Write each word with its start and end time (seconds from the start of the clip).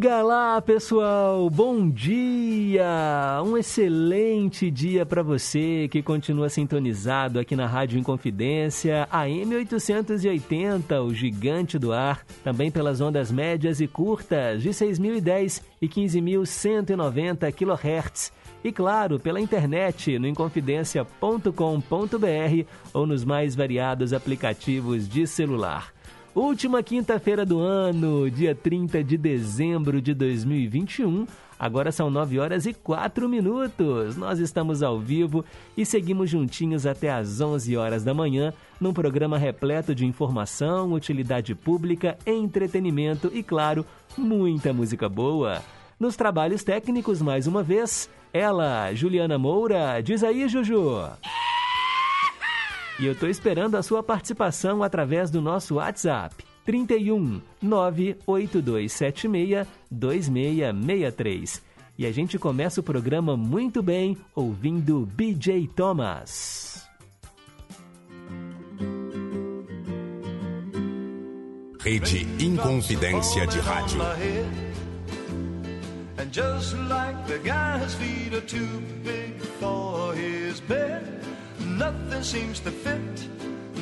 Diga 0.00 0.22
lá, 0.22 0.62
pessoal, 0.62 1.50
bom 1.50 1.90
dia! 1.90 3.42
Um 3.44 3.58
excelente 3.58 4.70
dia 4.70 5.04
para 5.04 5.22
você 5.22 5.88
que 5.90 6.02
continua 6.02 6.48
sintonizado 6.48 7.38
aqui 7.38 7.54
na 7.54 7.66
Rádio 7.66 7.98
Inconfidência, 7.98 9.06
AM 9.10 9.56
880, 9.56 11.02
o 11.02 11.12
gigante 11.12 11.78
do 11.78 11.92
ar, 11.92 12.24
também 12.42 12.70
pelas 12.70 13.02
ondas 13.02 13.30
médias 13.30 13.78
e 13.78 13.86
curtas 13.86 14.62
de 14.62 14.70
6.010 14.70 15.60
e 15.82 15.86
15.190 15.86 17.52
kHz. 17.52 18.32
E 18.64 18.72
claro, 18.72 19.20
pela 19.20 19.38
internet 19.38 20.18
no 20.18 20.26
inconfidencia.com.br 20.26 22.66
ou 22.94 23.06
nos 23.06 23.22
mais 23.22 23.54
variados 23.54 24.14
aplicativos 24.14 25.06
de 25.06 25.26
celular. 25.26 25.92
Última 26.34 26.80
quinta-feira 26.80 27.44
do 27.44 27.58
ano, 27.58 28.30
dia 28.30 28.54
30 28.54 29.02
de 29.02 29.16
dezembro 29.16 30.00
de 30.00 30.14
2021. 30.14 31.26
Agora 31.58 31.90
são 31.90 32.08
9 32.08 32.38
horas 32.38 32.66
e 32.66 32.72
4 32.72 33.28
minutos. 33.28 34.16
Nós 34.16 34.38
estamos 34.38 34.80
ao 34.80 35.00
vivo 35.00 35.44
e 35.76 35.84
seguimos 35.84 36.30
juntinhos 36.30 36.86
até 36.86 37.10
às 37.10 37.40
11 37.40 37.76
horas 37.76 38.04
da 38.04 38.14
manhã, 38.14 38.54
num 38.80 38.92
programa 38.92 39.36
repleto 39.36 39.92
de 39.92 40.06
informação, 40.06 40.92
utilidade 40.92 41.52
pública, 41.52 42.16
entretenimento 42.24 43.28
e, 43.34 43.42
claro, 43.42 43.84
muita 44.16 44.72
música 44.72 45.08
boa. 45.08 45.60
Nos 45.98 46.14
trabalhos 46.14 46.62
técnicos, 46.62 47.20
mais 47.20 47.48
uma 47.48 47.62
vez, 47.62 48.08
ela, 48.32 48.94
Juliana 48.94 49.36
Moura. 49.36 50.00
Diz 50.00 50.22
aí, 50.22 50.48
Juju. 50.48 51.10
E 53.00 53.06
eu 53.06 53.12
estou 53.12 53.30
esperando 53.30 53.78
a 53.78 53.82
sua 53.82 54.02
participação 54.02 54.82
através 54.82 55.30
do 55.30 55.40
nosso 55.40 55.76
WhatsApp 55.76 56.44
31 56.66 57.40
98276 57.62 59.66
2663. 59.90 61.62
E 61.96 62.04
a 62.04 62.12
gente 62.12 62.38
começa 62.38 62.80
o 62.80 62.84
programa 62.84 63.38
muito 63.38 63.82
bem 63.82 64.18
ouvindo 64.34 65.08
BJ 65.14 65.66
Thomas. 65.74 66.86
Rede 71.80 72.28
Inconfidência 72.38 73.46
de 73.46 73.60
Rádio. 73.60 74.02
And 76.18 76.30
just 76.30 76.74
like 76.90 77.26
the 77.26 77.38
guy's 77.38 77.94
feet 77.94 78.34
are 78.34 78.42
too 78.42 78.82
big 79.02 79.40
for 79.58 80.14
his 80.14 80.60
bed. 80.60 81.20
Nothing 81.80 82.22
seems 82.22 82.60
to 82.60 82.70
fit. 82.70 83.16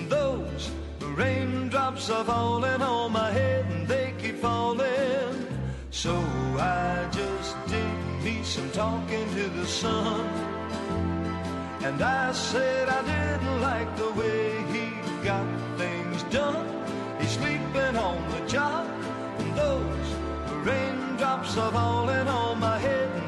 Those 0.09 0.71
raindrops 1.17 2.09
are 2.11 2.25
falling 2.25 2.81
on 2.81 3.11
my 3.13 3.31
head 3.33 3.65
and 3.73 3.89
they 3.89 4.15
keep 4.23 4.37
falling. 4.39 5.35
So 5.91 6.15
I 6.59 7.09
just 7.11 7.53
did 7.67 7.99
me 8.25 8.45
some 8.45 8.71
talking 8.71 9.27
to 9.35 9.45
the 9.59 9.67
sun. 9.67 10.21
And 11.87 12.01
I 12.01 12.33
said 12.33 12.89
I 12.89 13.03
didn't 13.15 13.61
like 13.61 13.91
the 13.97 14.11
way 14.21 14.45
he 14.75 14.87
got 15.25 15.49
things 15.77 16.23
done. 16.39 16.67
He's 17.21 17.33
sleeping 17.41 17.97
on 18.09 18.19
the 18.35 18.43
job. 18.47 18.87
And 19.41 19.51
those 19.65 20.09
raindrops 20.69 21.57
are 21.57 21.73
falling 21.73 22.29
on 22.29 22.61
my 22.61 22.79
head 22.79 23.28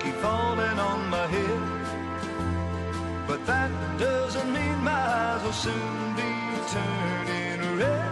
Keep 0.00 0.14
falling 0.16 0.78
on 0.78 1.08
my 1.10 1.26
head, 1.26 1.60
but 3.26 3.44
that 3.46 3.70
doesn't 3.98 4.52
mean 4.52 4.76
my 4.84 4.92
eyes 4.92 5.42
will 5.42 5.52
soon 5.52 6.14
be 6.14 6.32
turning 6.74 7.78
red. 7.78 8.10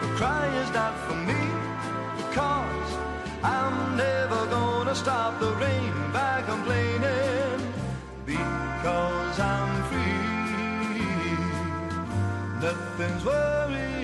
The 0.00 0.08
cry 0.18 0.46
is 0.62 0.70
not 0.72 0.94
for 1.06 1.14
me, 1.14 1.42
because 2.16 2.90
I'm 3.42 3.96
never 3.96 4.46
gonna 4.46 4.94
stop 4.94 5.38
the 5.40 5.52
rain 5.54 6.09
things 12.96 13.24
were 13.24 13.99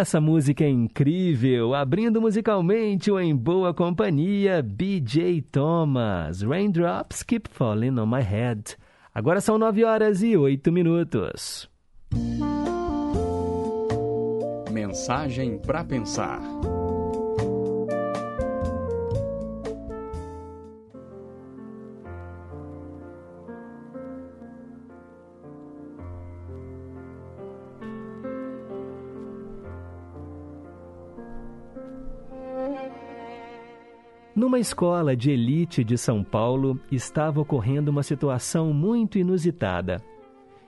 Essa 0.00 0.18
música 0.18 0.64
é 0.64 0.68
incrível, 0.70 1.74
abrindo 1.74 2.22
musicalmente 2.22 3.10
o 3.10 3.20
Em 3.20 3.36
Boa 3.36 3.74
Companhia, 3.74 4.62
BJ 4.62 5.42
Thomas, 5.52 6.40
Raindrops 6.40 7.22
Keep 7.22 7.50
Falling 7.50 7.98
on 7.98 8.06
My 8.06 8.22
Head. 8.22 8.78
Agora 9.14 9.42
são 9.42 9.58
9 9.58 9.84
horas 9.84 10.22
e 10.22 10.34
8 10.34 10.72
minutos. 10.72 11.68
Mensagem 14.72 15.58
para 15.58 15.84
pensar. 15.84 16.40
Numa 34.40 34.58
escola 34.58 35.14
de 35.14 35.30
elite 35.30 35.84
de 35.84 35.98
São 35.98 36.24
Paulo 36.24 36.80
estava 36.90 37.42
ocorrendo 37.42 37.90
uma 37.90 38.02
situação 38.02 38.72
muito 38.72 39.18
inusitada. 39.18 40.02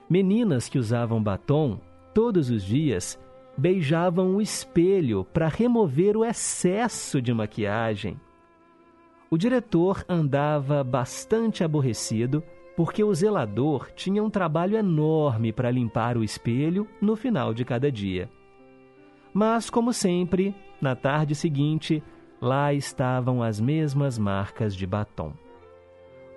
Meninas 0.07 0.69
que 0.69 0.77
usavam 0.77 1.23
batom 1.23 1.79
todos 2.13 2.51
os 2.51 2.63
dias, 2.63 3.19
beijavam 3.57 4.35
o 4.35 4.41
espelho 4.43 5.25
para 5.33 5.47
remover 5.47 6.15
o 6.15 6.23
excesso 6.23 7.19
de 7.19 7.33
maquiagem. 7.33 8.21
O 9.27 9.39
diretor 9.39 10.05
andava 10.07 10.83
bastante 10.83 11.63
aborrecido 11.63 12.43
porque 12.77 13.03
o 13.03 13.11
zelador 13.11 13.89
tinha 13.95 14.23
um 14.23 14.29
trabalho 14.29 14.77
enorme 14.77 15.51
para 15.51 15.71
limpar 15.71 16.15
o 16.15 16.23
espelho 16.23 16.87
no 17.01 17.15
final 17.15 17.55
de 17.55 17.65
cada 17.65 17.91
dia. 17.91 18.29
Mas, 19.33 19.67
como 19.67 19.91
sempre, 19.91 20.55
na 20.79 20.95
tarde 20.95 21.33
seguinte, 21.33 22.03
lá 22.43 22.73
estavam 22.73 23.41
as 23.41 23.59
mesmas 23.59 24.17
marcas 24.17 24.75
de 24.75 24.85
batom. 24.85 25.33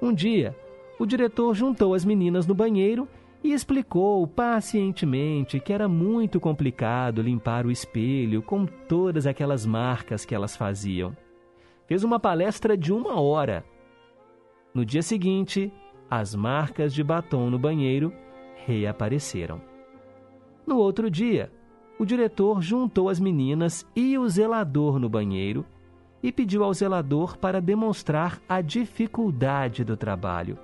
Um 0.01 0.13
dia, 0.13 0.57
o 0.99 1.05
diretor 1.05 1.53
juntou 1.55 1.95
as 1.95 2.05
meninas 2.05 2.47
no 2.47 2.55
banheiro 2.55 3.09
e 3.43 3.53
explicou 3.53 4.27
pacientemente 4.27 5.59
que 5.59 5.73
era 5.73 5.89
muito 5.89 6.39
complicado 6.39 7.21
limpar 7.21 7.67
o 7.67 7.71
espelho 7.71 8.41
com 8.41 8.67
todas 8.67 9.27
aquelas 9.27 9.67
marcas 9.67 10.25
que 10.25 10.35
elas 10.35 10.57
faziam. 10.57 11.17
Fez 11.87 12.05
uma 12.05 12.21
palestra 12.21 12.77
de 12.77 12.93
uma 12.93 13.21
hora. 13.21 13.65
No 14.73 14.85
dia 14.85 15.03
seguinte, 15.03 15.73
as 16.09 16.35
marcas 16.35 16.95
de 16.95 17.03
batom 17.03 17.51
no 17.51 17.59
banheiro 17.59 18.13
reapareceram. 18.65 19.61
No 20.67 20.79
outro 20.79 21.11
dia, 21.11 21.51
o 21.99 22.05
diretor 22.05 22.61
juntou 22.61 23.09
as 23.09 23.19
meninas 23.19 23.87
e 23.95 24.17
o 24.19 24.29
zelador 24.29 24.99
no 24.99 25.09
banheiro 25.09 25.65
e 26.27 26.33
pediu 26.33 26.65
ao 26.65 26.75
zelador 26.75 27.39
para 27.39 27.61
demonstrar 27.61 28.41
a 28.49 28.61
dificuldade 28.61 29.85
do 29.85 29.97
trabalho. 29.97 30.59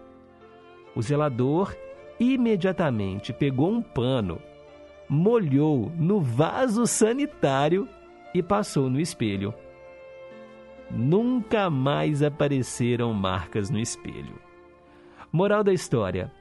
O 0.92 1.00
zelador 1.00 1.72
imediatamente 2.18 3.32
pegou 3.32 3.70
um 3.70 3.80
pano, 3.80 4.42
molhou 5.08 5.88
no 5.96 6.20
vaso 6.20 6.84
sanitário 6.84 7.88
e 8.34 8.42
passou 8.42 8.90
no 8.90 8.98
espelho. 8.98 9.54
Nunca 10.90 11.70
mais 11.70 12.24
apareceram 12.24 13.14
marcas 13.14 13.70
no 13.70 13.78
espelho. 13.78 14.34
Moral 15.30 15.62
da 15.62 15.72
história: 15.72 16.32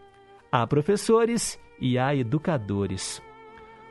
há 0.51 0.65
professores 0.65 1.59
e 1.79 1.95
há 1.99 2.15
educadores. 2.15 3.21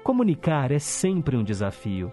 Comunicar 0.03 0.73
é 0.73 0.81
sempre 0.81 1.37
um 1.37 1.45
desafio. 1.45 2.11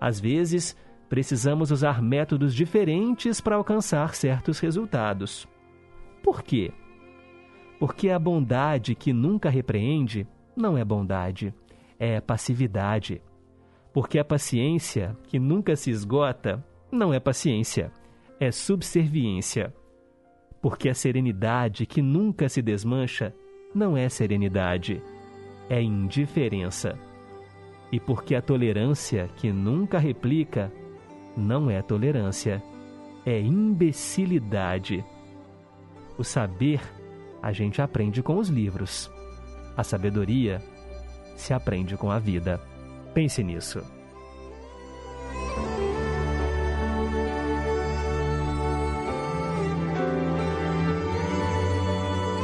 Às 0.00 0.20
vezes, 0.20 0.76
precisamos 1.08 1.70
usar 1.70 2.02
métodos 2.02 2.54
diferentes 2.54 3.40
para 3.40 3.56
alcançar 3.56 4.14
certos 4.14 4.58
resultados. 4.58 5.48
Por 6.22 6.42
quê? 6.42 6.72
Porque 7.78 8.10
a 8.10 8.18
bondade 8.18 8.94
que 8.94 9.12
nunca 9.12 9.48
repreende 9.48 10.26
não 10.56 10.76
é 10.76 10.84
bondade, 10.84 11.54
é 11.98 12.20
passividade. 12.20 13.22
Porque 13.92 14.18
a 14.18 14.24
paciência 14.24 15.16
que 15.28 15.38
nunca 15.38 15.74
se 15.76 15.90
esgota 15.90 16.64
não 16.90 17.14
é 17.14 17.20
paciência, 17.20 17.90
é 18.38 18.50
subserviência. 18.50 19.72
Porque 20.60 20.88
a 20.88 20.94
serenidade 20.94 21.86
que 21.86 22.02
nunca 22.02 22.48
se 22.48 22.60
desmancha 22.60 23.34
não 23.74 23.96
é 23.96 24.08
serenidade, 24.08 25.00
é 25.70 25.80
indiferença. 25.80 26.98
E 27.90 27.98
porque 27.98 28.34
a 28.34 28.42
tolerância 28.42 29.30
que 29.36 29.52
nunca 29.52 29.98
replica 29.98 30.70
não 31.38 31.70
é 31.70 31.80
tolerância, 31.80 32.62
é 33.24 33.40
imbecilidade. 33.40 35.04
O 36.18 36.24
saber 36.24 36.80
a 37.42 37.52
gente 37.52 37.80
aprende 37.80 38.22
com 38.22 38.36
os 38.36 38.48
livros. 38.48 39.10
A 39.76 39.84
sabedoria 39.84 40.60
se 41.36 41.54
aprende 41.54 41.96
com 41.96 42.10
a 42.10 42.18
vida. 42.18 42.60
Pense 43.14 43.42
nisso. 43.44 43.82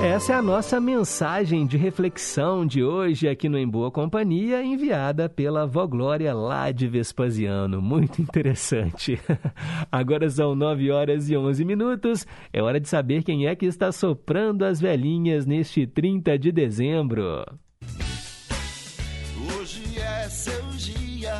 Essa 0.04 0.34
é 0.34 0.36
a 0.36 0.42
nossa 0.42 0.78
mensagem 0.78 1.66
de 1.66 1.78
reflexão 1.78 2.66
de 2.66 2.84
hoje 2.84 3.26
aqui 3.26 3.48
no 3.48 3.56
Em 3.56 3.66
Boa 3.66 3.90
Companhia, 3.90 4.62
enviada 4.62 5.30
pela 5.30 5.66
Vó 5.66 5.86
Glória 5.86 6.34
lá 6.34 6.70
de 6.70 6.86
Vespasiano. 6.86 7.80
Muito 7.80 8.20
interessante. 8.20 9.18
Agora 9.90 10.28
são 10.28 10.54
9 10.54 10.90
horas 10.90 11.30
e 11.30 11.36
11 11.36 11.64
minutos. 11.64 12.26
É 12.52 12.62
hora 12.62 12.78
de 12.78 12.86
saber 12.86 13.22
quem 13.22 13.46
é 13.46 13.56
que 13.56 13.64
está 13.64 13.90
soprando 13.90 14.66
as 14.66 14.78
velhinhas 14.78 15.46
neste 15.46 15.86
30 15.86 16.38
de 16.38 16.52
dezembro. 16.52 17.42
Hoje 19.58 19.98
é 19.98 20.28
seu 20.28 20.62
dia, 20.76 21.34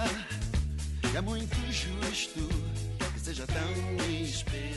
é 1.15 1.21
muito 1.21 1.55
justo 1.71 2.41
que 3.13 3.21
seja 3.21 3.45
tão 3.47 4.07
especial. 4.23 4.74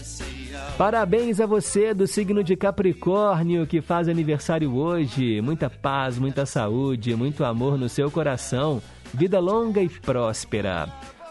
Parabéns 0.77 1.39
a 1.39 1.45
você 1.45 1.93
do 1.93 2.05
signo 2.05 2.43
de 2.43 2.55
Capricórnio 2.55 3.65
que 3.65 3.81
faz 3.81 4.07
aniversário 4.07 4.75
hoje. 4.75 5.41
Muita 5.41 5.69
paz, 5.69 6.19
muita 6.19 6.45
saúde, 6.45 7.15
muito 7.15 7.43
amor 7.43 7.79
no 7.79 7.89
seu 7.89 8.11
coração. 8.11 8.81
Vida 9.13 9.39
longa 9.39 9.81
e 9.81 9.89
próspera. 9.89 10.87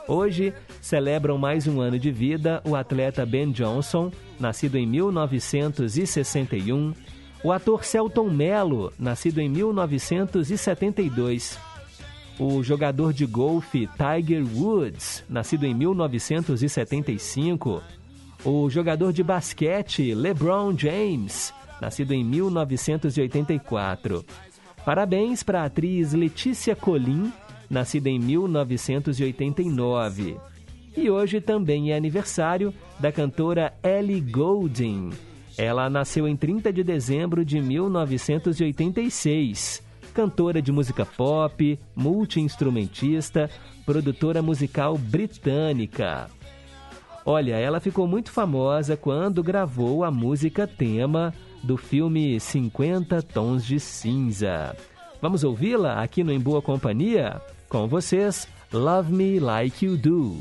Hoje 0.08 0.52
celebram 0.81 1.38
mais 1.38 1.67
um 1.67 1.81
ano 1.81 1.99
de 1.99 2.11
vida 2.11 2.62
o 2.64 2.76
atleta 2.76 3.26
Ben 3.26 3.50
Johnson, 3.50 4.11
nascido 4.38 4.76
em 4.76 4.87
1961, 4.87 6.94
o 7.43 7.50
ator 7.52 7.84
Celton 7.84 8.31
Mello, 8.31 8.93
nascido 8.99 9.40
em 9.40 9.49
1972, 9.49 11.58
o 12.38 12.62
jogador 12.62 13.12
de 13.12 13.26
golfe 13.26 13.88
Tiger 13.96 14.44
Woods, 14.55 15.25
nascido 15.28 15.67
em 15.67 15.75
1975, 15.75 17.82
o 18.46 18.70
jogador 18.70 19.12
de 19.12 19.22
basquete 19.25 20.14
LeBron 20.14 20.72
James, 20.78 21.52
nascido 21.81 22.12
em 22.12 22.22
1984. 22.22 24.25
Parabéns 24.84 25.43
para 25.43 25.62
a 25.62 25.64
atriz 25.64 26.12
Letícia 26.12 26.76
Colin, 26.76 27.32
nascida 27.69 28.08
em 28.08 28.20
1989. 28.20 30.37
E 30.96 31.10
hoje 31.10 31.40
também 31.40 31.90
é 31.90 31.96
aniversário 31.96 32.72
da 33.00 33.10
cantora 33.10 33.75
Ellie 33.82 34.20
Goulding. 34.20 35.11
Ela 35.59 35.90
nasceu 35.90 36.28
em 36.28 36.37
30 36.37 36.73
de 36.73 36.85
dezembro 36.85 37.44
de 37.44 37.61
1986. 37.61 39.82
Cantora 40.14 40.62
de 40.62 40.70
música 40.70 41.04
pop, 41.04 41.76
multi-instrumentista, 41.97 43.50
produtora 43.85 44.40
musical 44.40 44.97
britânica. 44.97 46.30
Olha, 47.28 47.56
ela 47.56 47.80
ficou 47.80 48.06
muito 48.06 48.30
famosa 48.30 48.97
quando 48.97 49.42
gravou 49.42 50.04
a 50.04 50.12
música 50.12 50.64
tema 50.64 51.35
do 51.61 51.76
filme 51.76 52.38
50 52.38 53.21
Tons 53.21 53.66
de 53.66 53.80
Cinza. 53.80 54.76
Vamos 55.21 55.42
ouvi-la 55.42 56.00
aqui 56.00 56.23
no 56.23 56.30
Em 56.30 56.38
Boa 56.38 56.62
Companhia? 56.62 57.42
Com 57.68 57.88
vocês, 57.88 58.47
Love 58.73 59.12
Me 59.12 59.40
Like 59.40 59.85
You 59.85 59.97
Do. 59.97 60.38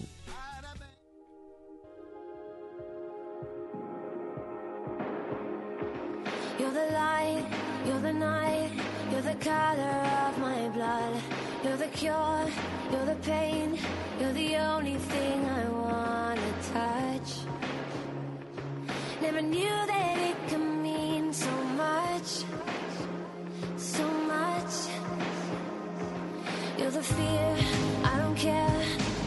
You're 11.63 11.77
the 11.77 11.87
cure, 11.87 12.45
you're 12.91 13.05
the 13.05 13.15
pain, 13.23 13.79
you're 14.19 14.33
the 14.33 14.55
only 14.57 14.97
thing 14.97 15.45
I 15.45 15.67
wanna 15.69 15.84
touch. 16.75 17.31
Never 19.21 19.41
knew 19.41 19.77
that 19.93 20.15
it 20.29 20.37
could 20.49 20.67
mean 20.87 21.31
so 21.31 21.53
much, 21.83 22.29
so 23.77 24.05
much. 24.33 24.73
You're 26.77 26.95
the 26.99 27.05
fear, 27.15 27.49
I 28.11 28.13
don't 28.21 28.37
care, 28.47 28.81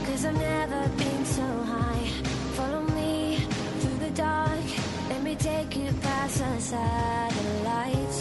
cause 0.07 0.25
I've 0.29 0.41
never 0.55 0.81
been 1.03 1.25
so 1.39 1.49
high. 1.75 2.07
Follow 2.59 2.83
me 3.01 3.37
through 3.81 3.99
the 4.07 4.13
dark, 4.29 4.67
let 5.09 5.23
me 5.23 5.35
take 5.35 5.71
you 5.81 5.91
past 6.07 6.39
the 6.39 6.61
satellites. 6.73 8.19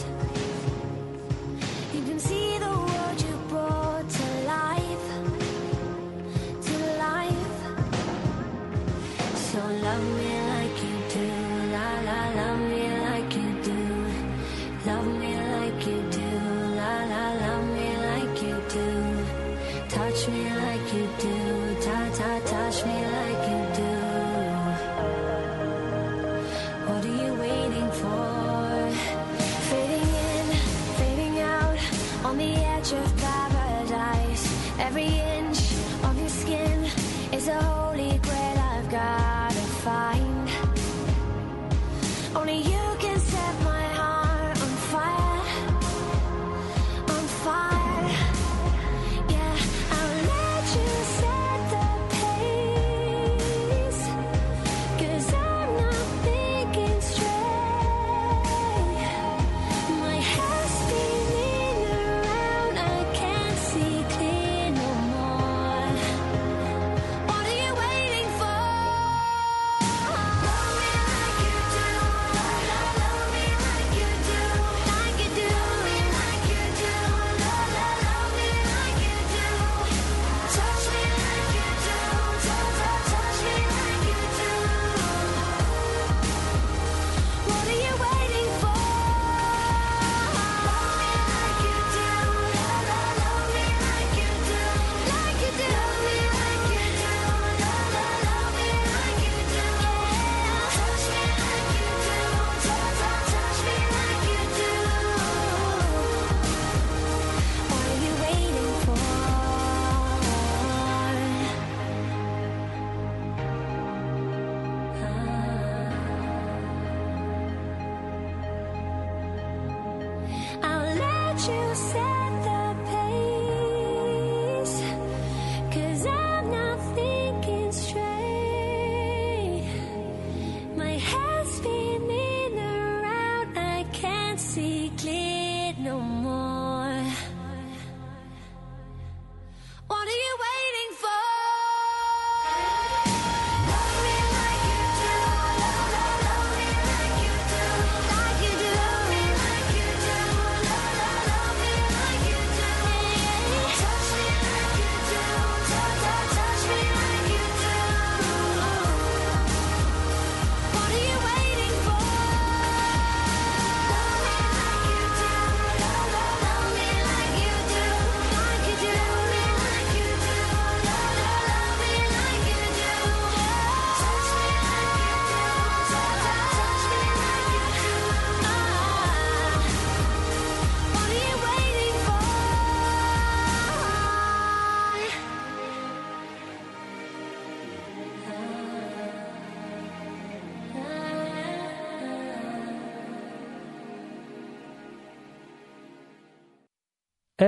You 1.95 2.01
can 2.07 2.19
see 2.19 2.57
the 2.59 2.86
love 9.97 10.17
me 10.17 10.33
like 10.53 10.77
you 10.83 10.95
do, 11.13 11.27
la 11.73 11.89
la, 12.07 12.19
love 12.39 12.59
me 12.69 12.85
like 13.07 13.35
you 13.35 13.49
do, 13.63 13.81
love 14.85 15.07
me 15.21 15.31
like 15.55 15.87
you 15.87 15.99
do, 16.17 16.29
la 16.79 16.93
la, 17.11 17.25
love 17.43 17.67
me 17.75 17.89
like 18.09 18.41
you 18.43 18.55
do, 18.75 18.89
touch 19.89 20.27
me 20.27 20.43
like 20.63 20.93
you 20.93 21.05
do, 21.25 21.37
ta 21.85 21.99
ta, 22.17 22.31
touch 22.45 22.85
me 22.85 22.97
like 23.17 23.43
you 23.51 23.61
do. 23.81 23.95
What 26.87 27.01
are 27.09 27.17
you 27.23 27.33
waiting 27.45 27.89
for? 28.01 28.91
Fading 29.69 30.09
in, 30.29 30.45
fading 30.99 31.39
out, 31.39 31.79
on 32.25 32.37
the 32.37 32.53
edge 32.73 32.91
of 32.93 33.07
paradise. 33.17 34.45
Every 34.79 35.09
inch 35.37 35.59
of 36.03 36.13
your 36.19 36.29
skin 36.29 36.85
is 37.33 37.47
a 37.47 37.76
fire. 39.87 40.16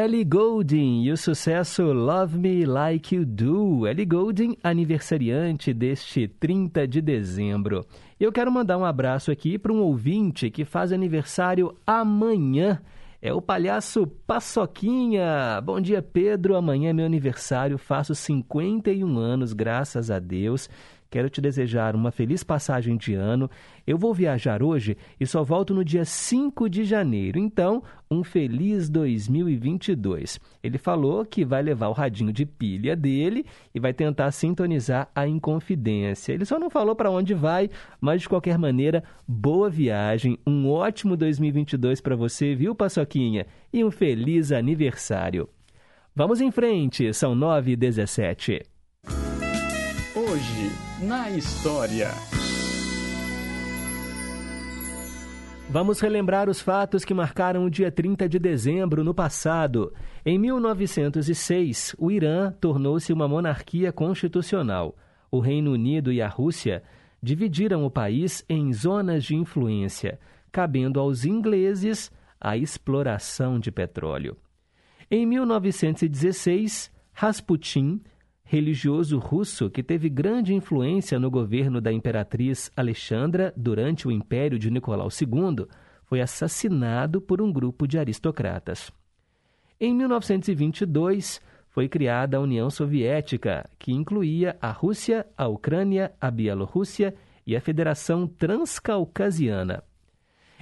Ellie 0.01 0.24
Goulding 0.24 1.03
e 1.03 1.12
o 1.12 1.18
sucesso 1.18 1.84
Love 1.84 2.38
Me 2.38 2.65
Like 2.65 3.13
You 3.13 3.25
Do. 3.25 3.86
Ellie 3.86 4.06
Goulding, 4.06 4.56
aniversariante 4.63 5.74
deste 5.74 6.25
30 6.25 6.88
de 6.88 7.01
dezembro. 7.01 7.86
Eu 8.18 8.32
quero 8.32 8.50
mandar 8.50 8.77
um 8.77 8.86
abraço 8.86 9.29
aqui 9.29 9.60
para 9.60 9.74
um 9.74 9.82
ouvinte 9.82 10.50
que 10.50 10.63
faz 10.63 10.94
aniversário 10.94 11.75
amanhã. 11.86 12.82
É 13.22 13.34
o 13.34 13.41
palhaço 13.41 14.08
Paçoquinha. 14.25 15.60
Bom 15.62 15.82
dia, 15.82 16.01
Pedro. 16.01 16.56
Amanhã 16.56 16.91
é 16.91 16.94
meu 16.94 17.06
aniversário. 17.06 17.77
Faço 17.77 18.15
51 18.15 19.18
anos, 19.18 19.51
graças 19.51 20.10
a 20.10 20.18
Deus. 20.18 20.70
Quero 21.09 21.29
te 21.29 21.41
desejar 21.41 21.95
uma 21.95 22.11
feliz 22.11 22.43
passagem 22.43 22.95
de 22.95 23.15
ano. 23.15 23.49
Eu 23.85 23.97
vou 23.97 24.13
viajar 24.13 24.61
hoje 24.61 24.95
e 25.19 25.25
só 25.25 25.43
volto 25.43 25.73
no 25.73 25.83
dia 25.83 26.05
5 26.05 26.69
de 26.69 26.83
janeiro. 26.83 27.39
Então, 27.39 27.81
um 28.11 28.23
feliz 28.23 28.89
2022. 28.89 30.39
Ele 30.61 30.77
falou 30.77 31.25
que 31.25 31.43
vai 31.43 31.63
levar 31.63 31.87
o 31.87 31.93
radinho 31.93 32.31
de 32.31 32.45
pilha 32.45 32.95
dele 32.95 33.43
e 33.73 33.79
vai 33.79 33.91
tentar 33.91 34.31
sintonizar 34.31 35.09
a 35.15 35.27
Inconfidência. 35.27 36.31
Ele 36.31 36.45
só 36.45 36.59
não 36.59 36.69
falou 36.69 36.95
para 36.95 37.09
onde 37.09 37.33
vai, 37.33 37.71
mas 37.99 38.21
de 38.21 38.29
qualquer 38.29 38.59
maneira, 38.59 39.03
boa 39.27 39.69
viagem, 39.69 40.37
um 40.45 40.69
ótimo 40.69 41.17
2022 41.17 42.01
para 42.01 42.15
você, 42.15 42.53
viu, 42.53 42.75
Paçoquinha? 42.75 43.47
E 43.73 43.83
um 43.83 43.89
feliz 43.89 44.51
aniversário. 44.51 45.49
Vamos 46.15 46.39
em 46.39 46.51
frente, 46.51 47.11
são 47.13 47.33
9 47.33 47.71
e 47.71 47.75
17. 47.75 48.61
Hoje, 50.15 50.88
na 51.01 51.29
história. 51.29 52.10
Vamos 55.70 56.00
relembrar 56.01 56.50
os 56.50 56.60
fatos 56.60 57.06
que 57.06 57.13
marcaram 57.13 57.63
o 57.63 57.70
dia 57.70 57.91
30 57.91 58.27
de 58.27 58.38
dezembro 58.38 59.03
no 59.03 59.13
passado. 59.13 59.94
Em 60.25 60.38
1906, 60.38 61.96
o 61.98 62.12
Irã 62.12 62.51
tornou-se 62.60 63.13
uma 63.13 63.27
monarquia 63.27 63.94
constitucional. 63.94 64.98
O 65.32 65.39
Reino 65.39 65.72
Unido 65.72 66.12
e 66.12 66.22
a 66.22 66.27
Rússia 66.27 66.84
dividiram 67.22 67.86
o 67.86 67.91
país 67.91 68.44
em 68.50 68.74
zonas 68.74 69.24
de 69.24 69.36
influência, 69.36 70.20
cabendo 70.51 71.00
aos 71.00 71.24
ingleses 71.24 72.12
a 72.41 72.58
exploração 72.58 73.60
de 73.60 73.72
petróleo. 73.72 74.36
Em 75.10 75.25
1916, 75.25 76.91
Rasputin, 77.13 78.01
religioso 78.50 79.20
russo 79.20 79.70
que 79.70 79.84
teve 79.84 80.10
grande 80.10 80.56
influência 80.56 81.20
no 81.20 81.29
governo 81.29 81.79
da 81.79 81.94
imperatriz 81.94 82.72
Alexandra 82.75 83.53
durante 83.56 84.08
o 84.08 84.12
império 84.12 84.58
de 84.58 84.72
Nicolau 84.72 85.08
II, 85.08 85.68
foi 86.03 86.20
assassinado 86.20 87.22
por 87.22 87.44
um 87.44 87.53
grupo 87.53 87.88
de 87.88 88.00
aristocratas. 88.00 88.91
Em 89.79 89.94
1922, 89.94 91.39
foi 91.68 91.88
criada 91.88 92.38
a 92.38 92.39
União 92.39 92.72
Soviética, 92.72 93.70
que 93.77 93.91
incluía 93.91 94.58
a 94.60 94.72
Rússia, 94.72 95.27
a 95.38 95.48
Ucrânia, 95.48 96.12
a 96.20 96.32
Bielorrússia 96.32 97.13
e 97.46 97.56
a 97.56 97.62
Federação 97.62 98.25
Transcaucasiana. 98.25 99.84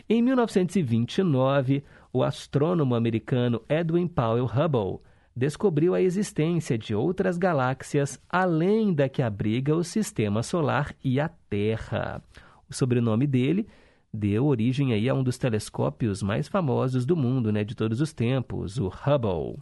Em 0.09 0.21
1929, 0.21 1.85
o 2.11 2.21
astrônomo 2.21 2.95
americano 2.95 3.61
Edwin 3.69 4.09
Powell 4.09 4.45
Hubble 4.45 4.99
descobriu 5.37 5.93
a 5.93 6.01
existência 6.01 6.79
de 6.79 6.95
outras 6.95 7.37
galáxias 7.37 8.19
além 8.27 8.91
da 8.91 9.07
que 9.07 9.21
abriga 9.21 9.75
o 9.75 9.83
Sistema 9.83 10.41
Solar 10.41 10.95
e 11.03 11.19
a 11.19 11.29
Terra. 11.29 12.23
O 12.67 12.73
sobrenome 12.73 13.27
dele 13.27 13.67
deu 14.11 14.47
origem 14.47 14.93
aí 14.93 15.07
a 15.07 15.13
um 15.13 15.21
dos 15.21 15.37
telescópios 15.37 16.23
mais 16.23 16.47
famosos 16.47 17.05
do 17.05 17.15
mundo, 17.15 17.51
né, 17.51 17.63
de 17.63 17.75
todos 17.75 18.01
os 18.01 18.11
tempos, 18.11 18.79
o 18.79 18.87
Hubble. 18.87 19.61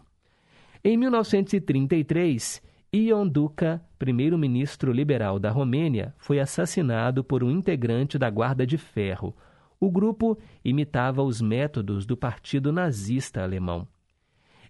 Em 0.82 0.96
1933, 0.96 2.64
Ion 2.94 3.28
Duca, 3.28 3.84
primeiro-ministro 4.00 4.94
liberal 4.94 5.38
da 5.38 5.52
Romênia, 5.52 6.16
foi 6.18 6.40
assassinado 6.40 7.22
por 7.22 7.44
um 7.44 7.52
integrante 7.52 8.18
da 8.18 8.30
Guarda 8.30 8.66
de 8.66 8.78
Ferro. 8.78 9.36
O 9.78 9.92
grupo 9.92 10.38
imitava 10.64 11.22
os 11.22 11.42
métodos 11.42 12.06
do 12.06 12.16
Partido 12.16 12.72
Nazista 12.72 13.44
Alemão. 13.44 13.86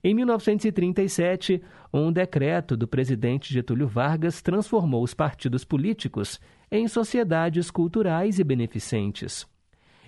Em 0.08 0.14
1937, 0.14 1.64
um 1.92 2.12
decreto 2.12 2.78
do 2.78 2.88
presidente 2.88 3.52
Getúlio 3.52 3.88
Vargas 3.88 4.40
transformou 4.40 5.02
os 5.02 5.16
partidos 5.16 5.66
políticos 5.66 6.40
em 6.72 6.88
sociedades 6.88 7.72
culturais 7.72 8.38
e 8.38 8.44
beneficentes. 8.44 9.48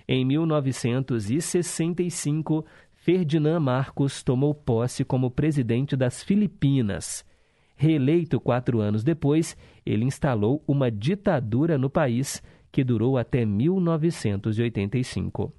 Em 0.06 0.24
1965, 0.24 2.64
Ferdinand 2.94 3.58
Marcos 3.58 4.22
tomou 4.22 4.54
posse 4.54 5.04
como 5.04 5.32
presidente 5.32 5.96
das 5.96 6.22
Filipinas. 6.22 7.24
Reeleito 7.74 8.38
quatro 8.38 8.78
anos 8.78 9.02
depois, 9.02 9.56
ele 9.84 10.04
instalou 10.04 10.62
uma 10.64 10.92
ditadura 10.92 11.76
no 11.76 11.90
país 11.90 12.40
que 12.70 12.84
durou 12.84 13.18
até 13.18 13.44
1985. 13.44 15.52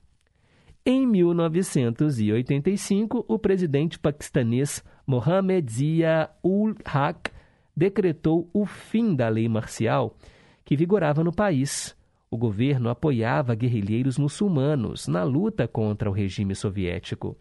Em 0.85 1.05
1985, 1.05 3.25
o 3.27 3.37
presidente 3.37 3.99
paquistanês 3.99 4.81
Mohammed 5.05 5.69
Zia-ul-Haq 5.71 7.31
decretou 7.75 8.49
o 8.53 8.65
fim 8.65 9.13
da 9.15 9.29
lei 9.29 9.49
marcial 9.49 10.15
que 10.63 10.75
vigorava 10.75 11.23
no 11.23 11.33
país. 11.33 11.95
O 12.31 12.37
governo 12.37 12.89
apoiava 12.89 13.55
guerrilheiros 13.55 14.17
muçulmanos 14.17 15.07
na 15.07 15.23
luta 15.23 15.67
contra 15.67 16.09
o 16.09 16.13
regime 16.13 16.55
soviético. 16.55 17.37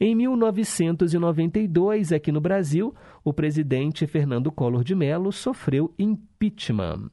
Em 0.00 0.14
1992, 0.14 2.12
aqui 2.12 2.32
no 2.32 2.40
Brasil, 2.40 2.94
o 3.24 3.32
presidente 3.32 4.06
Fernando 4.06 4.50
Collor 4.50 4.82
de 4.82 4.94
Mello 4.94 5.32
sofreu 5.32 5.94
impeachment. 5.98 7.10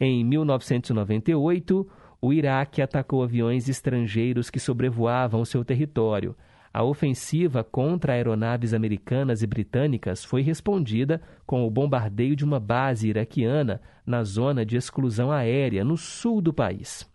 Em 0.00 0.24
1998, 0.24 1.88
o 2.20 2.32
Iraque 2.32 2.82
atacou 2.82 3.22
aviões 3.22 3.68
estrangeiros 3.68 4.50
que 4.50 4.58
sobrevoavam 4.58 5.44
seu 5.44 5.64
território. 5.64 6.36
A 6.72 6.82
ofensiva 6.82 7.64
contra 7.64 8.12
aeronaves 8.12 8.74
americanas 8.74 9.42
e 9.42 9.46
britânicas 9.46 10.24
foi 10.24 10.42
respondida 10.42 11.20
com 11.46 11.66
o 11.66 11.70
bombardeio 11.70 12.36
de 12.36 12.44
uma 12.44 12.60
base 12.60 13.08
iraquiana 13.08 13.80
na 14.04 14.22
zona 14.22 14.66
de 14.66 14.76
exclusão 14.76 15.30
aérea 15.30 15.84
no 15.84 15.96
sul 15.96 16.40
do 16.40 16.52
país. 16.52 17.08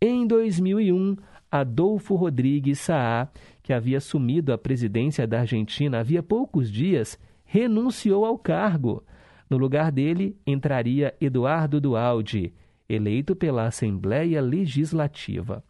Em 0.00 0.26
2001, 0.26 1.16
Adolfo 1.50 2.14
Rodrigues 2.16 2.80
Saá, 2.80 3.28
que 3.62 3.72
havia 3.72 3.98
assumido 3.98 4.52
a 4.52 4.58
presidência 4.58 5.26
da 5.26 5.40
Argentina 5.40 6.00
havia 6.00 6.22
poucos 6.22 6.70
dias, 6.70 7.18
renunciou 7.44 8.24
ao 8.24 8.36
cargo. 8.36 9.04
No 9.48 9.56
lugar 9.56 9.90
dele 9.90 10.36
entraria 10.46 11.14
Eduardo 11.20 11.80
Dualdi, 11.80 12.52
eleito 12.88 13.34
pela 13.34 13.66
Assembleia 13.66 14.40
Legislativa. 14.40 15.62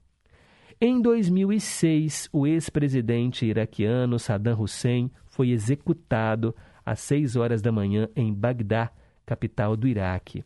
Em 0.80 1.00
2006, 1.00 2.28
o 2.32 2.46
ex-presidente 2.46 3.46
iraquiano 3.46 4.18
Saddam 4.18 4.60
Hussein 4.60 5.10
foi 5.24 5.50
executado 5.50 6.54
às 6.84 7.00
6 7.00 7.36
horas 7.36 7.62
da 7.62 7.72
manhã 7.72 8.08
em 8.14 8.32
Bagdá, 8.32 8.90
capital 9.24 9.76
do 9.76 9.88
Iraque. 9.88 10.44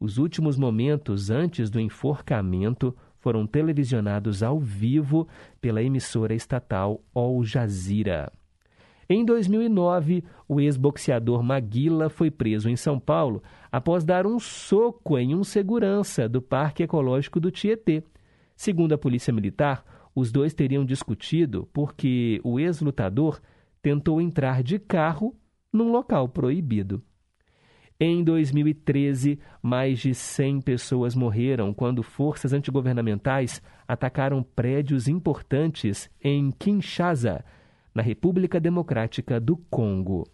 Os 0.00 0.18
últimos 0.18 0.56
momentos 0.56 1.30
antes 1.30 1.70
do 1.70 1.80
enforcamento 1.80 2.94
foram 3.18 3.46
televisionados 3.46 4.42
ao 4.42 4.58
vivo 4.58 5.26
pela 5.60 5.82
emissora 5.82 6.34
estatal 6.34 7.00
Al 7.14 7.42
Jazeera. 7.42 8.32
Em 9.10 9.24
2009, 9.24 10.22
o 10.46 10.60
ex-boxeador 10.60 11.42
Maguila 11.42 12.10
foi 12.10 12.30
preso 12.30 12.68
em 12.68 12.76
São 12.76 13.00
Paulo 13.00 13.42
após 13.72 14.04
dar 14.04 14.26
um 14.26 14.38
soco 14.38 15.16
em 15.16 15.34
um 15.34 15.42
segurança 15.42 16.28
do 16.28 16.42
Parque 16.42 16.82
Ecológico 16.82 17.40
do 17.40 17.50
Tietê. 17.50 18.02
Segundo 18.54 18.92
a 18.92 18.98
Polícia 18.98 19.32
Militar, 19.32 19.82
os 20.14 20.30
dois 20.30 20.52
teriam 20.52 20.84
discutido 20.84 21.66
porque 21.72 22.38
o 22.44 22.60
ex-lutador 22.60 23.40
tentou 23.80 24.20
entrar 24.20 24.62
de 24.62 24.78
carro 24.78 25.34
num 25.72 25.90
local 25.90 26.28
proibido. 26.28 27.02
Em 27.98 28.22
2013, 28.22 29.40
mais 29.62 29.98
de 30.00 30.14
100 30.14 30.60
pessoas 30.60 31.14
morreram 31.14 31.72
quando 31.72 32.02
forças 32.02 32.52
antigovernamentais 32.52 33.62
atacaram 33.88 34.42
prédios 34.42 35.08
importantes 35.08 36.10
em 36.22 36.50
Kinshasa, 36.50 37.42
na 37.94 38.02
República 38.02 38.60
Democrática 38.60 39.40
do 39.40 39.56
Congo. 39.70 40.26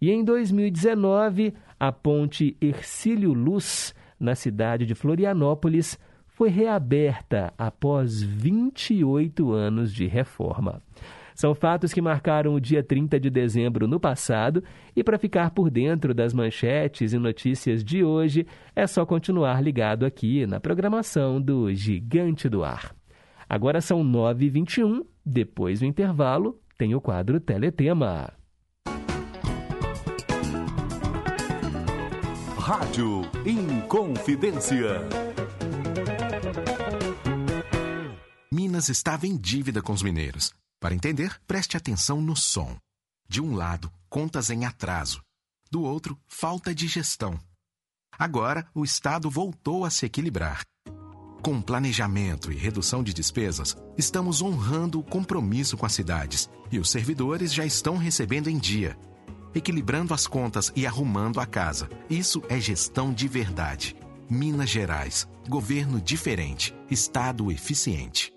E 0.00 0.10
em 0.10 0.24
2019, 0.24 1.54
a 1.78 1.90
ponte 1.90 2.56
Ercílio 2.60 3.32
Luz, 3.32 3.94
na 4.18 4.34
cidade 4.34 4.86
de 4.86 4.94
Florianópolis, 4.94 5.98
foi 6.26 6.50
reaberta 6.50 7.52
após 7.58 8.22
28 8.22 9.52
anos 9.52 9.92
de 9.92 10.06
reforma. 10.06 10.80
São 11.34 11.54
fatos 11.54 11.92
que 11.92 12.02
marcaram 12.02 12.54
o 12.54 12.60
dia 12.60 12.82
30 12.82 13.20
de 13.20 13.30
dezembro 13.30 13.86
no 13.86 14.00
passado, 14.00 14.62
e 14.94 15.04
para 15.04 15.18
ficar 15.18 15.50
por 15.50 15.70
dentro 15.70 16.12
das 16.12 16.34
manchetes 16.34 17.12
e 17.12 17.18
notícias 17.18 17.84
de 17.84 18.02
hoje, 18.02 18.44
é 18.74 18.86
só 18.88 19.06
continuar 19.06 19.62
ligado 19.62 20.04
aqui 20.04 20.46
na 20.46 20.58
programação 20.58 21.40
do 21.40 21.72
Gigante 21.72 22.48
do 22.48 22.64
Ar. 22.64 22.92
Agora 23.48 23.80
são 23.80 24.02
9h21, 24.04 25.04
depois 25.24 25.80
do 25.80 25.86
intervalo, 25.86 26.60
tem 26.78 26.94
o 26.94 27.00
quadro 27.00 27.40
Teletema. 27.40 28.32
Rádio 32.56 33.22
Inconfidência. 33.44 35.00
Minas 38.52 38.88
estava 38.88 39.26
em 39.26 39.36
dívida 39.36 39.82
com 39.82 39.92
os 39.92 40.04
mineiros. 40.04 40.54
Para 40.78 40.94
entender, 40.94 41.36
preste 41.48 41.76
atenção 41.76 42.20
no 42.20 42.36
som. 42.36 42.76
De 43.28 43.40
um 43.40 43.56
lado, 43.56 43.90
contas 44.08 44.48
em 44.48 44.64
atraso. 44.64 45.20
Do 45.72 45.82
outro, 45.82 46.16
falta 46.28 46.72
de 46.72 46.86
gestão. 46.86 47.40
Agora, 48.16 48.68
o 48.72 48.84
Estado 48.84 49.28
voltou 49.28 49.84
a 49.84 49.90
se 49.90 50.06
equilibrar. 50.06 50.62
Com 51.42 51.62
planejamento 51.62 52.50
e 52.50 52.56
redução 52.56 53.02
de 53.02 53.14
despesas, 53.14 53.76
estamos 53.96 54.42
honrando 54.42 54.98
o 54.98 55.02
compromisso 55.02 55.76
com 55.76 55.86
as 55.86 55.92
cidades 55.92 56.50
e 56.70 56.78
os 56.78 56.90
servidores 56.90 57.54
já 57.54 57.64
estão 57.64 57.96
recebendo 57.96 58.48
em 58.48 58.58
dia, 58.58 58.98
equilibrando 59.54 60.12
as 60.12 60.26
contas 60.26 60.72
e 60.74 60.86
arrumando 60.86 61.40
a 61.40 61.46
casa. 61.46 61.88
Isso 62.10 62.42
é 62.48 62.60
gestão 62.60 63.12
de 63.12 63.28
verdade. 63.28 63.96
Minas 64.28 64.68
Gerais, 64.68 65.28
governo 65.48 66.00
diferente, 66.00 66.74
Estado 66.90 67.50
eficiente. 67.50 68.32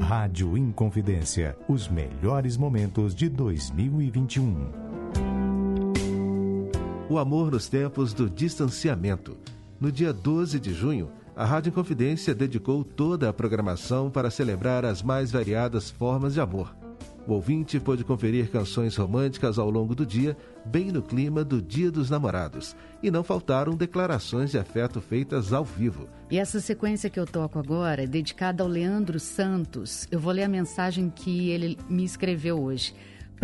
Rádio 0.00 0.56
Inconfidência, 0.56 1.58
os 1.68 1.88
melhores 1.88 2.56
momentos 2.56 3.14
de 3.14 3.28
2021. 3.28 4.83
O 7.14 7.18
amor 7.20 7.48
nos 7.48 7.68
tempos 7.68 8.12
do 8.12 8.28
distanciamento. 8.28 9.36
No 9.80 9.92
dia 9.92 10.12
12 10.12 10.58
de 10.58 10.74
junho, 10.74 11.12
a 11.36 11.44
Rádio 11.44 11.70
Inconfidência 11.70 12.34
dedicou 12.34 12.82
toda 12.82 13.28
a 13.28 13.32
programação 13.32 14.10
para 14.10 14.32
celebrar 14.32 14.84
as 14.84 15.00
mais 15.00 15.30
variadas 15.30 15.92
formas 15.92 16.34
de 16.34 16.40
amor. 16.40 16.74
O 17.24 17.34
ouvinte 17.34 17.78
pôde 17.78 18.02
conferir 18.02 18.50
canções 18.50 18.96
românticas 18.96 19.60
ao 19.60 19.70
longo 19.70 19.94
do 19.94 20.04
dia, 20.04 20.36
bem 20.64 20.90
no 20.90 21.00
clima 21.02 21.44
do 21.44 21.62
Dia 21.62 21.88
dos 21.88 22.10
Namorados. 22.10 22.74
E 23.00 23.12
não 23.12 23.22
faltaram 23.22 23.76
declarações 23.76 24.50
de 24.50 24.58
afeto 24.58 25.00
feitas 25.00 25.52
ao 25.52 25.64
vivo. 25.64 26.08
E 26.28 26.36
essa 26.36 26.60
sequência 26.60 27.08
que 27.08 27.20
eu 27.20 27.26
toco 27.26 27.60
agora 27.60 28.02
é 28.02 28.06
dedicada 28.08 28.64
ao 28.64 28.68
Leandro 28.68 29.20
Santos. 29.20 30.08
Eu 30.10 30.18
vou 30.18 30.32
ler 30.32 30.42
a 30.42 30.48
mensagem 30.48 31.08
que 31.14 31.50
ele 31.50 31.78
me 31.88 32.04
escreveu 32.04 32.60
hoje. 32.60 32.92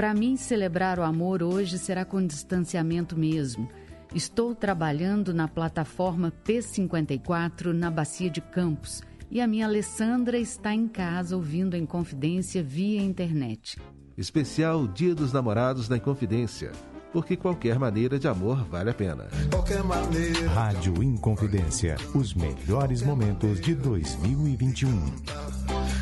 Para 0.00 0.14
mim, 0.14 0.34
celebrar 0.34 0.98
o 0.98 1.02
amor 1.02 1.42
hoje 1.42 1.78
será 1.78 2.06
com 2.06 2.26
distanciamento 2.26 3.18
mesmo. 3.18 3.68
Estou 4.14 4.54
trabalhando 4.54 5.34
na 5.34 5.46
plataforma 5.46 6.32
P54 6.42 7.74
na 7.74 7.90
Bacia 7.90 8.30
de 8.30 8.40
Campos 8.40 9.02
e 9.30 9.42
a 9.42 9.46
minha 9.46 9.66
Alessandra 9.66 10.38
está 10.38 10.72
em 10.72 10.88
casa 10.88 11.36
ouvindo 11.36 11.76
em 11.76 11.84
confidência 11.84 12.62
via 12.62 13.02
internet. 13.02 13.78
Especial 14.16 14.86
Dia 14.86 15.14
dos 15.14 15.34
Namorados 15.34 15.86
na 15.86 15.98
Inconfidência. 15.98 16.72
Porque 17.12 17.36
qualquer 17.36 17.78
maneira 17.78 18.18
de 18.18 18.26
amor 18.26 18.64
vale 18.70 18.88
a 18.88 18.94
pena. 18.94 19.28
Qualquer 19.50 19.84
maneira. 19.84 20.48
Rádio 20.48 21.02
Inconfidência, 21.02 21.96
os 22.14 22.32
melhores 22.32 23.02
momentos 23.02 23.60
de 23.60 23.74
2021. 23.74 24.98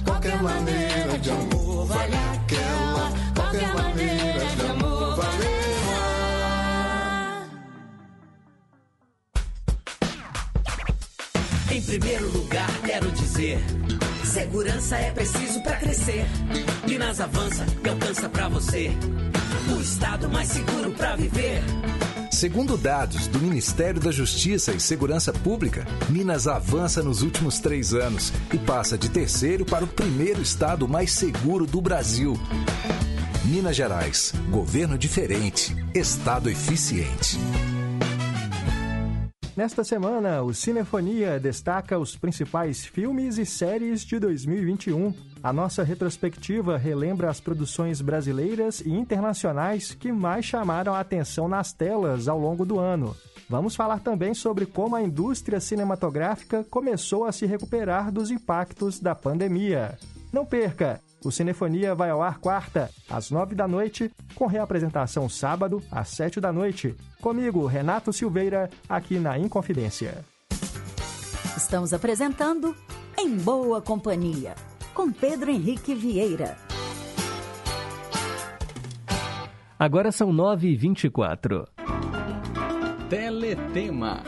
Qualquer 0.05 0.41
maneira 0.41 1.19
de 1.19 1.31
amor 1.31 1.87
vale 1.87 2.15
aquela. 2.15 3.28
Qualquer 3.49 3.75
maneira 3.75 4.45
de 4.45 4.67
amor 4.67 5.17
vale 5.17 5.49
Em 11.71 11.81
primeiro 11.83 12.31
lugar, 12.31 12.69
quero 12.85 13.11
dizer: 13.13 13.59
segurança 14.23 14.97
é 14.97 15.11
preciso 15.13 15.63
para 15.63 15.77
crescer. 15.77 16.27
Minas 16.87 17.23
avança 17.23 17.65
e 17.83 17.89
alcança 17.89 18.29
para 18.29 18.49
você 18.51 18.91
o 19.75 19.81
estado 19.81 20.29
mais 20.29 20.49
seguro 20.49 20.91
para 20.91 21.17
viver. 21.17 21.63
Segundo 22.31 22.77
dados 22.77 23.29
do 23.29 23.39
Ministério 23.39 23.99
da 23.99 24.13
Justiça 24.13 24.73
e 24.73 24.79
Segurança 24.79 25.33
Pública, 25.33 25.87
Minas 26.11 26.47
avança 26.47 27.03
nos 27.03 27.23
últimos 27.23 27.61
três 27.61 27.95
anos 27.95 28.31
e 28.53 28.59
passa 28.59 28.99
de 28.99 29.09
terceiro 29.09 29.65
para 29.65 29.85
o 29.85 29.89
primeiro 29.89 30.43
estado 30.43 30.87
mais 30.87 31.13
seguro 31.13 31.67
do 31.67 31.81
Brasil. 31.81 32.39
Minas 33.45 33.77
Gerais, 33.77 34.33
governo 34.51 34.99
diferente, 34.99 35.75
estado 35.95 36.51
eficiente. 36.51 37.39
Nesta 39.57 39.83
semana, 39.83 40.43
o 40.43 40.53
Cinefonia 40.53 41.41
destaca 41.41 41.99
os 41.99 42.17
principais 42.17 42.85
filmes 42.85 43.39
e 43.39 43.47
séries 43.47 44.03
de 44.03 44.19
2021. 44.19 45.15
A 45.43 45.53
nossa 45.53 45.83
retrospectiva 45.83 46.77
relembra 46.77 47.31
as 47.31 47.41
produções 47.41 48.01
brasileiras 48.01 48.81
e 48.81 48.91
internacionais 48.91 49.95
que 49.95 50.13
mais 50.13 50.45
chamaram 50.45 50.95
a 50.95 51.01
atenção 51.01 51.49
nas 51.49 51.73
telas 51.73 52.29
ao 52.29 52.39
longo 52.39 52.67
do 52.67 52.79
ano. 52.79 53.17
Vamos 53.49 53.75
falar 53.75 54.01
também 54.01 54.35
sobre 54.35 54.67
como 54.67 54.95
a 54.95 55.03
indústria 55.03 55.59
cinematográfica 55.59 56.65
começou 56.69 57.25
a 57.25 57.33
se 57.33 57.47
recuperar 57.47 58.13
dos 58.13 58.31
impactos 58.31 59.01
da 59.01 59.15
pandemia. 59.15 59.97
Não 60.33 60.45
perca! 60.45 61.01
O 61.25 61.33
Cinefonia 61.33 61.95
vai 61.97 62.11
ao 62.11 62.23
ar 62.23 62.39
quarta, 62.39 62.91
às 63.11 63.31
nove 63.31 63.55
da 63.55 63.67
noite, 63.67 64.11
com 64.37 64.47
reapresentação 64.47 65.29
sábado, 65.29 65.83
às 65.91 66.09
sete 66.11 66.41
da 66.41 66.53
noite. 66.53 66.95
Comigo, 67.21 67.67
Renato 67.67 68.13
Silveira, 68.13 68.71
aqui 68.89 69.19
na 69.19 69.37
Inconfidência. 69.37 70.25
Estamos 71.57 71.93
apresentando 71.93 72.75
Em 73.19 73.37
Boa 73.37 73.83
Companhia, 73.83 74.55
com 74.95 75.11
Pedro 75.11 75.51
Henrique 75.51 75.93
Vieira. 75.93 76.57
Agora 79.77 80.13
são 80.13 80.33
nove 80.33 80.69
e 80.69 80.77
vinte 80.77 81.05
e 81.05 81.11
quatro. 81.11 81.67
Teletema. 83.11 84.23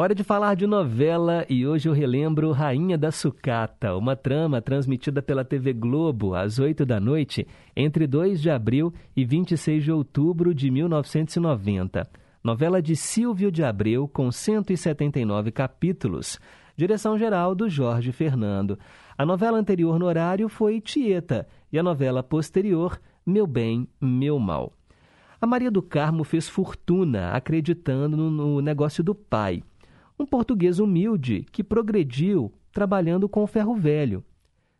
Hora 0.00 0.14
de 0.14 0.24
falar 0.24 0.56
de 0.56 0.66
novela 0.66 1.44
e 1.46 1.66
hoje 1.66 1.86
eu 1.86 1.92
relembro 1.92 2.52
Rainha 2.52 2.96
da 2.96 3.12
Sucata, 3.12 3.94
uma 3.94 4.16
trama 4.16 4.62
transmitida 4.62 5.20
pela 5.20 5.44
TV 5.44 5.74
Globo 5.74 6.34
às 6.34 6.58
8 6.58 6.86
da 6.86 6.98
noite 6.98 7.46
entre 7.76 8.06
2 8.06 8.40
de 8.40 8.48
abril 8.48 8.94
e 9.14 9.26
26 9.26 9.84
de 9.84 9.92
outubro 9.92 10.54
de 10.54 10.70
1990. 10.70 12.08
Novela 12.42 12.80
de 12.80 12.96
Silvio 12.96 13.52
de 13.52 13.62
Abreu 13.62 14.08
com 14.08 14.32
179 14.32 15.52
capítulos. 15.52 16.40
Direção 16.74 17.18
geral 17.18 17.54
do 17.54 17.68
Jorge 17.68 18.10
Fernando. 18.10 18.78
A 19.18 19.26
novela 19.26 19.58
anterior 19.58 19.98
no 19.98 20.06
horário 20.06 20.48
foi 20.48 20.80
Tieta 20.80 21.46
e 21.70 21.78
a 21.78 21.82
novela 21.82 22.22
posterior 22.22 22.98
Meu 23.26 23.46
Bem, 23.46 23.86
Meu 24.00 24.38
Mal. 24.38 24.72
A 25.38 25.46
Maria 25.46 25.70
do 25.70 25.82
Carmo 25.82 26.24
fez 26.24 26.48
fortuna 26.48 27.32
acreditando 27.32 28.16
no 28.16 28.62
negócio 28.62 29.04
do 29.04 29.14
pai 29.14 29.62
um 30.20 30.26
português 30.26 30.78
humilde 30.78 31.46
que 31.50 31.64
progrediu 31.64 32.52
trabalhando 32.72 33.28
com 33.28 33.42
o 33.42 33.46
ferro 33.46 33.74
velho. 33.74 34.22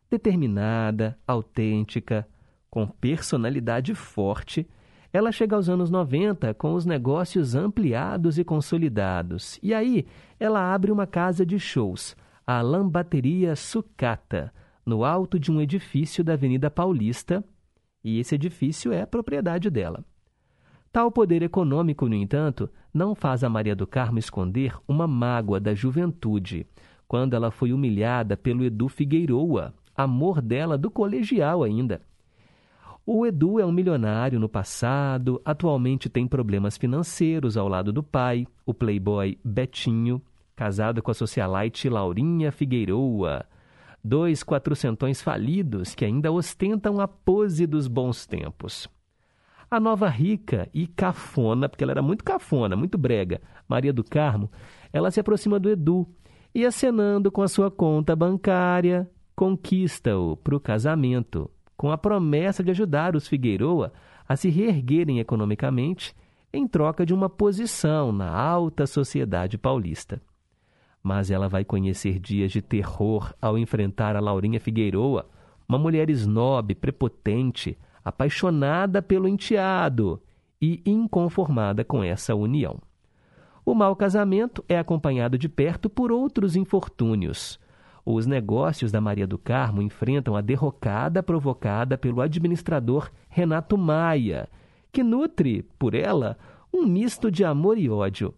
Determinada, 0.09 1.17
autêntica, 1.25 2.27
com 2.69 2.85
personalidade 2.85 3.95
forte, 3.95 4.67
ela 5.11 5.31
chega 5.31 5.55
aos 5.55 5.67
anos 5.67 5.89
90 5.89 6.53
com 6.53 6.73
os 6.73 6.85
negócios 6.85 7.55
ampliados 7.55 8.37
e 8.37 8.43
consolidados. 8.43 9.59
E 9.63 9.73
aí, 9.73 10.05
ela 10.39 10.73
abre 10.73 10.91
uma 10.91 11.07
casa 11.07 11.45
de 11.45 11.59
shows, 11.59 12.15
a 12.45 12.61
Lambateria 12.61 13.55
Sucata, 13.55 14.53
no 14.85 15.03
alto 15.03 15.39
de 15.39 15.51
um 15.51 15.59
edifício 15.59 16.23
da 16.23 16.33
Avenida 16.33 16.69
Paulista, 16.69 17.43
e 18.03 18.19
esse 18.19 18.35
edifício 18.35 18.93
é 18.93 19.05
propriedade 19.05 19.69
dela. 19.69 20.05
Tal 20.91 21.09
poder 21.09 21.41
econômico, 21.41 22.09
no 22.09 22.15
entanto, 22.15 22.69
não 22.93 23.15
faz 23.15 23.45
a 23.45 23.49
Maria 23.49 23.73
do 23.73 23.87
Carmo 23.87 24.19
esconder 24.19 24.75
uma 24.85 25.07
mágoa 25.07 25.57
da 25.57 25.73
juventude, 25.73 26.67
quando 27.07 27.33
ela 27.33 27.49
foi 27.49 27.71
humilhada 27.71 28.35
pelo 28.35 28.63
Edu 28.63 28.89
Figueiroa, 28.89 29.73
amor 29.95 30.41
dela 30.41 30.77
do 30.77 30.91
colegial 30.91 31.63
ainda. 31.63 32.01
O 33.05 33.25
Edu 33.25 33.57
é 33.59 33.65
um 33.65 33.71
milionário 33.71 34.39
no 34.39 34.49
passado, 34.49 35.41
atualmente 35.45 36.09
tem 36.09 36.27
problemas 36.27 36.77
financeiros 36.77 37.55
ao 37.55 37.69
lado 37.69 37.93
do 37.93 38.03
pai, 38.03 38.45
o 38.65 38.73
playboy 38.73 39.39
Betinho, 39.43 40.21
casado 40.55 41.01
com 41.01 41.09
a 41.09 41.13
socialite 41.13 41.87
Laurinha 41.87 42.51
Figueiroa. 42.51 43.45
Dois 44.03 44.43
quatrocentões 44.43 45.21
falidos 45.21 45.95
que 45.95 46.03
ainda 46.03 46.31
ostentam 46.31 46.99
a 46.99 47.07
pose 47.07 47.65
dos 47.65 47.87
bons 47.87 48.25
tempos. 48.25 48.89
A 49.73 49.79
nova 49.79 50.09
rica 50.09 50.69
e 50.73 50.85
cafona, 50.85 51.69
porque 51.69 51.81
ela 51.81 51.93
era 51.93 52.01
muito 52.01 52.25
cafona, 52.25 52.75
muito 52.75 52.97
brega, 52.97 53.39
Maria 53.69 53.93
do 53.93 54.03
Carmo, 54.03 54.51
ela 54.91 55.09
se 55.09 55.21
aproxima 55.21 55.57
do 55.57 55.69
Edu 55.69 56.05
e, 56.53 56.65
acenando 56.65 57.31
com 57.31 57.41
a 57.41 57.47
sua 57.47 57.71
conta 57.71 58.13
bancária, 58.13 59.09
conquista-o 59.33 60.35
para 60.35 60.57
o 60.57 60.59
casamento, 60.59 61.49
com 61.77 61.89
a 61.89 61.97
promessa 61.97 62.61
de 62.61 62.69
ajudar 62.71 63.15
os 63.15 63.29
Figueiroa 63.29 63.93
a 64.27 64.35
se 64.35 64.49
reerguerem 64.49 65.21
economicamente 65.21 66.13
em 66.51 66.67
troca 66.67 67.05
de 67.05 67.13
uma 67.13 67.29
posição 67.29 68.11
na 68.11 68.29
alta 68.29 68.85
sociedade 68.85 69.57
paulista. 69.57 70.21
Mas 71.01 71.31
ela 71.31 71.47
vai 71.47 71.63
conhecer 71.63 72.19
dias 72.19 72.51
de 72.51 72.61
terror 72.61 73.33
ao 73.41 73.57
enfrentar 73.57 74.17
a 74.17 74.19
Laurinha 74.19 74.59
Figueiroa, 74.59 75.29
uma 75.65 75.79
mulher 75.79 76.09
snob, 76.09 76.75
prepotente, 76.75 77.77
apaixonada 78.03 79.01
pelo 79.01 79.27
enteado 79.27 80.21
e 80.61 80.81
inconformada 80.85 81.83
com 81.83 82.03
essa 82.03 82.35
união. 82.35 82.79
O 83.65 83.73
mau 83.73 83.95
casamento 83.95 84.63
é 84.67 84.77
acompanhado 84.77 85.37
de 85.37 85.47
perto 85.47 85.89
por 85.89 86.11
outros 86.11 86.55
infortúnios. 86.55 87.59
Os 88.03 88.25
negócios 88.25 88.91
da 88.91 88.99
Maria 88.99 89.27
do 89.27 89.37
Carmo 89.37 89.81
enfrentam 89.81 90.35
a 90.35 90.41
derrocada 90.41 91.21
provocada 91.21 91.97
pelo 91.97 92.21
administrador 92.21 93.11
Renato 93.29 93.77
Maia, 93.77 94.49
que 94.91 95.03
nutre 95.03 95.63
por 95.77 95.93
ela 95.93 96.37
um 96.73 96.85
misto 96.85 97.29
de 97.29 97.43
amor 97.43 97.77
e 97.77 97.89
ódio. 97.89 98.33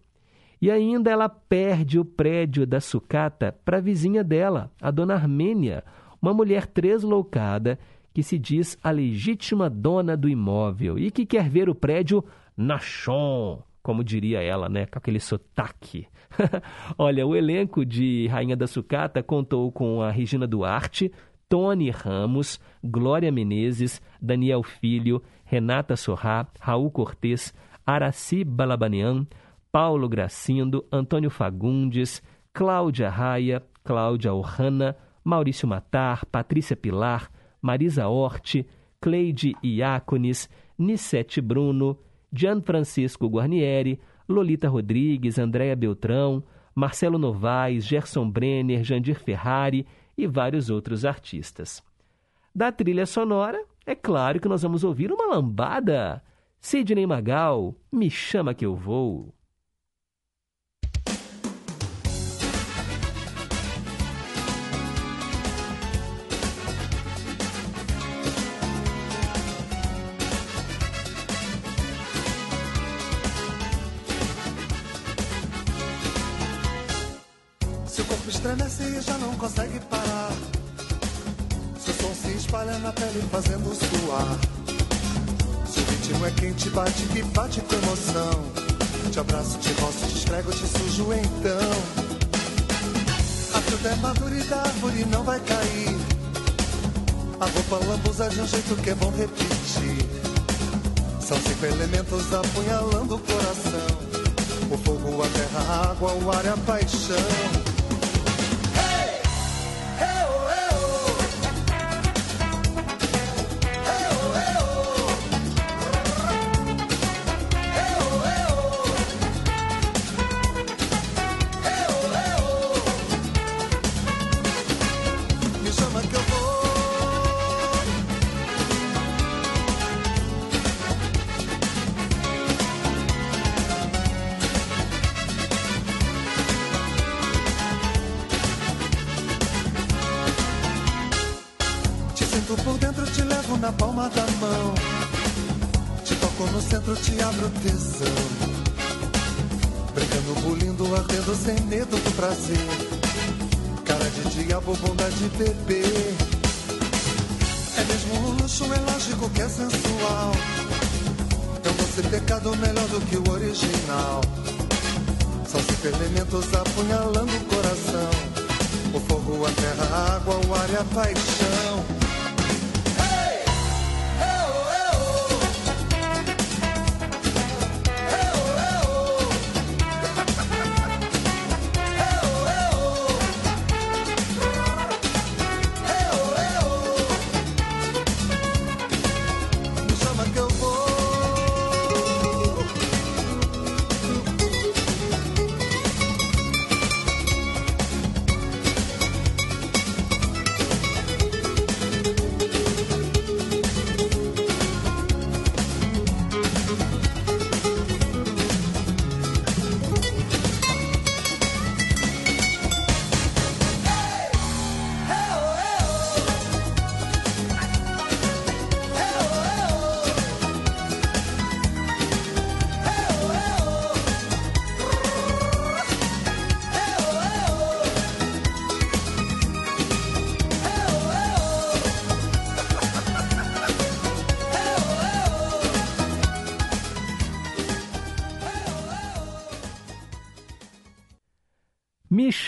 E 0.62 0.70
ainda 0.70 1.12
ela 1.12 1.30
perde 1.30 2.00
o 2.00 2.06
prédio 2.06 2.66
da 2.66 2.80
sucata 2.80 3.56
para 3.66 3.78
a 3.78 3.82
vizinha 3.82 4.24
dela, 4.24 4.72
a 4.82 4.92
dona 4.92 5.14
Armênia, 5.14 5.84
uma 6.22 6.34
mulher 6.34 6.68
tresloucada 6.68 7.80
que 8.14 8.22
se 8.22 8.38
diz 8.38 8.78
a 8.84 8.92
legítima 8.92 9.70
dona 9.70 10.16
do 10.16 10.30
imóvel 10.30 11.00
e 11.00 11.10
que 11.10 11.26
quer 11.26 11.50
ver 11.50 11.70
o 11.70 11.76
prédio 11.76 12.24
na 12.56 12.78
chão, 12.78 13.64
como 13.82 14.04
diria 14.04 14.42
ela, 14.42 14.70
né, 14.70 14.86
com 14.86 15.00
aquele 15.00 15.20
sotaque. 15.20 16.08
Olha, 16.98 17.26
o 17.26 17.36
elenco 17.36 17.86
de 17.86 18.28
Rainha 18.28 18.56
da 18.56 18.68
Sucata 18.68 19.24
contou 19.24 19.72
com 19.72 20.02
a 20.02 20.12
Regina 20.12 20.48
Duarte, 20.48 21.12
Tony 21.50 21.90
Ramos, 21.90 22.60
Glória 22.84 23.32
Menezes, 23.32 24.02
Daniel 24.22 24.64
Filho, 24.64 25.22
Renata 25.44 25.96
Sorrá, 25.96 26.48
Raul 26.60 26.90
Cortez, 26.90 27.54
Araci 27.86 28.44
Balabanian, 28.44 29.28
Paulo 29.72 30.08
Gracindo, 30.08 30.86
Antônio 30.92 31.30
Fagundes, 31.30 32.22
Cláudia 32.54 33.10
Raia, 33.10 33.64
Cláudia 33.84 34.34
Ohana, 34.34 34.96
Maurício 35.24 35.68
Matar, 35.68 36.26
Patrícia 36.26 36.76
Pilar, 36.76 37.30
Marisa 37.64 38.10
Hort, 38.10 38.66
Cleide 39.00 39.54
Iacones, 39.64 40.50
Nissete 40.78 41.40
Bruno, 41.40 41.98
Gianfrancisco 42.32 43.30
Guarnieri, 43.30 44.00
Lolita 44.28 44.68
Rodrigues, 44.68 45.40
Andréa 45.40 45.76
Beltrão, 45.76 46.44
Marcelo 46.76 47.18
Novaes, 47.18 47.86
Gerson 47.86 48.30
Brenner, 48.30 48.84
Jandir 48.84 49.20
Ferrari 49.20 49.88
e 50.18 50.28
vários 50.28 50.70
outros 50.70 51.06
artistas. 51.06 51.82
Da 52.54 52.72
trilha 52.72 53.06
sonora, 53.06 53.64
é 53.86 53.96
claro 53.96 54.40
que 54.40 54.50
nós 54.50 54.62
vamos 54.62 54.84
ouvir 54.84 55.12
uma 55.12 55.34
lambada. 55.34 56.22
Sidney 56.60 57.06
Magal, 57.06 57.76
Me 57.92 58.10
Chama 58.10 58.54
Que 58.54 58.66
Eu 58.66 58.76
Vou. 58.76 59.34
Pele 83.14 83.28
fazendo 83.32 83.76
suar. 83.76 84.40
Seu 85.68 85.84
ritmo 85.86 86.26
é 86.26 86.32
quente, 86.32 86.70
bate 86.72 87.04
que 87.08 87.22
bate 87.24 87.62
com 87.62 87.76
emoção. 87.76 88.44
Te 89.12 89.20
abraço, 89.20 89.58
te 89.60 89.72
roço, 89.74 90.08
te 90.08 90.18
esfrego, 90.18 90.52
te 90.52 90.66
sujo 90.68 91.14
então. 91.14 91.72
A 93.54 93.62
fruta 93.62 93.90
é 93.90 93.96
madura 93.98 94.36
e 94.36 94.44
da 94.44 94.62
árvore 94.62 95.06
não 95.06 95.24
vai 95.24 95.40
cair. 95.40 95.96
A 97.40 97.46
roupa 97.46 97.86
lambuza 97.86 98.30
de 98.30 98.42
um 98.42 98.48
jeito 98.48 98.76
que 98.78 98.90
é 98.90 98.96
bom 98.96 99.12
repetir. 99.12 100.10
São 101.20 101.38
cinco 101.38 101.66
elementos 101.66 102.34
apunhalando 102.34 103.16
o 103.16 103.20
coração: 103.20 104.72
o 104.72 104.78
fogo, 104.78 105.24
a 105.24 105.28
terra, 105.28 105.60
a 105.60 105.92
água, 105.92 106.14
o 106.14 106.32
ar 106.32 106.46
e 106.46 106.50
a 106.50 106.58
paixão. 106.58 107.63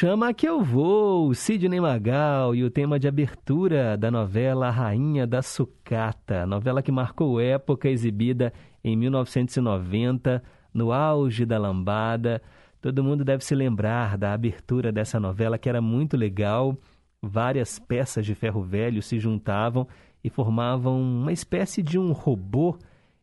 Chama 0.05 0.31
que 0.35 0.47
eu 0.47 0.61
vou, 0.61 1.33
Sidney 1.33 1.81
Magal 1.81 2.53
e 2.53 2.63
o 2.63 2.69
tema 2.69 2.99
de 2.99 3.07
abertura 3.07 3.97
da 3.97 4.11
novela 4.11 4.69
Rainha 4.69 5.25
da 5.25 5.41
Sucata, 5.41 6.45
novela 6.45 6.83
que 6.83 6.91
marcou 6.91 7.41
época, 7.41 7.89
exibida 7.89 8.53
em 8.83 8.95
1990, 8.95 10.43
no 10.71 10.91
auge 10.91 11.43
da 11.43 11.57
lambada. 11.57 12.39
Todo 12.79 13.03
mundo 13.03 13.25
deve 13.25 13.43
se 13.43 13.55
lembrar 13.55 14.15
da 14.15 14.31
abertura 14.31 14.91
dessa 14.91 15.19
novela 15.19 15.57
que 15.57 15.67
era 15.67 15.81
muito 15.81 16.15
legal. 16.15 16.77
Várias 17.19 17.79
peças 17.79 18.23
de 18.23 18.35
ferro 18.35 18.61
velho 18.61 19.01
se 19.01 19.17
juntavam 19.17 19.87
e 20.23 20.29
formavam 20.29 21.01
uma 21.01 21.33
espécie 21.33 21.81
de 21.81 21.97
um 21.97 22.11
robô. 22.11 22.77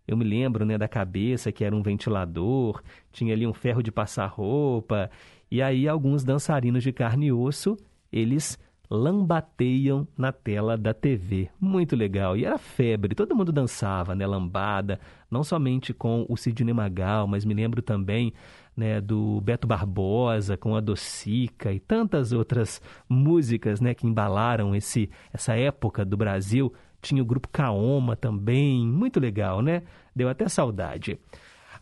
Eu 0.04 0.16
me 0.16 0.24
lembro 0.24 0.64
né, 0.64 0.76
da 0.76 0.88
cabeça, 0.88 1.52
que 1.52 1.64
era 1.64 1.76
um 1.76 1.80
ventilador, 1.80 2.82
tinha 3.12 3.32
ali 3.32 3.46
um 3.46 3.54
ferro 3.54 3.84
de 3.84 3.92
passar 3.92 4.26
roupa, 4.26 5.08
e 5.52 5.60
aí 5.60 5.86
alguns 5.86 6.24
dançarinos 6.24 6.82
de 6.82 6.94
carne 6.94 7.26
e 7.26 7.32
osso, 7.32 7.76
eles 8.10 8.58
lambateiam 8.88 10.08
na 10.16 10.32
tela 10.32 10.78
da 10.78 10.94
TV. 10.94 11.50
Muito 11.60 11.94
legal. 11.94 12.38
E 12.38 12.46
era 12.46 12.56
febre, 12.56 13.14
todo 13.14 13.36
mundo 13.36 13.52
dançava, 13.52 14.14
né, 14.14 14.26
lambada, 14.26 14.98
não 15.30 15.44
somente 15.44 15.92
com 15.92 16.24
o 16.26 16.38
Sidney 16.38 16.72
Magal, 16.72 17.26
mas 17.26 17.44
me 17.44 17.52
lembro 17.52 17.82
também 17.82 18.32
né, 18.74 18.98
do 18.98 19.42
Beto 19.42 19.66
Barbosa 19.66 20.56
com 20.56 20.74
a 20.74 20.80
Docica 20.80 21.70
e 21.70 21.78
tantas 21.78 22.32
outras 22.32 22.80
músicas 23.06 23.78
né, 23.78 23.92
que 23.92 24.06
embalaram 24.06 24.74
esse, 24.74 25.10
essa 25.34 25.54
época 25.54 26.02
do 26.02 26.16
Brasil. 26.16 26.72
Tinha 27.02 27.20
o 27.20 27.26
grupo 27.26 27.48
Kaoma 27.48 28.16
também, 28.16 28.86
muito 28.86 29.20
legal, 29.20 29.60
né? 29.60 29.82
Deu 30.16 30.30
até 30.30 30.48
saudade. 30.48 31.18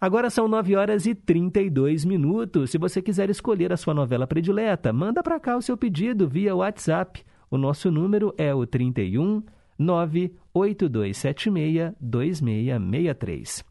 Agora 0.01 0.31
são 0.31 0.49
9 0.49 0.77
horas 0.77 1.05
e 1.05 1.15
32 1.15 2.07
minutos. 2.07 2.71
Se 2.71 2.79
você 2.79 3.03
quiser 3.03 3.29
escolher 3.29 3.71
a 3.71 3.77
sua 3.77 3.93
novela 3.93 4.27
predileta, 4.27 4.95
manda 4.95 5.23
para 5.23 5.39
cá 5.39 5.59
o 5.59 5.63
seu 5.63 5.77
pedido 5.77 6.27
via 6.27 6.57
WhatsApp. 6.57 7.23
O 7.51 7.59
nosso 7.59 7.91
número 7.91 8.35
é 8.39 8.55
o 8.55 8.67
31 8.67 9.43
98276 9.79 11.93
2663. 12.01 13.63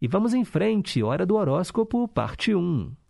E 0.00 0.06
vamos 0.06 0.34
em 0.34 0.44
frente, 0.44 1.02
hora 1.02 1.26
do 1.26 1.34
horóscopo, 1.34 2.06
parte 2.06 2.54
1. 2.54 3.01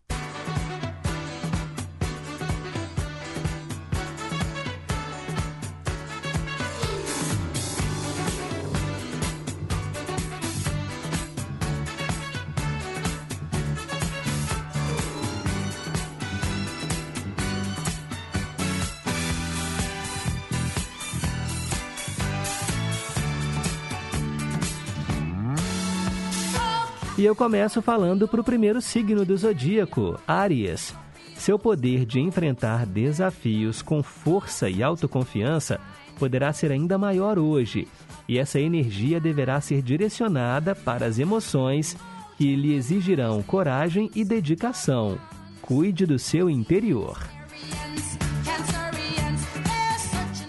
E 27.22 27.24
eu 27.24 27.37
começo 27.37 27.80
falando 27.80 28.26
para 28.26 28.40
o 28.40 28.44
primeiro 28.44 28.82
signo 28.82 29.24
do 29.24 29.37
zodíaco, 29.37 30.18
Áries. 30.26 30.92
Seu 31.37 31.56
poder 31.56 32.04
de 32.04 32.18
enfrentar 32.18 32.85
desafios 32.85 33.80
com 33.80 34.02
força 34.02 34.68
e 34.68 34.82
autoconfiança 34.82 35.78
poderá 36.18 36.52
ser 36.52 36.72
ainda 36.72 36.98
maior 36.98 37.38
hoje, 37.38 37.87
e 38.28 38.40
essa 38.40 38.58
energia 38.58 39.20
deverá 39.20 39.61
ser 39.61 39.82
direcionada 39.82 40.74
para 40.74 41.06
as 41.06 41.20
emoções 41.20 41.96
que 42.37 42.56
lhe 42.56 42.74
exigirão 42.74 43.40
coragem 43.40 44.11
e 44.16 44.24
dedicação. 44.24 45.16
Cuide 45.61 46.04
do 46.04 46.18
seu 46.18 46.50
interior. 46.50 47.16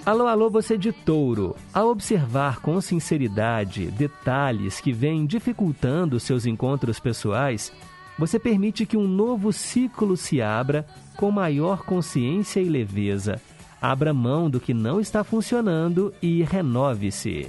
Alô, 0.06 0.28
alô, 0.28 0.50
você 0.50 0.78
de 0.78 0.92
touro. 0.92 1.56
Ao 1.74 1.88
observar 1.88 2.60
com 2.60 2.82
sinceridade 2.82 3.86
detalhes 3.86 4.82
que 4.82 4.92
vêm 4.92 5.26
dificultando 5.26 6.20
seus 6.20 6.46
encontros 6.46 7.00
pessoais, 7.00 7.72
você 8.20 8.38
permite 8.38 8.86
que 8.86 8.98
um 8.98 9.08
novo 9.08 9.54
ciclo 9.54 10.18
se 10.18 10.42
abra 10.42 10.86
com 11.16 11.32
maior 11.32 11.84
consciência 11.84 12.60
e 12.60 12.68
leveza. 12.68 13.42
Abra 13.82 14.14
mão 14.14 14.50
do 14.50 14.60
que 14.60 14.74
não 14.74 15.00
está 15.00 15.24
funcionando 15.24 16.14
e 16.22 16.44
renove-se. 16.44 17.48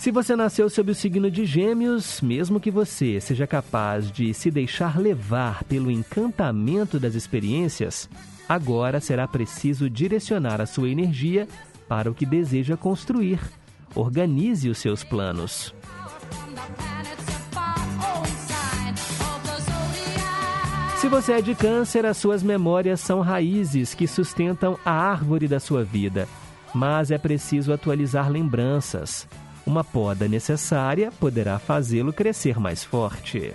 Se 0.00 0.10
você 0.10 0.34
nasceu 0.34 0.70
sob 0.70 0.92
o 0.92 0.94
signo 0.94 1.30
de 1.30 1.44
Gêmeos, 1.44 2.22
mesmo 2.22 2.58
que 2.58 2.70
você 2.70 3.20
seja 3.20 3.46
capaz 3.46 4.10
de 4.10 4.32
se 4.32 4.50
deixar 4.50 4.98
levar 4.98 5.62
pelo 5.64 5.90
encantamento 5.90 6.98
das 6.98 7.14
experiências, 7.14 8.08
agora 8.48 8.98
será 8.98 9.28
preciso 9.28 9.90
direcionar 9.90 10.58
a 10.58 10.64
sua 10.64 10.88
energia 10.88 11.46
para 11.86 12.10
o 12.10 12.14
que 12.14 12.24
deseja 12.24 12.78
construir, 12.78 13.40
Organize 13.94 14.70
os 14.70 14.78
seus 14.78 15.04
planos. 15.04 15.74
Se 20.96 21.08
você 21.08 21.32
é 21.34 21.42
de 21.42 21.54
câncer, 21.54 22.06
as 22.06 22.16
suas 22.16 22.42
memórias 22.42 23.00
são 23.00 23.20
raízes 23.20 23.92
que 23.92 24.06
sustentam 24.06 24.78
a 24.82 24.92
árvore 24.92 25.46
da 25.46 25.60
sua 25.60 25.84
vida. 25.84 26.26
Mas 26.72 27.10
é 27.10 27.18
preciso 27.18 27.70
atualizar 27.70 28.30
lembranças. 28.30 29.28
Uma 29.66 29.84
poda 29.84 30.26
necessária 30.26 31.12
poderá 31.12 31.58
fazê-lo 31.58 32.12
crescer 32.12 32.58
mais 32.58 32.82
forte. 32.82 33.52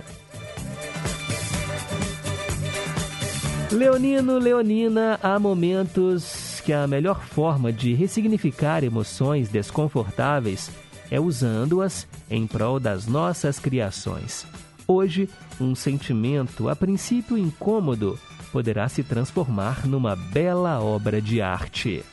Leonino, 3.72 4.38
Leonina, 4.38 5.20
há 5.22 5.38
momentos 5.38 6.62
que 6.64 6.72
a 6.72 6.88
melhor 6.88 7.22
forma 7.22 7.74
de 7.74 7.94
ressignificar 7.94 8.84
emoções 8.84 9.50
desconfortáveis 9.50 10.72
é 11.12 11.20
usando-as 11.20 12.08
em 12.30 12.48
prol 12.48 12.80
das 12.80 13.06
nossas 13.06 13.60
criações. 13.60 14.46
Hoje, 14.88 15.30
um 15.60 15.76
sentimento, 15.76 16.70
a 16.70 16.76
princípio 16.76 17.38
incômodo, 17.38 18.20
poderá 18.52 18.88
se 18.88 19.04
transformar 19.04 19.86
numa 19.86 20.16
bela 20.16 20.80
obra 20.80 21.22
de 21.22 21.42
arte. 21.42 22.04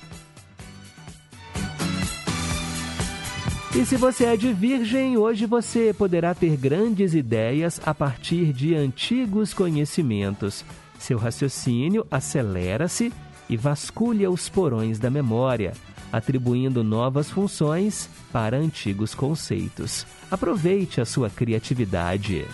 E 3.74 3.86
se 3.86 3.96
você 3.96 4.26
é 4.26 4.36
de 4.36 4.52
Virgem, 4.52 5.16
hoje 5.16 5.46
você 5.46 5.94
poderá 5.96 6.34
ter 6.34 6.58
grandes 6.58 7.14
ideias 7.14 7.80
a 7.86 7.94
partir 7.94 8.52
de 8.52 8.74
antigos 8.74 9.54
conhecimentos. 9.54 10.62
Seu 10.98 11.16
raciocínio 11.16 12.06
acelera-se 12.10 13.10
e 13.48 13.56
vasculha 13.56 14.30
os 14.30 14.46
porões 14.46 14.98
da 14.98 15.08
memória, 15.08 15.72
atribuindo 16.12 16.84
novas 16.84 17.30
funções 17.30 18.10
para 18.30 18.58
antigos 18.58 19.14
conceitos. 19.14 20.06
Aproveite 20.30 21.00
a 21.00 21.06
sua 21.06 21.30
criatividade. 21.30 22.44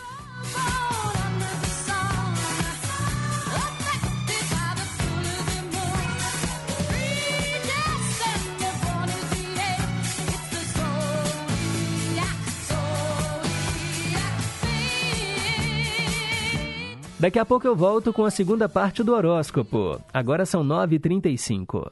Daqui 17.21 17.37
a 17.37 17.45
pouco 17.45 17.67
eu 17.67 17.75
volto 17.75 18.13
com 18.13 18.25
a 18.25 18.31
segunda 18.31 18.69
parte 18.69 19.03
do 19.03 19.13
horóscopo. 19.13 20.01
Agora 20.15 20.47
são 20.47 20.63
9h35. 20.63 21.91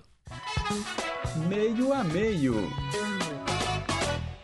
Meio 1.48 1.92
a 1.92 2.04
meio. 2.04 2.54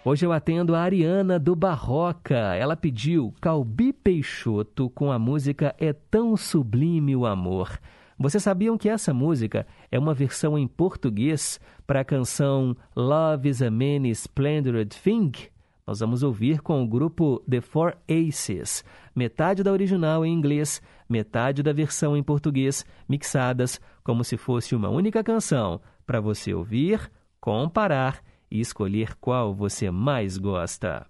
Hoje 0.04 0.26
eu 0.26 0.32
atendo 0.32 0.74
a 0.74 0.80
Ariana 0.80 1.38
do 1.38 1.54
Barroca. 1.54 2.56
Ela 2.56 2.76
pediu 2.76 3.32
Calbi 3.40 3.92
Peixoto 3.92 4.90
com 4.90 5.12
a 5.12 5.20
música 5.20 5.72
É 5.78 5.92
Tão 5.92 6.36
Sublime 6.36 7.14
o 7.14 7.26
Amor. 7.26 7.78
Vocês 8.18 8.42
sabiam 8.42 8.76
que 8.76 8.88
essa 8.88 9.14
música 9.14 9.64
é 9.88 9.96
uma 9.96 10.12
versão 10.12 10.58
em 10.58 10.66
português 10.66 11.60
para 11.86 12.00
a 12.00 12.04
canção 12.04 12.76
Love 12.96 13.48
is 13.48 13.62
a 13.62 13.70
Many 13.70 14.10
Splendid 14.10 14.88
Thing? 15.00 15.30
Nós 15.86 16.00
vamos 16.00 16.22
ouvir 16.22 16.60
com 16.60 16.82
o 16.82 16.86
grupo 16.86 17.40
The 17.48 17.60
Four 17.60 17.94
Aces. 18.08 18.84
Metade 19.14 19.62
da 19.62 19.72
original 19.72 20.25
em 20.25 20.33
inglês, 20.33 20.81
metade 21.09 21.62
da 21.62 21.72
versão 21.72 22.16
em 22.16 22.22
português, 22.22 22.85
mixadas 23.09 23.81
como 24.03 24.25
se 24.25 24.37
fosse 24.37 24.75
uma 24.75 24.88
única 24.88 25.22
canção, 25.22 25.81
para 26.07 26.20
você 26.20 26.55
ouvir, 26.55 27.11
comparar 27.40 28.22
e 28.51 28.61
escolher 28.61 29.14
qual 29.20 29.55
você 29.55 29.90
mais 29.90 30.37
gosta. 30.38 31.07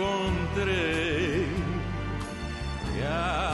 Encontrei. 0.00 1.44
E 2.96 2.98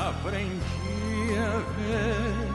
aprendi 0.09 1.37
a 1.39 1.59
ver 1.77 2.49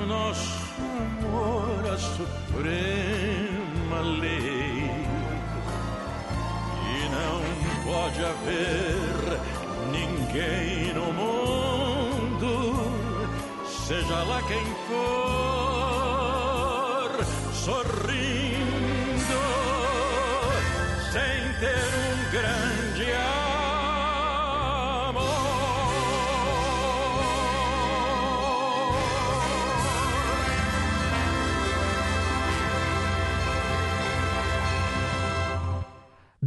o 0.00 0.02
nosso 0.06 0.80
amor 0.80 1.92
a 1.92 1.98
suprema 1.98 3.98
lei. 4.20 4.90
E 6.90 6.92
não 7.10 7.42
pode 7.84 8.24
haver 8.24 9.40
ninguém 9.92 10.94
no 10.94 11.12
mundo 11.12 12.52
seja 13.66 14.22
lá 14.24 14.40
quem 14.42 14.64
for 14.86 17.10
sorrindo 17.54 19.40
sem 21.10 21.52
ter 21.60 21.87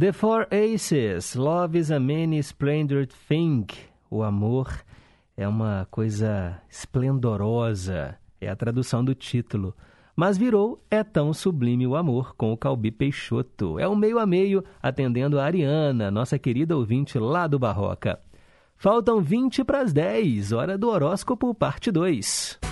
The 0.02 0.12
Four 0.12 0.48
Aces, 0.50 1.36
Love 1.36 1.78
is 1.78 1.92
a 1.92 2.00
Many 2.00 2.40
Splendid 2.40 3.12
Thing. 3.28 3.64
O 4.10 4.24
amor 4.24 4.68
é 5.36 5.46
uma 5.46 5.86
coisa 5.92 6.60
esplendorosa, 6.68 8.18
é 8.40 8.48
a 8.48 8.56
tradução 8.56 9.04
do 9.04 9.14
título. 9.14 9.72
Mas 10.16 10.36
virou 10.36 10.84
É 10.90 11.04
Tão 11.04 11.32
Sublime 11.32 11.86
o 11.86 11.94
Amor, 11.94 12.34
com 12.34 12.52
o 12.52 12.56
Calbi 12.56 12.90
Peixoto. 12.90 13.78
É 13.78 13.88
um 13.88 13.94
meio 13.94 14.18
a 14.18 14.26
meio, 14.26 14.64
atendendo 14.82 15.38
a 15.38 15.44
Ariana, 15.44 16.10
nossa 16.10 16.36
querida 16.36 16.76
ouvinte 16.76 17.16
lá 17.16 17.46
do 17.46 17.56
Barroca. 17.56 18.18
Faltam 18.76 19.20
20 19.20 19.62
para 19.62 19.82
as 19.82 19.92
10, 19.92 20.50
hora 20.50 20.76
do 20.76 20.88
horóscopo, 20.88 21.54
parte 21.54 21.92
2. 21.92 22.71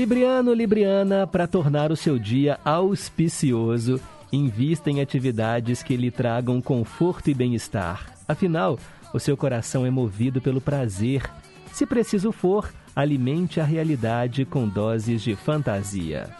Libriano, 0.00 0.54
Libriana, 0.54 1.26
para 1.26 1.46
tornar 1.46 1.92
o 1.92 1.96
seu 1.96 2.18
dia 2.18 2.58
auspicioso, 2.64 4.00
invista 4.32 4.90
em 4.90 4.98
atividades 4.98 5.82
que 5.82 5.94
lhe 5.94 6.10
tragam 6.10 6.58
conforto 6.62 7.28
e 7.28 7.34
bem-estar. 7.34 8.10
Afinal, 8.26 8.78
o 9.12 9.20
seu 9.20 9.36
coração 9.36 9.84
é 9.84 9.90
movido 9.90 10.40
pelo 10.40 10.58
prazer. 10.58 11.30
Se 11.70 11.84
preciso 11.84 12.32
for, 12.32 12.72
alimente 12.96 13.60
a 13.60 13.64
realidade 13.64 14.46
com 14.46 14.66
doses 14.66 15.20
de 15.20 15.36
fantasia. 15.36 16.30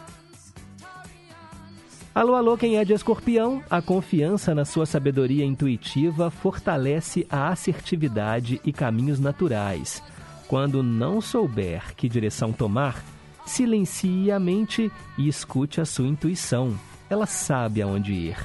Alô, 2.14 2.36
alô, 2.36 2.56
quem 2.56 2.78
é 2.78 2.84
de 2.84 2.94
escorpião? 2.94 3.62
A 3.68 3.82
confiança 3.82 4.54
na 4.54 4.64
sua 4.64 4.86
sabedoria 4.86 5.44
intuitiva 5.44 6.30
fortalece 6.30 7.26
a 7.28 7.50
assertividade 7.50 8.58
e 8.64 8.72
caminhos 8.72 9.20
naturais. 9.20 10.02
Quando 10.48 10.82
não 10.82 11.20
souber 11.20 11.94
que 11.94 12.08
direção 12.08 12.54
tomar, 12.54 13.04
silencie 13.46 14.30
a 14.30 14.38
mente 14.38 14.90
e 15.18 15.28
escute 15.28 15.80
a 15.80 15.84
sua 15.84 16.06
intuição. 16.06 16.78
Ela 17.08 17.26
sabe 17.26 17.82
aonde 17.82 18.12
ir. 18.12 18.36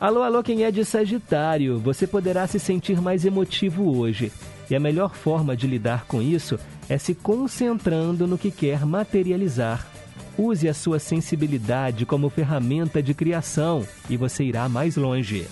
Alô, 0.00 0.22
alô, 0.22 0.42
quem 0.42 0.64
é 0.64 0.70
de 0.70 0.84
Sagitário? 0.84 1.78
Você 1.78 2.06
poderá 2.06 2.46
se 2.46 2.58
sentir 2.58 3.00
mais 3.00 3.24
emotivo 3.24 3.96
hoje. 3.96 4.30
E 4.68 4.74
a 4.74 4.80
melhor 4.80 5.14
forma 5.14 5.56
de 5.56 5.66
lidar 5.66 6.04
com 6.06 6.20
isso 6.20 6.58
é 6.88 6.98
se 6.98 7.14
concentrando 7.14 8.26
no 8.26 8.36
que 8.36 8.50
quer 8.50 8.84
materializar. 8.84 9.86
Use 10.36 10.68
a 10.68 10.74
sua 10.74 10.98
sensibilidade 10.98 12.04
como 12.04 12.28
ferramenta 12.28 13.02
de 13.02 13.14
criação 13.14 13.86
e 14.10 14.16
você 14.16 14.44
irá 14.44 14.68
mais 14.68 14.96
longe. 14.96 15.46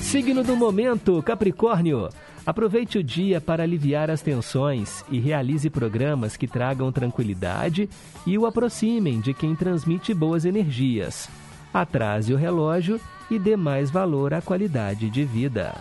Signo 0.00 0.44
do 0.44 0.54
momento, 0.54 1.22
Capricórnio. 1.22 2.10
Aproveite 2.44 2.98
o 2.98 3.04
dia 3.04 3.40
para 3.40 3.62
aliviar 3.62 4.10
as 4.10 4.20
tensões 4.20 5.04
e 5.08 5.20
realize 5.20 5.70
programas 5.70 6.36
que 6.36 6.48
tragam 6.48 6.90
tranquilidade 6.90 7.88
e 8.26 8.36
o 8.36 8.46
aproximem 8.46 9.20
de 9.20 9.32
quem 9.32 9.54
transmite 9.54 10.12
boas 10.12 10.44
energias. 10.44 11.28
Atrase 11.72 12.34
o 12.34 12.36
relógio 12.36 13.00
e 13.30 13.38
dê 13.38 13.56
mais 13.56 13.90
valor 13.90 14.34
à 14.34 14.42
qualidade 14.42 15.08
de 15.08 15.24
vida. 15.24 15.72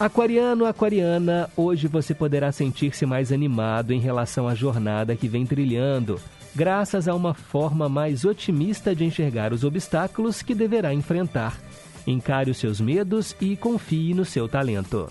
Aquariano, 0.00 0.64
aquariana, 0.64 1.48
hoje 1.54 1.86
você 1.86 2.12
poderá 2.12 2.50
sentir-se 2.50 3.06
mais 3.06 3.30
animado 3.30 3.92
em 3.92 4.00
relação 4.00 4.48
à 4.48 4.54
jornada 4.54 5.14
que 5.14 5.28
vem 5.28 5.46
trilhando, 5.46 6.18
graças 6.56 7.06
a 7.06 7.14
uma 7.14 7.34
forma 7.34 7.88
mais 7.88 8.24
otimista 8.24 8.96
de 8.96 9.04
enxergar 9.04 9.52
os 9.52 9.62
obstáculos 9.62 10.42
que 10.42 10.54
deverá 10.54 10.92
enfrentar. 10.92 11.56
Encare 12.06 12.50
os 12.50 12.56
seus 12.56 12.80
medos 12.80 13.36
e 13.40 13.56
confie 13.56 14.14
no 14.14 14.24
seu 14.24 14.48
talento. 14.48 15.08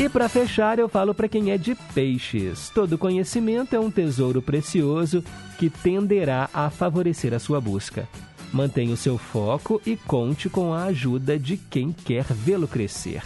E 0.00 0.08
para 0.08 0.28
fechar, 0.28 0.78
eu 0.78 0.88
falo 0.88 1.12
para 1.12 1.28
quem 1.28 1.50
é 1.50 1.58
de 1.58 1.74
peixes. 1.92 2.70
Todo 2.70 2.96
conhecimento 2.96 3.74
é 3.74 3.80
um 3.80 3.90
tesouro 3.90 4.40
precioso 4.40 5.24
que 5.58 5.68
tenderá 5.68 6.48
a 6.54 6.70
favorecer 6.70 7.34
a 7.34 7.40
sua 7.40 7.60
busca. 7.60 8.08
Mantenha 8.52 8.94
o 8.94 8.96
seu 8.96 9.18
foco 9.18 9.82
e 9.84 9.96
conte 9.96 10.48
com 10.48 10.72
a 10.72 10.84
ajuda 10.84 11.36
de 11.36 11.56
quem 11.56 11.92
quer 11.92 12.24
vê-lo 12.24 12.68
crescer. 12.68 13.22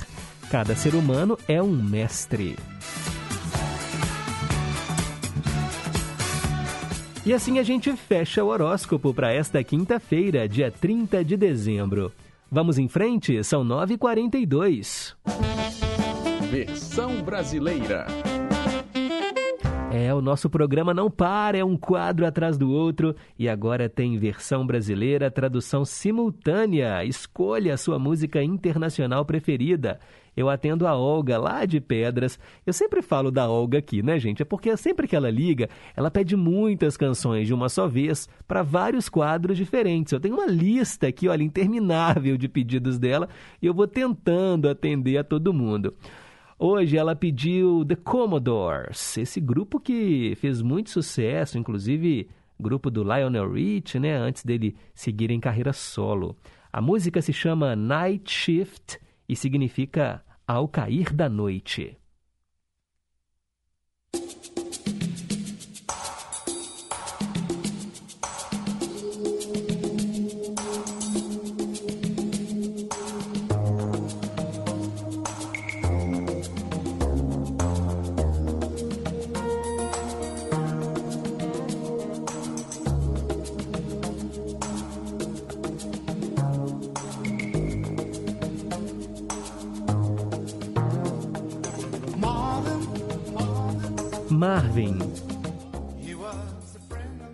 Cada 0.50 0.74
ser 0.74 0.94
humano 0.94 1.38
é 1.46 1.62
um 1.62 1.70
mestre. 1.70 2.56
E 7.24 7.32
assim 7.32 7.60
a 7.60 7.62
gente 7.62 7.94
fecha 7.94 8.42
o 8.42 8.48
horóscopo 8.48 9.14
para 9.14 9.32
esta 9.32 9.62
quinta-feira, 9.62 10.48
dia 10.48 10.72
30 10.72 11.24
de 11.24 11.36
dezembro. 11.36 12.12
Vamos 12.50 12.78
em 12.78 12.88
frente? 12.88 13.44
São 13.44 13.64
9h42. 13.64 15.14
Versão 16.50 17.22
brasileira. 17.22 18.06
É, 19.92 20.12
o 20.12 20.20
nosso 20.20 20.50
programa 20.50 20.92
não 20.92 21.08
para, 21.08 21.56
é 21.56 21.64
um 21.64 21.76
quadro 21.76 22.26
atrás 22.26 22.58
do 22.58 22.72
outro 22.72 23.14
e 23.38 23.48
agora 23.48 23.88
tem 23.88 24.18
versão 24.18 24.66
brasileira, 24.66 25.30
tradução 25.30 25.84
simultânea. 25.84 27.04
Escolha 27.04 27.74
a 27.74 27.76
sua 27.76 28.00
música 28.00 28.42
internacional 28.42 29.24
preferida. 29.24 30.00
Eu 30.36 30.48
atendo 30.48 30.86
a 30.86 30.96
Olga 30.96 31.38
lá 31.38 31.64
de 31.64 31.80
Pedras. 31.80 32.38
Eu 32.66 32.72
sempre 32.72 33.02
falo 33.02 33.30
da 33.30 33.48
Olga 33.48 33.78
aqui, 33.78 34.02
né, 34.02 34.18
gente? 34.18 34.42
É 34.42 34.44
porque 34.44 34.74
sempre 34.76 35.06
que 35.06 35.14
ela 35.14 35.30
liga, 35.30 35.68
ela 35.94 36.10
pede 36.10 36.36
muitas 36.36 36.96
canções 36.96 37.46
de 37.46 37.54
uma 37.54 37.68
só 37.68 37.86
vez 37.86 38.28
para 38.48 38.62
vários 38.62 39.08
quadros 39.08 39.56
diferentes. 39.56 40.12
Eu 40.12 40.20
tenho 40.20 40.34
uma 40.34 40.46
lista 40.46 41.06
aqui, 41.06 41.28
olha, 41.28 41.42
interminável 41.42 42.36
de 42.36 42.48
pedidos 42.48 42.98
dela 42.98 43.28
e 43.60 43.66
eu 43.66 43.74
vou 43.74 43.86
tentando 43.86 44.68
atender 44.68 45.18
a 45.18 45.24
todo 45.24 45.52
mundo. 45.52 45.94
Hoje 46.58 46.96
ela 46.96 47.16
pediu 47.16 47.84
The 47.84 47.96
Commodores, 47.96 49.18
esse 49.18 49.40
grupo 49.40 49.80
que 49.80 50.34
fez 50.36 50.62
muito 50.62 50.90
sucesso, 50.90 51.58
inclusive 51.58 52.28
grupo 52.58 52.88
do 52.88 53.02
Lionel 53.02 53.50
Rich, 53.50 53.98
né, 53.98 54.14
antes 54.14 54.44
dele 54.44 54.76
seguir 54.94 55.32
em 55.32 55.40
carreira 55.40 55.72
solo. 55.72 56.36
A 56.72 56.80
música 56.80 57.20
se 57.20 57.32
chama 57.32 57.74
Night 57.74 58.32
Shift 58.32 58.98
significa 59.36 60.24
ao 60.46 60.68
cair 60.68 61.12
da 61.12 61.28
noite. 61.28 61.96
Marvin 94.42 94.98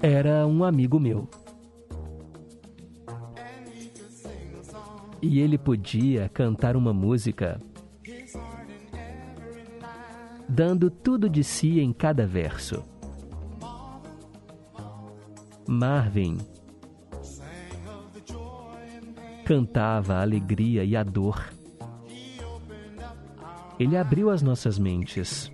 era 0.02 0.46
um 0.46 0.62
amigo 0.62 1.00
meu. 1.00 1.26
E 5.22 5.40
ele 5.40 5.56
podia 5.56 6.28
cantar 6.28 6.76
uma 6.76 6.92
música, 6.92 7.58
dando 10.46 10.90
tudo 10.90 11.30
de 11.30 11.42
si 11.42 11.80
em 11.80 11.94
cada 11.94 12.26
verso. 12.26 12.84
Marvin 15.66 16.36
cantava 19.46 20.16
a 20.16 20.20
alegria 20.20 20.84
e 20.84 20.94
a 20.94 21.02
dor. 21.02 21.54
Ele 23.80 23.96
abriu 23.96 24.28
as 24.28 24.42
nossas 24.42 24.78
mentes. 24.78 25.50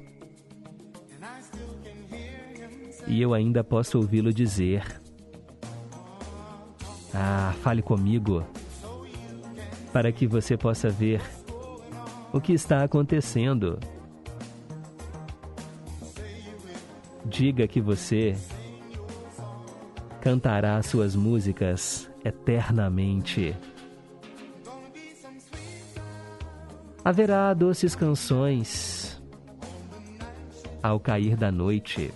E 3.07 3.21
eu 3.21 3.35
ainda 3.35 3.63
posso 3.63 3.99
ouvi-lo 3.99 4.33
dizer: 4.33 5.01
Ah, 7.13 7.55
fale 7.63 7.83
comigo, 7.83 8.45
para 9.93 10.11
que 10.11 10.27
você 10.27 10.57
possa 10.57 10.89
ver 10.89 11.21
o 12.33 12.41
que 12.41 12.53
está 12.53 12.83
acontecendo. 12.83 13.79
Diga 17.25 17.67
que 17.67 17.81
você 17.81 18.37
cantará 20.21 20.83
suas 20.83 21.15
músicas 21.15 22.11
eternamente. 22.25 23.55
Haverá 27.05 27.53
doces 27.53 27.95
canções 27.95 29.23
ao 30.83 30.99
cair 30.99 31.37
da 31.37 31.53
noite. 31.53 32.11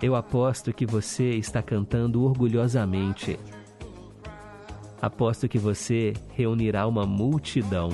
Eu 0.00 0.14
aposto 0.14 0.72
que 0.72 0.86
você 0.86 1.30
está 1.30 1.62
cantando 1.62 2.22
orgulhosamente. 2.22 3.38
Aposto 5.00 5.48
que 5.48 5.58
você 5.58 6.12
reunirá 6.30 6.86
uma 6.86 7.06
multidão. 7.06 7.90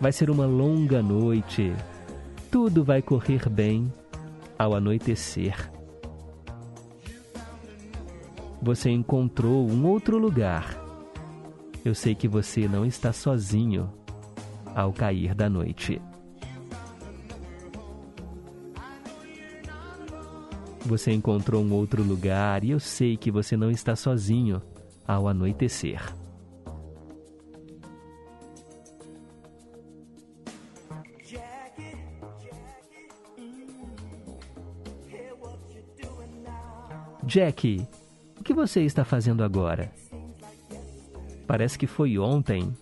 Vai 0.00 0.12
ser 0.12 0.30
uma 0.30 0.46
longa 0.46 1.02
noite. 1.02 1.72
Tudo 2.50 2.84
vai 2.84 3.02
correr 3.02 3.48
bem 3.48 3.92
ao 4.58 4.74
anoitecer. 4.74 5.70
Você 8.62 8.90
encontrou 8.90 9.68
um 9.68 9.86
outro 9.86 10.18
lugar 10.18 10.86
eu 11.86 11.94
sei 11.94 12.16
que 12.16 12.26
você 12.26 12.66
não 12.66 12.84
está 12.84 13.12
sozinho 13.12 13.88
ao 14.74 14.92
cair 14.92 15.36
da 15.36 15.48
noite. 15.48 16.02
Você 20.86 21.12
encontrou 21.12 21.64
um 21.64 21.72
outro 21.72 22.00
lugar 22.04 22.62
e 22.62 22.70
eu 22.70 22.78
sei 22.78 23.16
que 23.16 23.28
você 23.28 23.56
não 23.56 23.72
está 23.72 23.96
sozinho 23.96 24.62
ao 25.04 25.26
anoitecer. 25.26 26.00
Jack, 37.24 37.84
o 38.38 38.44
que 38.44 38.54
você 38.54 38.82
está 38.82 39.04
fazendo 39.04 39.42
agora? 39.42 39.92
Parece 41.48 41.76
que 41.76 41.88
foi 41.88 42.16
ontem. 42.16 42.72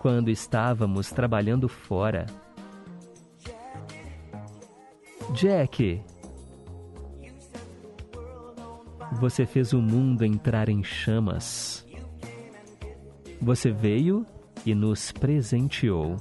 Quando 0.00 0.30
estávamos 0.30 1.10
trabalhando 1.10 1.68
fora. 1.68 2.24
Jack, 5.32 6.02
você 9.12 9.46
fez 9.46 9.72
o 9.72 9.80
mundo 9.80 10.24
entrar 10.24 10.68
em 10.68 10.82
chamas. 10.82 11.86
Você 13.40 13.70
veio 13.70 14.26
e 14.64 14.74
nos 14.74 15.12
presenteou. 15.12 16.16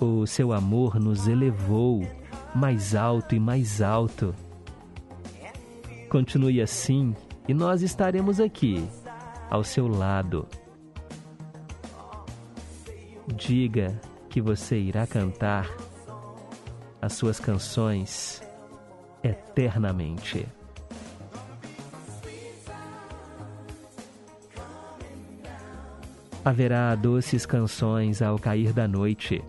O 0.00 0.26
seu 0.26 0.52
amor 0.52 1.00
nos 1.00 1.28
elevou 1.28 2.06
mais 2.54 2.94
alto 2.94 3.34
e 3.34 3.40
mais 3.40 3.80
alto 3.80 4.34
Continue 6.08 6.62
assim 6.62 7.14
e 7.48 7.52
nós 7.52 7.82
estaremos 7.82 8.40
aqui, 8.40 8.88
ao 9.50 9.64
seu 9.64 9.88
lado. 9.88 10.46
Diga 13.34 14.00
que 14.30 14.40
você 14.40 14.78
irá 14.78 15.06
cantar 15.06 15.68
as 17.00 17.12
suas 17.12 17.38
canções 17.38 18.42
eternamente. 19.22 20.46
Haverá 26.44 26.94
doces 26.94 27.44
canções 27.44 28.22
ao 28.22 28.38
cair 28.38 28.72
da 28.72 28.86
noite. 28.86 29.42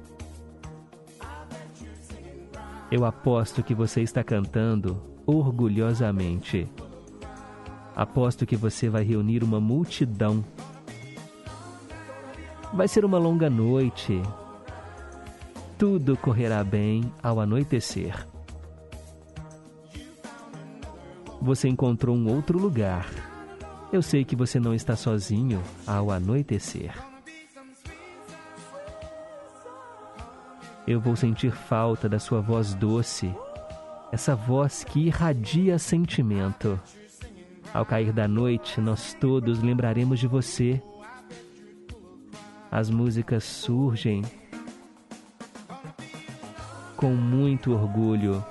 Eu 2.89 3.05
aposto 3.05 3.61
que 3.61 3.75
você 3.75 4.01
está 4.01 4.23
cantando 4.23 4.99
orgulhosamente. 5.25 6.67
Aposto 7.95 8.45
que 8.45 8.55
você 8.55 8.89
vai 8.89 9.03
reunir 9.03 9.43
uma 9.43 9.59
multidão. 9.59 10.43
Vai 12.73 12.87
ser 12.87 13.05
uma 13.05 13.17
longa 13.17 13.49
noite. 13.49 14.21
Tudo 15.77 16.17
correrá 16.17 16.63
bem 16.63 17.11
ao 17.21 17.39
anoitecer. 17.39 18.27
Você 21.41 21.67
encontrou 21.67 22.15
um 22.15 22.33
outro 22.33 22.57
lugar. 22.57 23.07
Eu 23.91 24.01
sei 24.01 24.25
que 24.25 24.35
você 24.35 24.59
não 24.59 24.73
está 24.73 24.95
sozinho 24.95 25.61
ao 25.85 26.09
anoitecer. 26.11 26.93
Eu 30.87 30.99
vou 30.99 31.15
sentir 31.15 31.51
falta 31.51 32.09
da 32.09 32.17
sua 32.17 32.41
voz 32.41 32.73
doce 32.73 33.33
essa 34.11 34.35
voz 34.35 34.83
que 34.83 35.07
irradia 35.07 35.77
sentimento. 35.77 36.79
Ao 37.73 37.85
cair 37.85 38.13
da 38.13 38.27
noite, 38.27 38.79
nós 38.79 39.13
todos 39.13 39.61
lembraremos 39.61 40.19
de 40.19 40.27
você. 40.27 40.81
As 42.71 42.89
músicas 42.89 43.43
surgem 43.43 44.23
com 46.97 47.13
muito 47.13 47.71
orgulho. 47.71 48.43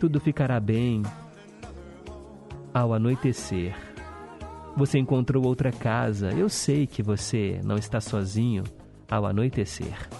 Tudo 0.00 0.20
ficará 0.20 0.58
bem 0.60 1.02
ao 2.74 2.92
anoitecer. 2.92 3.74
Você 4.76 4.98
encontrou 4.98 5.46
outra 5.46 5.72
casa. 5.72 6.32
Eu 6.32 6.50
sei 6.50 6.86
que 6.86 7.02
você 7.02 7.60
não 7.64 7.76
está 7.76 8.00
sozinho 8.00 8.64
ao 9.08 9.24
anoitecer. 9.24 10.10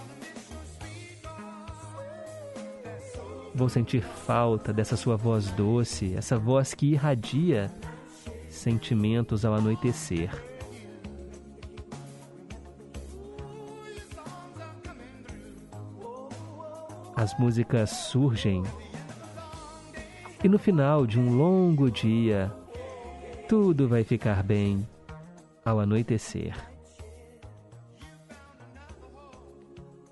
Vou 3.53 3.69
sentir 3.69 4.01
falta 4.01 4.71
dessa 4.71 4.95
sua 4.95 5.17
voz 5.17 5.51
doce, 5.51 6.15
essa 6.15 6.37
voz 6.37 6.73
que 6.73 6.91
irradia 6.93 7.71
sentimentos 8.49 9.43
ao 9.43 9.53
anoitecer. 9.53 10.56
As 17.27 17.37
músicas 17.37 17.89
surgem 17.89 18.63
e 20.41 20.47
no 20.47 20.57
final 20.57 21.05
de 21.05 21.19
um 21.19 21.35
longo 21.35 21.91
dia, 21.91 22.49
tudo 23.49 23.85
vai 23.85 24.01
ficar 24.05 24.41
bem 24.41 24.87
ao 25.65 25.77
anoitecer. 25.77 26.55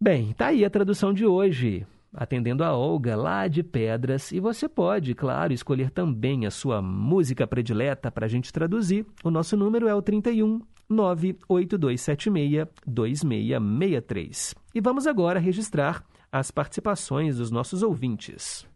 Bem, 0.00 0.32
tá 0.32 0.48
aí 0.48 0.64
a 0.64 0.70
tradução 0.70 1.14
de 1.14 1.24
hoje 1.24 1.86
atendendo 2.14 2.62
a 2.62 2.72
Olga 2.72 3.16
lá 3.16 3.48
de 3.48 3.62
Pedras. 3.62 4.30
E 4.32 4.40
você 4.40 4.68
pode, 4.68 5.14
claro, 5.14 5.52
escolher 5.52 5.90
também 5.90 6.46
a 6.46 6.50
sua 6.50 6.80
música 6.80 7.46
predileta 7.46 8.10
para 8.10 8.26
a 8.26 8.28
gente 8.28 8.52
traduzir. 8.52 9.06
O 9.22 9.30
nosso 9.30 9.56
número 9.56 9.88
é 9.88 9.94
o 9.94 10.02
31 10.02 10.60
98276 10.88 12.68
2663. 12.86 14.54
E 14.74 14.80
vamos 14.80 15.06
agora 15.06 15.40
registrar 15.40 16.04
as 16.34 16.50
participações 16.50 17.36
dos 17.36 17.52
nossos 17.52 17.80
ouvintes. 17.84 18.66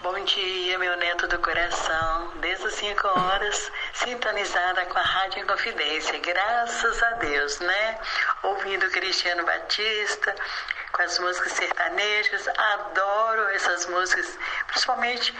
Bom 0.00 0.24
dia, 0.24 0.78
meu 0.78 0.96
neto 0.96 1.26
do 1.26 1.36
coração. 1.40 2.30
Desde 2.40 2.66
as 2.66 2.74
5 2.74 3.08
horas, 3.08 3.72
sintonizada 3.94 4.86
com 4.86 4.96
a 4.96 5.02
Rádio 5.02 5.44
Confidência. 5.44 6.16
Graças 6.20 7.02
a 7.02 7.10
Deus, 7.14 7.58
né? 7.58 7.98
Ouvindo 8.44 8.88
Cristiano 8.90 9.44
Batista, 9.44 10.36
com 10.92 11.02
as 11.02 11.18
músicas 11.18 11.50
sertanejas. 11.54 12.46
Adoro 12.46 13.48
essas 13.48 13.86
músicas, 13.86 14.38
principalmente 14.68 15.34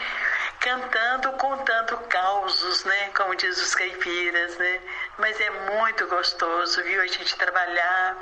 cantando, 0.59 1.31
contando 1.37 1.97
causos, 2.09 2.83
né? 2.83 3.11
Como 3.15 3.33
diz 3.35 3.61
os 3.61 3.73
caipiras, 3.73 4.57
né? 4.57 4.81
Mas 5.19 5.37
é 5.37 5.49
muito 5.49 6.07
gostoso, 6.07 6.81
viu? 6.83 7.01
A 7.01 7.07
gente 7.07 7.35
trabalhar 7.35 8.17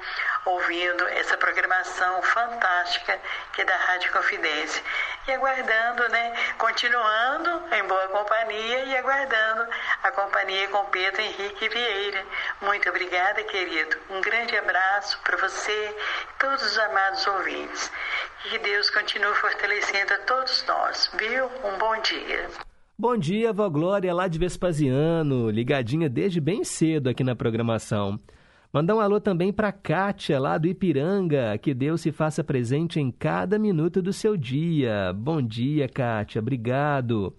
ouvindo 0.46 1.08
essa 1.10 1.38
programação 1.38 2.24
fantástica 2.24 3.20
que 3.54 3.62
é 3.62 3.66
da 3.66 3.78
Rádio 3.78 4.12
Confidência. 4.12 4.84
E 5.28 5.32
aguardando, 5.32 6.10
né? 6.10 6.34
Continuando 6.58 7.64
em 7.76 7.84
boa 7.84 8.08
companhia 8.08 8.84
e 8.86 8.98
aguardando 8.98 9.68
a 10.02 10.12
companhia 10.12 10.68
com 10.70 10.86
Pedro 10.86 11.22
Henrique 11.22 11.70
Vieira. 11.70 12.26
Muito 12.62 12.90
obrigada, 12.90 13.44
querido. 13.44 13.96
Um 14.10 14.20
grande 14.22 14.58
abraço 14.58 15.20
para 15.20 15.38
você 15.38 15.96
e 16.32 16.40
todos 16.40 16.64
os 16.64 16.80
amados 16.80 17.28
ouvintes. 17.28 17.92
Que 18.42 18.58
Deus 18.58 18.90
continue 18.90 19.36
fortalecendo 19.36 20.16
a 20.16 20.18
todos 20.20 20.64
nós, 20.64 21.12
viu? 21.14 21.46
Um 21.64 21.78
bom 21.78 21.96
dia. 22.02 22.67
Bom 23.00 23.16
dia, 23.16 23.54
vó 23.54 23.70
Glória, 23.70 24.12
lá 24.12 24.28
de 24.28 24.40
Vespasiano, 24.40 25.52
ligadinha 25.52 26.10
desde 26.10 26.42
bem 26.42 26.64
cedo 26.64 27.10
aqui 27.10 27.24
na 27.24 27.36
programação. 27.36 28.18
Mandar 28.74 28.96
um 28.96 29.00
alô 29.00 29.22
também 29.22 29.54
para 29.54 29.72
Kátia, 29.72 30.40
lá 30.40 30.58
do 30.58 30.68
Ipiranga. 30.68 31.56
Que 31.60 31.76
Deus 31.76 32.02
se 32.02 32.12
faça 32.12 32.44
presente 32.44 33.00
em 33.00 33.12
cada 33.12 33.60
minuto 33.60 34.02
do 34.02 34.12
seu 34.12 34.36
dia. 34.36 35.14
Bom 35.14 35.40
dia, 35.44 35.88
Kátia. 35.88 36.42
Obrigado. 36.42 37.36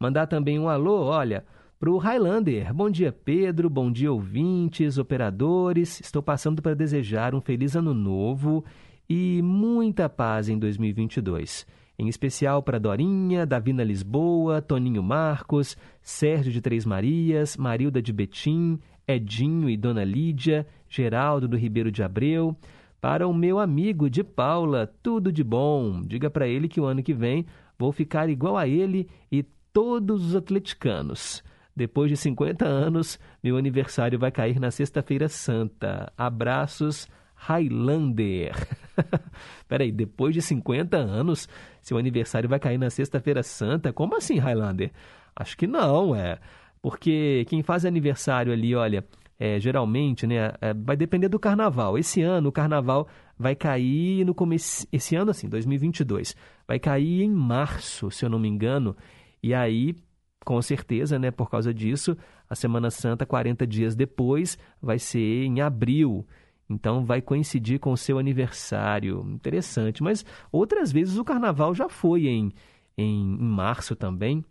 Mandar 0.00 0.26
também 0.26 0.58
um 0.58 0.70
alô, 0.70 1.02
olha, 1.02 1.44
para 1.78 1.90
o 1.90 1.98
Highlander. 1.98 2.72
Bom 2.72 2.88
dia, 2.88 3.12
Pedro. 3.12 3.68
Bom 3.68 3.92
dia, 3.92 4.10
ouvintes, 4.10 4.96
operadores. 4.96 6.00
Estou 6.00 6.22
passando 6.22 6.62
para 6.62 6.72
desejar 6.72 7.34
um 7.34 7.42
feliz 7.42 7.76
ano 7.76 7.92
novo 7.92 8.64
e 9.06 9.42
muita 9.42 10.08
paz 10.08 10.48
em 10.48 10.58
2022. 10.58 11.66
Em 11.98 12.08
especial 12.08 12.62
para 12.62 12.80
Dorinha, 12.80 13.46
Davina 13.46 13.84
Lisboa, 13.84 14.60
Toninho 14.60 15.02
Marcos, 15.02 15.76
Sérgio 16.02 16.52
de 16.52 16.60
Três 16.60 16.84
Marias, 16.84 17.56
Marilda 17.56 18.02
de 18.02 18.12
Betim, 18.12 18.80
Edinho 19.06 19.70
e 19.70 19.76
Dona 19.76 20.02
Lídia, 20.02 20.66
Geraldo 20.88 21.46
do 21.46 21.56
Ribeiro 21.56 21.92
de 21.92 22.02
Abreu. 22.02 22.56
Para 23.00 23.28
o 23.28 23.34
meu 23.34 23.58
amigo 23.58 24.08
de 24.10 24.24
Paula, 24.24 24.92
tudo 25.02 25.30
de 25.30 25.44
bom. 25.44 26.00
Diga 26.00 26.30
para 26.30 26.48
ele 26.48 26.68
que 26.68 26.80
o 26.80 26.84
ano 26.84 27.02
que 27.02 27.12
vem 27.12 27.46
vou 27.78 27.92
ficar 27.92 28.28
igual 28.28 28.56
a 28.56 28.66
ele 28.66 29.08
e 29.30 29.44
todos 29.72 30.24
os 30.24 30.34
atleticanos. 30.34 31.44
Depois 31.76 32.08
de 32.08 32.16
50 32.16 32.64
anos, 32.64 33.18
meu 33.42 33.56
aniversário 33.56 34.18
vai 34.18 34.30
cair 34.30 34.60
na 34.60 34.70
Sexta-feira 34.70 35.28
Santa. 35.28 36.12
Abraços, 36.16 37.08
Highlander. 37.34 38.54
Peraí, 39.68 39.90
depois 39.92 40.34
de 40.34 40.42
50 40.42 40.96
anos, 40.96 41.48
seu 41.82 41.98
aniversário 41.98 42.48
vai 42.48 42.58
cair 42.58 42.78
na 42.78 42.90
Sexta-feira 42.90 43.42
Santa? 43.42 43.92
Como 43.92 44.16
assim, 44.16 44.38
Highlander? 44.38 44.90
Acho 45.36 45.56
que 45.56 45.66
não, 45.66 46.14
é. 46.14 46.38
Porque 46.80 47.44
quem 47.48 47.62
faz 47.62 47.84
aniversário 47.84 48.52
ali, 48.52 48.74
olha, 48.74 49.04
é, 49.38 49.58
geralmente, 49.58 50.26
né, 50.26 50.52
é, 50.60 50.72
vai 50.74 50.96
depender 50.96 51.28
do 51.28 51.38
carnaval. 51.38 51.98
Esse 51.98 52.22
ano 52.22 52.48
o 52.48 52.52
carnaval 52.52 53.08
vai 53.38 53.54
cair 53.54 54.24
no 54.24 54.34
começo, 54.34 54.86
esse 54.92 55.16
ano 55.16 55.30
assim, 55.30 55.48
2022, 55.48 56.36
vai 56.66 56.78
cair 56.78 57.22
em 57.22 57.30
março, 57.30 58.10
se 58.10 58.24
eu 58.24 58.30
não 58.30 58.38
me 58.38 58.48
engano. 58.48 58.96
E 59.42 59.52
aí, 59.52 59.96
com 60.44 60.60
certeza, 60.62 61.18
né, 61.18 61.30
por 61.30 61.50
causa 61.50 61.74
disso, 61.74 62.16
a 62.48 62.54
Semana 62.54 62.90
Santa 62.90 63.26
40 63.26 63.66
dias 63.66 63.96
depois 63.96 64.58
vai 64.80 64.98
ser 64.98 65.44
em 65.44 65.60
abril. 65.60 66.26
Então 66.68 67.04
vai 67.04 67.20
coincidir 67.20 67.78
com 67.78 67.92
o 67.92 67.96
seu 67.96 68.18
aniversário. 68.18 69.24
Interessante, 69.34 70.02
mas 70.02 70.24
outras 70.50 70.90
vezes 70.90 71.18
o 71.18 71.24
carnaval 71.24 71.74
já 71.74 71.88
foi 71.88 72.26
em, 72.26 72.52
em, 72.96 73.34
em 73.34 73.44
março 73.44 73.94
também. 73.94 74.44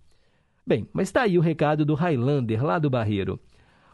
Bem, 0.66 0.88
mas 0.94 1.10
está 1.10 1.24
aí 1.24 1.38
o 1.38 1.42
recado 1.42 1.84
do 1.84 1.94
Highlander, 1.94 2.64
lá 2.64 2.80
do 2.80 2.90
Barreiro. 2.90 3.40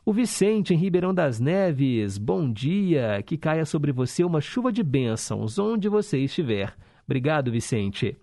O 0.06 0.14
Vicente, 0.14 0.74
em 0.74 0.78
Ribeirão 0.78 1.14
das 1.14 1.40
Neves, 1.40 2.18
bom 2.18 2.52
dia, 2.52 3.22
que 3.26 3.38
caia 3.38 3.66
sobre 3.66 3.92
você 3.92 4.24
uma 4.24 4.42
chuva 4.42 4.72
de 4.72 4.82
bênçãos, 4.82 5.60
onde 5.60 5.90
você 5.90 6.18
estiver. 6.20 6.76
Obrigado, 7.06 7.52
Vicente. 7.52 8.18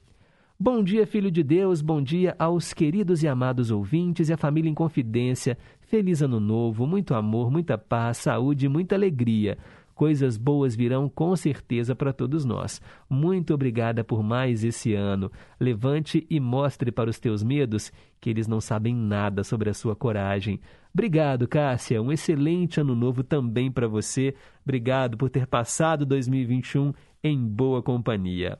Bom 0.58 0.82
dia, 0.82 1.06
filho 1.06 1.30
de 1.30 1.42
Deus, 1.42 1.82
bom 1.82 2.02
dia 2.02 2.34
aos 2.38 2.72
queridos 2.72 3.22
e 3.22 3.28
amados 3.28 3.70
ouvintes 3.70 4.28
e 4.28 4.32
à 4.32 4.38
família 4.38 4.70
em 4.70 4.74
confidência. 4.74 5.58
Feliz 5.82 6.22
ano 6.22 6.40
novo, 6.40 6.86
muito 6.86 7.14
amor, 7.14 7.50
muita 7.50 7.76
paz, 7.76 8.16
saúde 8.16 8.64
e 8.64 8.68
muita 8.68 8.94
alegria. 8.94 9.58
Coisas 9.96 10.36
boas 10.36 10.76
virão 10.76 11.08
com 11.08 11.34
certeza 11.34 11.96
para 11.96 12.12
todos 12.12 12.44
nós. 12.44 12.82
Muito 13.08 13.54
obrigada 13.54 14.04
por 14.04 14.22
mais 14.22 14.62
esse 14.62 14.92
ano. 14.92 15.32
Levante 15.58 16.26
e 16.28 16.38
mostre 16.38 16.92
para 16.92 17.08
os 17.08 17.18
teus 17.18 17.42
medos 17.42 17.90
que 18.20 18.28
eles 18.28 18.46
não 18.46 18.60
sabem 18.60 18.94
nada 18.94 19.42
sobre 19.42 19.70
a 19.70 19.74
sua 19.74 19.96
coragem. 19.96 20.60
Obrigado, 20.92 21.48
Cássia. 21.48 22.02
Um 22.02 22.12
excelente 22.12 22.78
ano 22.78 22.94
novo 22.94 23.24
também 23.24 23.72
para 23.72 23.88
você. 23.88 24.34
Obrigado 24.62 25.16
por 25.16 25.30
ter 25.30 25.46
passado 25.46 26.04
2021 26.04 26.92
em 27.24 27.42
boa 27.42 27.82
companhia. 27.82 28.58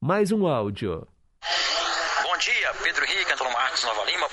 Mais 0.00 0.32
um 0.32 0.46
áudio. 0.46 1.06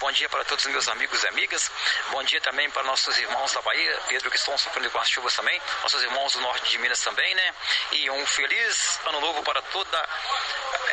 Bom 0.10 0.14
dia 0.14 0.28
para 0.28 0.44
todos 0.44 0.66
os 0.66 0.72
meus 0.72 0.88
amigos 0.88 1.24
e 1.24 1.28
amigas. 1.28 1.72
Bom 2.12 2.24
dia 2.24 2.42
também 2.42 2.68
para 2.72 2.82
nossos 2.82 3.16
irmãos 3.20 3.54
da 3.54 3.62
Bahia, 3.62 4.00
Pedro, 4.08 4.32
que 4.32 4.38
estão 4.38 4.58
sofrendo 4.58 4.90
com 4.90 4.98
as 4.98 5.08
chuvas 5.08 5.36
também. 5.36 5.62
Nossos 5.84 6.02
irmãos 6.02 6.34
do 6.34 6.42
norte 6.42 6.72
de 6.72 6.80
Minas 6.80 7.00
também, 7.04 7.36
né? 7.36 7.54
E 7.92 8.10
um 8.10 8.26
feliz 8.26 9.00
ano 9.06 9.22
novo 9.22 9.44
para 9.44 9.62
toda 9.62 10.10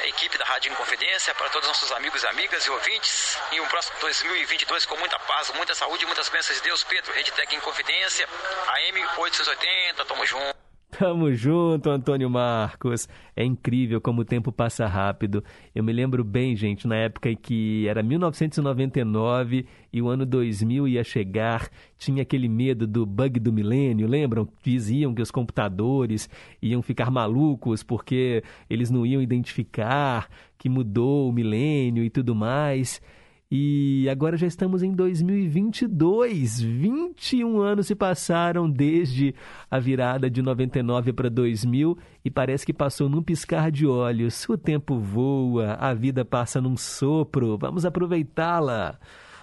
a 0.02 0.06
equipe 0.06 0.36
da 0.36 0.44
Rádio 0.44 0.70
Inconfidência, 0.70 1.34
para 1.34 1.48
todos 1.48 1.66
os 1.66 1.80
nossos 1.80 1.92
amigos 1.92 2.22
e 2.24 2.26
amigas 2.26 2.66
e 2.66 2.70
ouvintes. 2.70 3.38
E 3.52 3.58
um 3.58 3.66
próximo 3.68 3.98
2022 4.00 4.84
com 4.84 4.98
muita 4.98 5.18
paz, 5.20 5.50
muita 5.56 5.74
saúde 5.74 6.04
e 6.04 6.06
muitas 6.06 6.28
bênçãos 6.28 6.58
de 6.58 6.64
Deus. 6.64 6.84
Pedro, 6.84 7.10
Redtec 7.14 7.56
Inconfidência, 7.56 8.28
AM 8.68 9.02
880. 9.16 10.04
Tamo 10.04 10.26
junto. 10.26 10.66
Tamo 10.98 11.30
junto, 11.34 11.90
Antônio 11.90 12.30
Marcos. 12.30 13.06
É 13.36 13.44
incrível 13.44 14.00
como 14.00 14.22
o 14.22 14.24
tempo 14.24 14.50
passa 14.50 14.86
rápido. 14.86 15.44
Eu 15.76 15.84
me 15.84 15.92
lembro 15.92 16.24
bem, 16.24 16.56
gente, 16.56 16.88
na 16.88 16.96
época 16.96 17.28
em 17.28 17.36
que 17.36 17.86
era 17.86 18.02
1999 18.02 19.66
e 19.92 20.00
o 20.00 20.08
ano 20.08 20.24
2000 20.24 20.88
ia 20.88 21.04
chegar, 21.04 21.68
tinha 21.98 22.22
aquele 22.22 22.48
medo 22.48 22.86
do 22.86 23.04
bug 23.04 23.38
do 23.38 23.52
milênio, 23.52 24.08
lembram? 24.08 24.48
Diziam 24.62 25.14
que 25.14 25.20
os 25.20 25.30
computadores 25.30 26.30
iam 26.62 26.80
ficar 26.80 27.10
malucos 27.10 27.82
porque 27.82 28.42
eles 28.70 28.88
não 28.90 29.04
iam 29.04 29.20
identificar 29.20 30.30
que 30.56 30.70
mudou 30.70 31.28
o 31.28 31.32
milênio 31.32 32.02
e 32.02 32.08
tudo 32.08 32.34
mais. 32.34 33.02
E 33.48 34.08
agora 34.10 34.36
já 34.36 34.46
estamos 34.46 34.82
em 34.82 34.92
2022. 34.92 36.60
21 36.60 37.60
anos 37.60 37.86
se 37.86 37.94
passaram 37.94 38.68
desde 38.68 39.34
a 39.70 39.78
virada 39.78 40.28
de 40.28 40.42
99 40.42 41.12
para 41.12 41.30
2000 41.30 41.96
e 42.24 42.30
parece 42.30 42.66
que 42.66 42.72
passou 42.72 43.08
num 43.08 43.22
piscar 43.22 43.70
de 43.70 43.86
olhos. 43.86 44.48
O 44.48 44.58
tempo 44.58 44.98
voa, 44.98 45.74
a 45.74 45.94
vida 45.94 46.24
passa 46.24 46.60
num 46.60 46.76
sopro. 46.76 47.56
Vamos 47.56 47.86
aproveitá-la. 47.86 48.98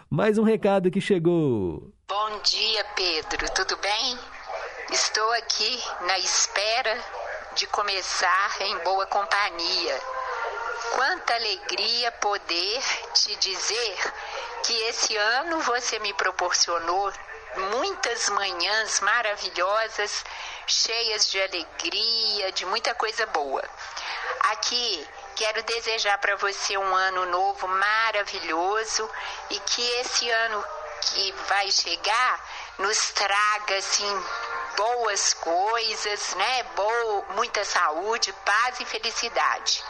Mais 0.09 0.37
um 0.37 0.43
recado 0.43 0.91
que 0.91 0.99
chegou. 0.99 1.89
Bom 2.05 2.41
dia, 2.43 2.85
Pedro. 2.97 3.47
Tudo 3.55 3.79
bem? 3.81 4.17
Estou 4.91 5.31
aqui 5.31 5.79
na 6.05 6.19
espera 6.19 6.97
de 7.55 7.65
começar 7.67 8.51
em 8.61 8.83
boa 8.83 9.05
companhia 9.07 10.22
Quanta 10.93 11.35
alegria 11.35 12.11
poder 12.13 12.83
te 13.13 13.35
dizer 13.35 14.13
que 14.63 14.73
esse 14.83 15.15
ano 15.17 15.59
você 15.61 15.99
me 15.99 16.13
proporcionou 16.13 17.11
muitas 17.75 18.29
manhãs 18.29 18.99
maravilhosas, 19.01 20.23
cheias 20.65 21.29
de 21.29 21.41
alegria, 21.41 22.51
de 22.53 22.65
muita 22.65 22.95
coisa 22.95 23.25
boa. 23.27 23.63
Aqui 24.51 25.07
Quero 25.35 25.63
desejar 25.63 26.19
para 26.19 26.35
você 26.35 26.77
um 26.77 26.95
ano 26.95 27.25
novo 27.25 27.67
maravilhoso 27.67 29.09
e 29.49 29.59
que 29.61 29.81
esse 29.99 30.29
ano 30.29 30.63
que 31.01 31.31
vai 31.47 31.71
chegar 31.71 32.73
nos 32.77 33.09
traga 33.13 33.77
assim 33.77 34.23
boas 34.77 35.33
coisas, 35.33 36.35
né? 36.35 36.63
Boa, 36.75 37.25
muita 37.29 37.65
saúde, 37.65 38.31
paz 38.45 38.79
e 38.79 38.85
felicidade. 38.85 39.83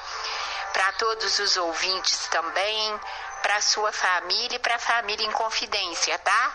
Para 0.74 0.92
todos 0.94 1.40
os 1.40 1.56
ouvintes 1.56 2.28
também, 2.28 3.00
para 3.42 3.62
sua 3.62 3.92
família 3.92 4.56
e 4.56 4.60
para 4.60 4.76
a 4.76 4.80
família 4.80 5.26
em 5.26 5.32
confidência, 5.32 6.18
tá? 6.20 6.54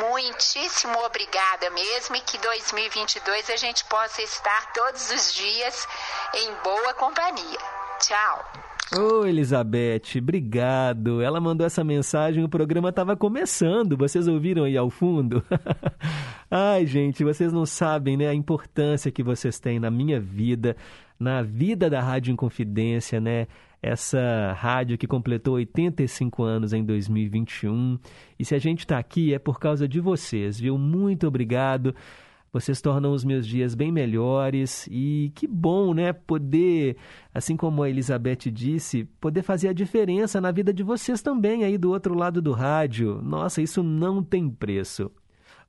Muitíssimo 0.00 0.98
obrigada 1.04 1.68
mesmo 1.70 2.16
e 2.16 2.20
que 2.20 2.38
2022 2.38 3.50
a 3.50 3.56
gente 3.56 3.84
possa 3.84 4.22
estar 4.22 4.72
todos 4.72 5.10
os 5.10 5.34
dias 5.34 5.86
em 6.34 6.54
boa 6.64 6.94
companhia. 6.94 7.58
Tchau. 8.00 8.64
Ô, 8.96 9.26
Elizabeth, 9.26 10.18
obrigado. 10.18 11.20
Ela 11.20 11.40
mandou 11.40 11.66
essa 11.66 11.82
mensagem, 11.82 12.44
o 12.44 12.48
programa 12.48 12.90
estava 12.90 13.16
começando. 13.16 13.96
Vocês 13.96 14.28
ouviram 14.28 14.64
aí 14.64 14.76
ao 14.76 14.88
fundo? 14.88 15.44
Ai, 16.50 16.86
gente, 16.86 17.24
vocês 17.24 17.52
não 17.52 17.66
sabem, 17.66 18.16
né, 18.16 18.28
a 18.28 18.34
importância 18.34 19.10
que 19.10 19.22
vocês 19.22 19.58
têm 19.58 19.80
na 19.80 19.90
minha 19.90 20.20
vida, 20.20 20.76
na 21.24 21.42
vida 21.42 21.90
da 21.90 22.00
Rádio 22.00 22.32
Inconfidência, 22.32 23.20
né? 23.20 23.46
essa 23.84 24.54
rádio 24.56 24.96
que 24.96 25.06
completou 25.06 25.54
85 25.54 26.42
anos 26.42 26.72
em 26.72 26.82
2021. 26.82 27.98
E 28.38 28.44
se 28.44 28.54
a 28.54 28.58
gente 28.58 28.80
está 28.80 28.98
aqui 28.98 29.34
é 29.34 29.38
por 29.38 29.60
causa 29.60 29.86
de 29.86 30.00
vocês, 30.00 30.58
viu? 30.58 30.78
Muito 30.78 31.26
obrigado. 31.26 31.94
Vocês 32.50 32.80
tornam 32.80 33.12
os 33.12 33.24
meus 33.24 33.46
dias 33.46 33.74
bem 33.74 33.92
melhores 33.92 34.88
e 34.90 35.32
que 35.34 35.46
bom, 35.46 35.92
né? 35.92 36.14
Poder, 36.14 36.96
assim 37.34 37.56
como 37.56 37.82
a 37.82 37.90
Elizabeth 37.90 38.50
disse, 38.50 39.04
poder 39.20 39.42
fazer 39.42 39.68
a 39.68 39.72
diferença 39.74 40.40
na 40.40 40.50
vida 40.50 40.72
de 40.72 40.82
vocês 40.82 41.20
também 41.20 41.64
aí 41.64 41.76
do 41.76 41.90
outro 41.90 42.14
lado 42.14 42.40
do 42.40 42.52
rádio. 42.52 43.20
Nossa, 43.22 43.60
isso 43.60 43.82
não 43.82 44.22
tem 44.22 44.48
preço. 44.48 45.10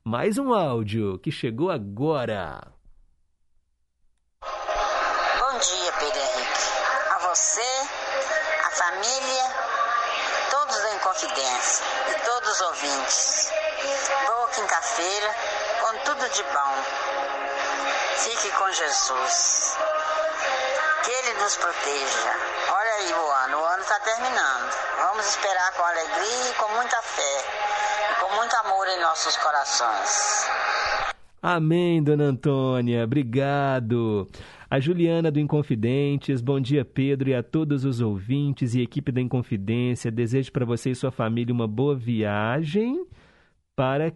Mais 0.02 0.38
um 0.38 0.54
áudio 0.54 1.18
que 1.18 1.30
chegou 1.30 1.70
agora. 1.70 2.75
Bom 5.56 5.60
dia, 5.60 5.92
Pedro 5.92 6.20
Henrique. 6.20 6.64
A 7.14 7.18
você, 7.28 7.88
a 8.62 8.70
família, 8.72 9.44
todos 10.50 10.76
da 10.82 10.94
Inconfidência 10.96 11.84
e 12.10 12.20
todos 12.26 12.50
os 12.50 12.60
ouvintes. 12.60 13.52
Boa 14.26 14.48
quinta-feira, 14.48 15.34
com 15.80 15.98
tudo 16.04 16.28
de 16.28 16.42
bom. 16.42 16.74
Fique 18.16 18.50
com 18.50 18.70
Jesus. 18.70 19.78
Que 21.04 21.10
Ele 21.10 21.40
nos 21.40 21.56
proteja. 21.56 22.36
Olha 22.68 22.92
aí 22.92 23.14
o 23.14 23.32
ano, 23.44 23.58
o 23.58 23.64
ano 23.64 23.82
está 23.82 23.98
terminando. 24.00 24.76
Vamos 25.08 25.26
esperar 25.26 25.72
com 25.72 25.82
alegria 25.84 26.50
e 26.50 26.52
com 26.52 26.68
muita 26.72 27.00
fé 27.00 27.44
e 28.12 28.14
com 28.20 28.34
muito 28.34 28.54
amor 28.56 28.86
em 28.88 29.00
nossos 29.00 29.34
corações. 29.38 30.50
Amém, 31.42 32.02
dona 32.02 32.24
Antônia. 32.24 33.04
Obrigado. 33.04 34.28
A 34.68 34.80
Juliana 34.80 35.30
do 35.30 35.38
Inconfidentes, 35.38 36.40
bom 36.40 36.58
dia 36.58 36.84
Pedro 36.84 37.30
e 37.30 37.34
a 37.34 37.42
todos 37.42 37.84
os 37.84 38.00
ouvintes 38.00 38.74
e 38.74 38.80
equipe 38.80 39.12
da 39.12 39.20
Inconfidência. 39.20 40.10
Desejo 40.10 40.50
para 40.50 40.64
você 40.64 40.90
e 40.90 40.94
sua 40.94 41.12
família 41.12 41.54
uma 41.54 41.68
boa 41.68 41.94
viagem 41.94 43.06
para 43.76 44.12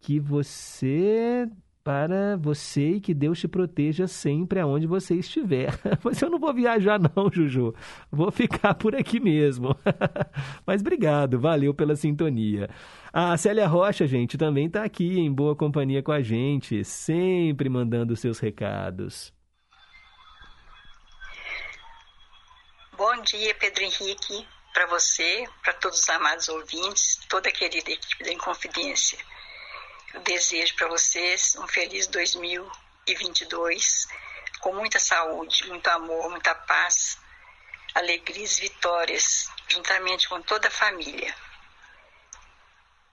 que 0.00 0.20
você 0.20 1.48
para 1.82 2.36
você 2.36 2.92
e 2.92 3.00
que 3.00 3.14
Deus 3.14 3.38
te 3.38 3.48
proteja 3.48 4.06
sempre 4.06 4.60
aonde 4.60 4.86
você 4.86 5.14
estiver. 5.14 5.78
Mas 6.04 6.20
eu 6.20 6.28
não 6.30 6.38
vou 6.38 6.52
viajar 6.52 6.98
não, 6.98 7.30
Juju. 7.32 7.74
Vou 8.10 8.30
ficar 8.30 8.74
por 8.74 8.94
aqui 8.94 9.18
mesmo. 9.18 9.74
Mas 10.66 10.82
obrigado, 10.82 11.38
valeu 11.38 11.74
pela 11.74 11.96
sintonia. 11.96 12.68
A 13.12 13.36
Célia 13.38 13.66
Rocha, 13.66 14.06
gente, 14.06 14.36
também 14.36 14.66
está 14.66 14.84
aqui 14.84 15.18
em 15.18 15.32
boa 15.32 15.56
companhia 15.56 16.02
com 16.02 16.12
a 16.12 16.20
gente, 16.20 16.84
sempre 16.84 17.70
mandando 17.70 18.16
seus 18.16 18.38
recados. 18.38 19.33
Bom 22.96 23.22
dia, 23.22 23.52
Pedro 23.56 23.82
Henrique, 23.82 24.48
para 24.72 24.86
você, 24.86 25.48
para 25.64 25.74
todos 25.74 25.98
os 25.98 26.08
amados 26.10 26.48
ouvintes, 26.48 27.18
toda 27.28 27.48
a 27.48 27.52
querida 27.52 27.90
equipe 27.90 28.22
da 28.22 28.32
Inconfidência. 28.32 29.18
Eu 30.12 30.20
desejo 30.20 30.76
para 30.76 30.86
vocês 30.86 31.56
um 31.56 31.66
feliz 31.66 32.06
2022, 32.06 34.06
com 34.60 34.74
muita 34.74 35.00
saúde, 35.00 35.66
muito 35.66 35.88
amor, 35.88 36.30
muita 36.30 36.54
paz, 36.54 37.18
alegrias 37.96 38.58
e 38.58 38.60
vitórias, 38.60 39.50
juntamente 39.66 40.28
com 40.28 40.40
toda 40.40 40.68
a 40.68 40.70
família. 40.70 41.34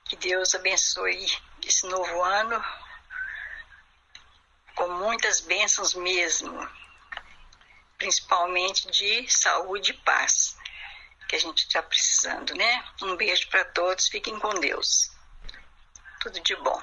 Que 0.04 0.14
Deus 0.14 0.54
abençoe 0.54 1.26
esse 1.66 1.88
novo 1.88 2.22
ano 2.22 2.64
com 4.76 4.86
muitas 4.90 5.40
bênçãos 5.40 5.94
mesmo, 5.94 6.70
principalmente 8.02 8.90
de 8.90 9.30
saúde 9.30 9.92
e 9.92 10.04
paz, 10.04 10.56
que 11.28 11.36
a 11.36 11.38
gente 11.38 11.58
está 11.58 11.80
precisando, 11.80 12.52
né? 12.54 12.82
Um 13.00 13.16
beijo 13.16 13.48
para 13.48 13.64
todos, 13.66 14.08
fiquem 14.08 14.36
com 14.40 14.58
Deus. 14.58 15.12
Tudo 16.20 16.40
de 16.40 16.56
bom. 16.56 16.82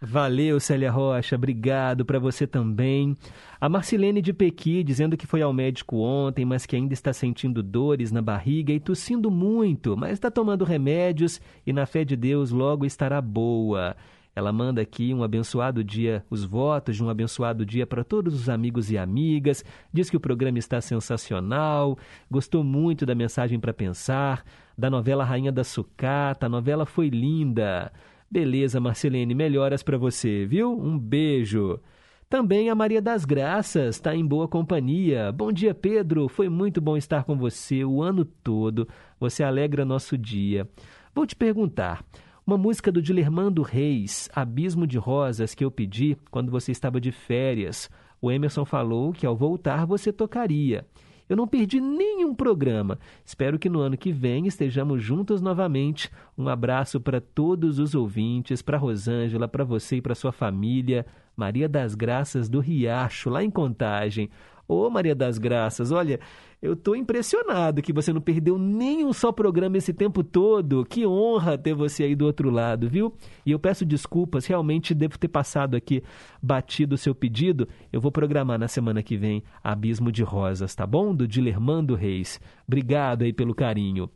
Valeu, 0.00 0.60
Célia 0.60 0.92
Rocha, 0.92 1.34
obrigado 1.34 2.04
para 2.04 2.20
você 2.20 2.46
também. 2.46 3.16
A 3.60 3.68
Marcilene 3.68 4.22
de 4.22 4.32
Pequi 4.32 4.84
dizendo 4.84 5.16
que 5.16 5.26
foi 5.26 5.42
ao 5.42 5.52
médico 5.52 5.96
ontem, 5.96 6.44
mas 6.44 6.64
que 6.64 6.76
ainda 6.76 6.94
está 6.94 7.12
sentindo 7.12 7.62
dores 7.62 8.12
na 8.12 8.22
barriga 8.22 8.72
e 8.72 8.80
tossindo 8.80 9.28
muito, 9.28 9.96
mas 9.96 10.12
está 10.12 10.30
tomando 10.30 10.64
remédios 10.64 11.40
e 11.66 11.72
na 11.72 11.84
fé 11.84 12.04
de 12.04 12.16
Deus 12.16 12.52
logo 12.52 12.86
estará 12.86 13.20
boa. 13.20 13.96
Ela 14.34 14.52
manda 14.52 14.80
aqui 14.80 15.12
um 15.12 15.22
abençoado 15.22 15.82
dia, 15.82 16.24
os 16.30 16.44
votos 16.44 16.96
de 16.96 17.04
um 17.04 17.08
abençoado 17.08 17.66
dia 17.66 17.86
para 17.86 18.04
todos 18.04 18.34
os 18.34 18.48
amigos 18.48 18.90
e 18.90 18.96
amigas. 18.96 19.64
Diz 19.92 20.08
que 20.08 20.16
o 20.16 20.20
programa 20.20 20.58
está 20.58 20.80
sensacional, 20.80 21.98
gostou 22.30 22.62
muito 22.62 23.04
da 23.04 23.14
mensagem 23.14 23.58
para 23.58 23.74
pensar, 23.74 24.44
da 24.78 24.88
novela 24.88 25.24
Rainha 25.24 25.50
da 25.50 25.64
Sucata. 25.64 26.46
A 26.46 26.48
novela 26.48 26.86
foi 26.86 27.08
linda. 27.08 27.92
Beleza, 28.30 28.78
Marcelene, 28.78 29.34
melhoras 29.34 29.82
para 29.82 29.98
você, 29.98 30.46
viu? 30.46 30.72
Um 30.72 30.96
beijo. 30.96 31.80
Também 32.28 32.70
a 32.70 32.76
Maria 32.76 33.02
das 33.02 33.24
Graças 33.24 33.96
está 33.96 34.14
em 34.14 34.24
boa 34.24 34.46
companhia. 34.46 35.32
Bom 35.32 35.50
dia, 35.50 35.74
Pedro. 35.74 36.28
Foi 36.28 36.48
muito 36.48 36.80
bom 36.80 36.96
estar 36.96 37.24
com 37.24 37.36
você 37.36 37.84
o 37.84 38.00
ano 38.00 38.24
todo. 38.24 38.86
Você 39.18 39.42
alegra 39.42 39.84
nosso 39.84 40.16
dia. 40.16 40.68
Vou 41.12 41.26
te 41.26 41.34
perguntar. 41.34 42.04
Uma 42.50 42.58
música 42.58 42.90
do 42.90 43.00
Dilermando 43.00 43.62
Reis, 43.62 44.28
Abismo 44.34 44.84
de 44.84 44.98
Rosas, 44.98 45.54
que 45.54 45.64
eu 45.64 45.70
pedi 45.70 46.16
quando 46.32 46.50
você 46.50 46.72
estava 46.72 47.00
de 47.00 47.12
férias. 47.12 47.88
O 48.20 48.28
Emerson 48.28 48.64
falou 48.64 49.12
que 49.12 49.24
ao 49.24 49.36
voltar 49.36 49.86
você 49.86 50.12
tocaria. 50.12 50.84
Eu 51.28 51.36
não 51.36 51.46
perdi 51.46 51.80
nenhum 51.80 52.34
programa. 52.34 52.98
Espero 53.24 53.56
que 53.56 53.68
no 53.68 53.78
ano 53.78 53.96
que 53.96 54.10
vem 54.10 54.48
estejamos 54.48 55.00
juntos 55.00 55.40
novamente. 55.40 56.10
Um 56.36 56.48
abraço 56.48 57.00
para 57.00 57.20
todos 57.20 57.78
os 57.78 57.94
ouvintes, 57.94 58.62
para 58.62 58.76
Rosângela, 58.76 59.46
para 59.46 59.62
você 59.62 59.98
e 59.98 60.02
para 60.02 60.16
sua 60.16 60.32
família. 60.32 61.06
Maria 61.36 61.68
das 61.68 61.94
Graças 61.94 62.48
do 62.48 62.58
Riacho, 62.58 63.30
lá 63.30 63.44
em 63.44 63.50
Contagem. 63.50 64.28
Ô 64.70 64.88
Maria 64.88 65.16
das 65.16 65.36
Graças, 65.36 65.90
olha, 65.90 66.20
eu 66.62 66.74
estou 66.74 66.94
impressionado 66.94 67.82
que 67.82 67.92
você 67.92 68.12
não 68.12 68.20
perdeu 68.20 68.56
nenhum 68.56 69.12
só 69.12 69.32
programa 69.32 69.76
esse 69.76 69.92
tempo 69.92 70.22
todo. 70.22 70.84
Que 70.84 71.04
honra 71.04 71.58
ter 71.58 71.74
você 71.74 72.04
aí 72.04 72.14
do 72.14 72.24
outro 72.24 72.50
lado, 72.50 72.88
viu? 72.88 73.12
E 73.44 73.50
eu 73.50 73.58
peço 73.58 73.84
desculpas, 73.84 74.46
realmente 74.46 74.94
devo 74.94 75.18
ter 75.18 75.26
passado 75.26 75.74
aqui 75.74 76.04
batido 76.40 76.94
o 76.94 76.98
seu 76.98 77.16
pedido. 77.16 77.66
Eu 77.92 78.00
vou 78.00 78.12
programar 78.12 78.60
na 78.60 78.68
semana 78.68 79.02
que 79.02 79.16
vem 79.16 79.42
Abismo 79.60 80.12
de 80.12 80.22
Rosas, 80.22 80.72
tá 80.72 80.86
bom? 80.86 81.12
Do 81.16 81.26
Dilermando 81.26 81.96
Reis. 81.96 82.40
Obrigado 82.64 83.22
aí 83.22 83.32
pelo 83.32 83.56
carinho. 83.56 84.08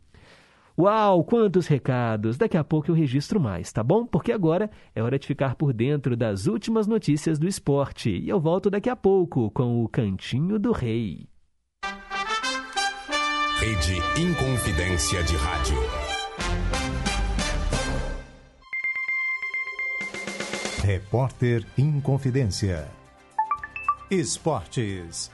Uau, 0.76 1.22
quantos 1.22 1.68
recados! 1.68 2.36
Daqui 2.36 2.56
a 2.56 2.64
pouco 2.64 2.90
eu 2.90 2.94
registro 2.96 3.38
mais, 3.38 3.72
tá 3.72 3.80
bom? 3.80 4.04
Porque 4.04 4.32
agora 4.32 4.68
é 4.92 5.00
hora 5.00 5.18
de 5.20 5.26
ficar 5.26 5.54
por 5.54 5.72
dentro 5.72 6.16
das 6.16 6.46
últimas 6.48 6.88
notícias 6.88 7.38
do 7.38 7.46
esporte. 7.46 8.10
E 8.10 8.28
eu 8.28 8.40
volto 8.40 8.68
daqui 8.68 8.90
a 8.90 8.96
pouco 8.96 9.52
com 9.52 9.84
o 9.84 9.88
Cantinho 9.88 10.58
do 10.58 10.72
Rei. 10.72 11.28
Rede 13.60 13.94
Inconfidência 14.20 15.22
de 15.22 15.36
Rádio. 15.36 15.78
Repórter 20.82 21.64
Inconfidência. 21.78 22.88
Esportes. 24.10 25.30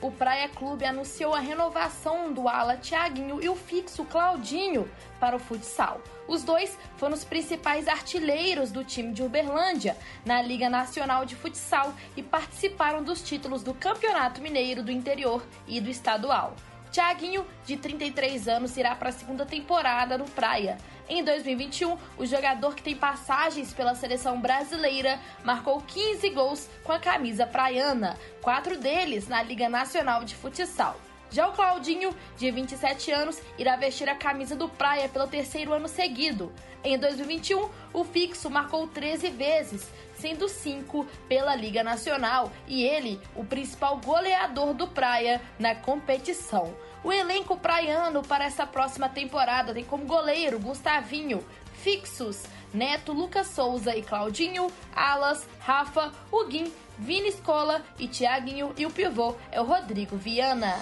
O 0.00 0.10
Praia 0.10 0.48
Clube 0.48 0.84
anunciou 0.84 1.34
a 1.34 1.40
renovação 1.40 2.32
do 2.32 2.48
ala 2.48 2.76
Thiaguinho 2.76 3.42
e 3.42 3.48
o 3.48 3.56
fixo 3.56 4.04
Claudinho 4.04 4.88
para 5.18 5.34
o 5.34 5.38
futsal. 5.38 6.00
Os 6.28 6.44
dois 6.44 6.78
foram 6.96 7.14
os 7.14 7.24
principais 7.24 7.88
artilheiros 7.88 8.70
do 8.70 8.84
time 8.84 9.12
de 9.12 9.22
Uberlândia 9.22 9.96
na 10.24 10.40
Liga 10.40 10.68
Nacional 10.68 11.24
de 11.24 11.34
Futsal 11.34 11.94
e 12.16 12.22
participaram 12.22 13.02
dos 13.02 13.22
títulos 13.22 13.62
do 13.62 13.74
Campeonato 13.74 14.40
Mineiro 14.40 14.82
do 14.82 14.92
Interior 14.92 15.44
e 15.66 15.80
do 15.80 15.88
Estadual. 15.88 16.54
Thiaguinho, 16.90 17.46
de 17.64 17.76
33 17.76 18.48
anos, 18.48 18.76
irá 18.76 18.94
para 18.94 19.10
a 19.10 19.12
segunda 19.12 19.44
temporada 19.44 20.16
no 20.16 20.24
Praia. 20.24 20.78
Em 21.08 21.24
2021, 21.24 21.96
o 22.18 22.26
jogador 22.26 22.74
que 22.74 22.82
tem 22.82 22.94
passagens 22.94 23.72
pela 23.72 23.94
seleção 23.94 24.40
brasileira 24.40 25.18
marcou 25.42 25.80
15 25.80 26.28
gols 26.30 26.68
com 26.84 26.92
a 26.92 26.98
camisa 26.98 27.46
praiana, 27.46 28.18
quatro 28.42 28.78
deles 28.78 29.26
na 29.26 29.42
Liga 29.42 29.68
Nacional 29.68 30.24
de 30.24 30.34
Futsal. 30.34 31.00
Já 31.30 31.46
o 31.46 31.52
Claudinho, 31.52 32.14
de 32.38 32.50
27 32.50 33.10
anos, 33.10 33.40
irá 33.58 33.76
vestir 33.76 34.08
a 34.08 34.14
camisa 34.14 34.56
do 34.56 34.68
Praia 34.68 35.08
pelo 35.08 35.26
terceiro 35.26 35.74
ano 35.74 35.86
seguido. 35.86 36.52
Em 36.82 36.98
2021, 36.98 37.68
o 37.92 38.04
fixo 38.04 38.48
marcou 38.48 38.86
13 38.86 39.28
vezes, 39.30 39.90
sendo 40.18 40.48
5 40.48 41.06
pela 41.28 41.54
Liga 41.54 41.82
Nacional, 41.82 42.52
e 42.66 42.84
ele, 42.84 43.20
o 43.34 43.44
principal 43.44 43.98
goleador 43.98 44.74
do 44.74 44.86
Praia 44.88 45.40
na 45.58 45.74
competição. 45.74 46.74
O 47.02 47.12
elenco 47.12 47.56
praiano 47.56 48.22
para 48.22 48.44
essa 48.44 48.66
próxima 48.66 49.08
temporada 49.08 49.72
tem 49.72 49.84
como 49.84 50.04
goleiro 50.04 50.58
Gustavinho, 50.58 51.44
fixos 51.72 52.44
Neto, 52.72 53.12
Lucas 53.12 53.46
Souza 53.48 53.96
e 53.96 54.02
Claudinho, 54.02 54.70
Alas, 54.94 55.48
Rafa, 55.60 56.12
Huguim, 56.30 56.72
Vini 56.98 57.28
Escola 57.28 57.82
e 57.98 58.06
Tiaguinho 58.06 58.72
e 58.76 58.84
o 58.84 58.90
pivô 58.90 59.34
é 59.50 59.60
o 59.60 59.64
Rodrigo 59.64 60.16
Viana. 60.16 60.74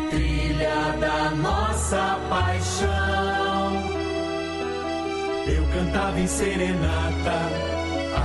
trilha 0.10 0.98
da 1.00 1.32
nossa 1.32 2.20
paixão. 2.30 3.84
Eu 5.48 5.66
cantava 5.74 6.20
em 6.20 6.28
serenata, 6.28 7.40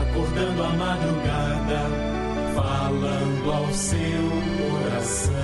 acordando 0.01 0.63
a 0.63 0.69
madrugada, 0.71 1.81
falando 2.55 3.53
ao 3.53 3.73
seu 3.73 4.31
coração. 4.71 5.39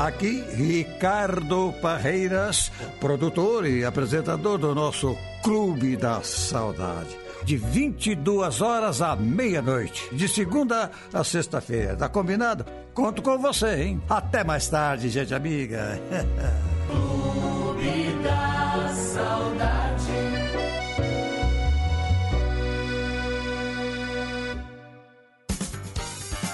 Aqui, 0.00 0.42
Ricardo 0.54 1.74
Parreiras, 1.82 2.72
produtor 2.98 3.66
e 3.66 3.84
apresentador 3.84 4.56
do 4.56 4.74
nosso 4.74 5.14
Clube 5.42 5.94
da 5.94 6.22
Saudade. 6.22 7.14
De 7.44 7.58
22 7.58 8.62
horas 8.62 9.02
à 9.02 9.14
meia-noite, 9.14 10.08
de 10.10 10.26
segunda 10.26 10.90
a 11.12 11.22
sexta-feira. 11.22 11.96
Tá 11.96 12.08
combinado? 12.08 12.64
Conto 12.94 13.20
com 13.20 13.36
você, 13.36 13.82
hein? 13.82 14.02
Até 14.08 14.42
mais 14.42 14.68
tarde, 14.68 15.10
gente 15.10 15.34
amiga. 15.34 16.00
Clube 16.86 18.22
da 18.22 18.94
Saudade. 18.94 19.70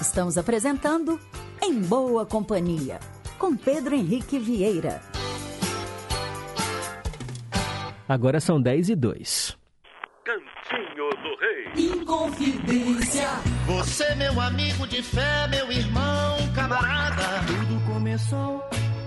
Estamos 0.01 0.37
apresentando 0.37 1.21
Em 1.63 1.81
Boa 1.81 2.27
Companhia, 2.27 2.99
com 3.39 3.57
Pedro 3.57 3.95
Henrique 3.95 4.39
Vieira. 4.39 5.01
Agora 8.09 8.41
são 8.41 8.61
10 8.61 8.91
e 8.91 8.95
2. 8.95 9.57
Cantinho 10.25 11.11
do 11.11 11.37
Rei. 11.41 11.93
Inconfidência. 11.93 13.29
Você, 13.67 14.15
meu 14.15 14.41
amigo 14.41 14.87
de 14.87 15.03
fé, 15.03 15.49
meu 15.49 15.71
irmão, 15.71 16.37
camarada. 16.55 17.45
Tudo 17.47 17.93
começou 17.93 18.61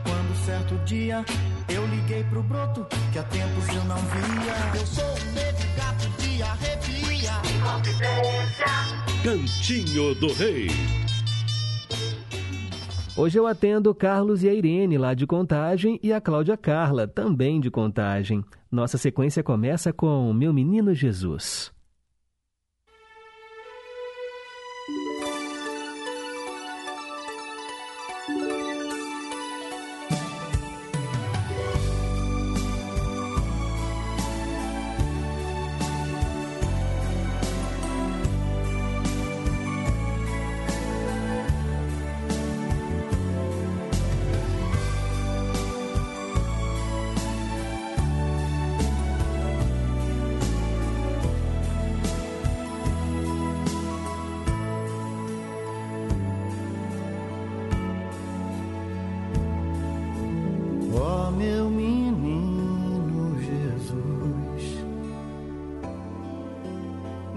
quando 0.04 0.46
certo 0.46 0.76
dia 0.86 1.24
eu 1.70 1.86
liguei 1.88 2.24
pro 2.26 2.44
broto 2.44 2.86
que 3.12 3.20
há 3.20 3.24
tempos 3.24 3.68
eu 3.70 3.84
não 3.86 3.98
via. 3.98 4.80
Eu 4.80 4.86
sou 4.86 5.06
um 5.06 5.32
negro 5.34 5.68
gato 5.78 6.10
de 6.22 6.44
arrepia. 6.44 7.32
Inconfidência. 7.56 8.66
Cantinho 9.24 10.16
do 10.16 10.34
Rei. 10.34 10.70
Hoje 13.20 13.38
eu 13.38 13.46
atendo 13.46 13.94
Carlos 13.94 14.46
e 14.46 14.50
a 14.50 14.54
Irene, 14.54 14.98
lá 14.98 15.14
de 15.14 15.28
Contagem, 15.28 16.00
e 16.02 16.14
a 16.14 16.22
Cláudia 16.22 16.56
Carla, 16.56 17.06
também 17.06 17.60
de 17.60 17.70
Contagem. 17.70 18.46
Nossa 18.72 18.98
sequência 18.98 19.44
começa 19.44 19.92
com 19.92 20.32
Meu 20.32 20.54
Menino 20.54 20.94
Jesus. 20.94 21.70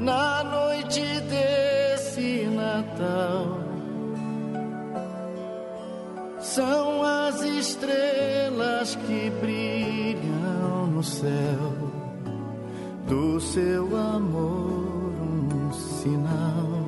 na 0.02 0.42
noite 0.42 1.00
desse 1.30 2.46
Natal. 2.46 3.58
São 6.40 7.02
as 7.04 7.40
estrelas 7.42 8.96
que 9.06 9.30
brilham 9.40 10.88
no 10.88 11.02
céu, 11.02 11.72
do 13.06 13.40
seu 13.40 13.96
amor 13.96 15.12
um 15.22 15.72
sinal. 15.72 16.81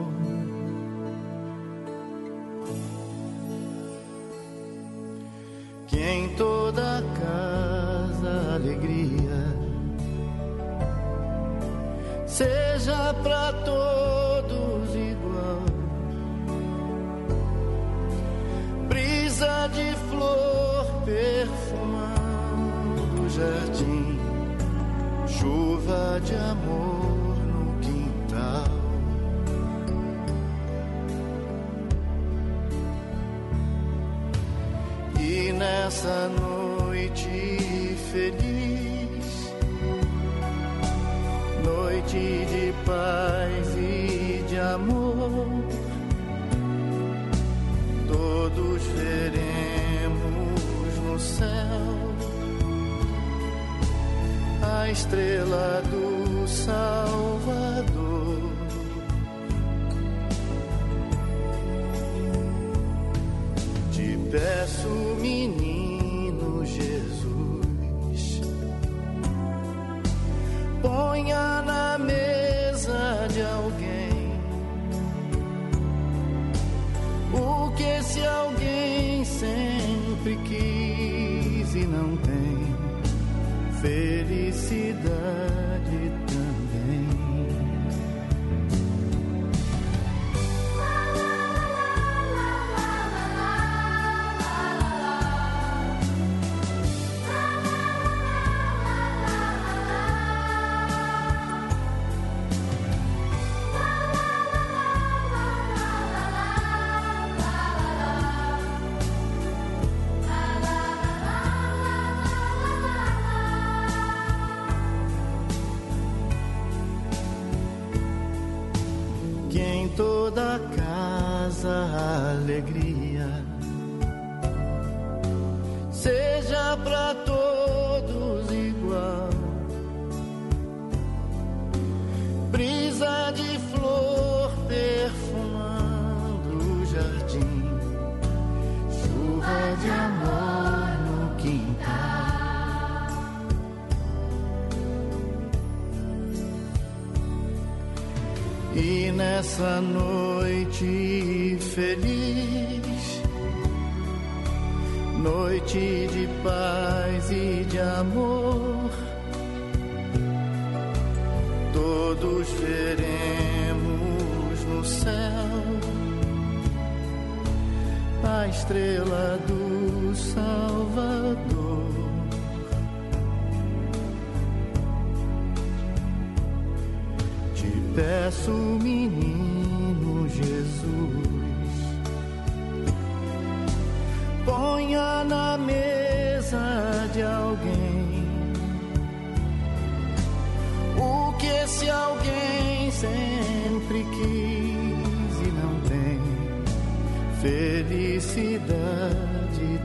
felicidade 197.44 198.80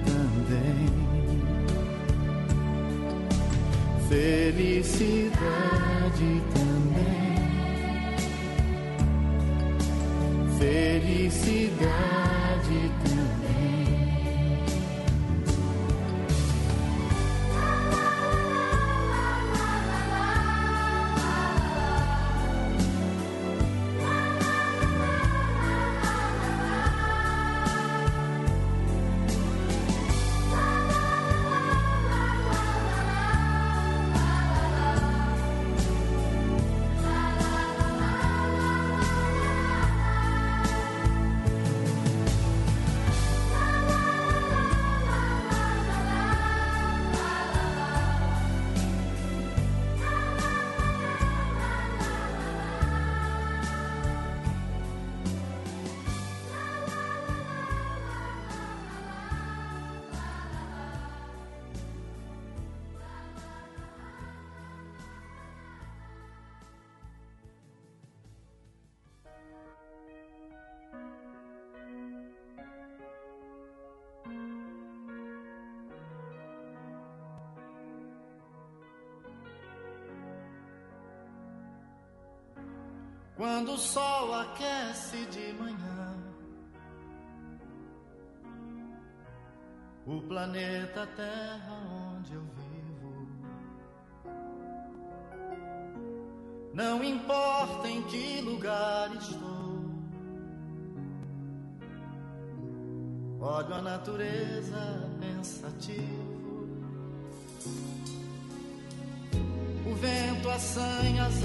também. 0.05 0.87
Felicidade 4.07 5.41
também. 6.53 7.35
Felicidade 10.57 11.89
também. 13.03 13.48
aquece 84.41 85.25
de 85.25 85.53
manhã. 85.53 86.15
O 90.05 90.21
planeta 90.21 91.05
Terra 91.15 91.75
onde 92.15 92.33
eu 92.33 92.41
vivo. 92.41 93.27
Não 96.73 97.03
importa 97.03 97.87
em 97.87 98.01
que 98.03 98.41
lugar 98.41 99.13
estou. 99.15 99.59
Olho 103.41 103.73
a 103.73 103.81
natureza 103.81 105.09
pensativo. 105.19 106.29
O 109.85 109.95
vento 109.95 110.49
assanha 110.49 111.25
as 111.25 111.43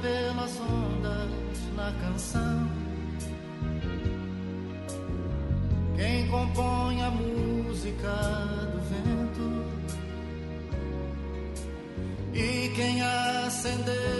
pelas 0.00 0.60
ondas 0.60 1.28
na 1.74 1.92
canção. 2.02 2.68
Quem 5.96 6.28
compõe 6.28 7.02
a 7.02 7.10
música 7.10 8.14
do 8.72 8.80
vento 8.88 9.64
e 12.32 12.68
quem 12.76 13.02
acendeu 13.02 14.17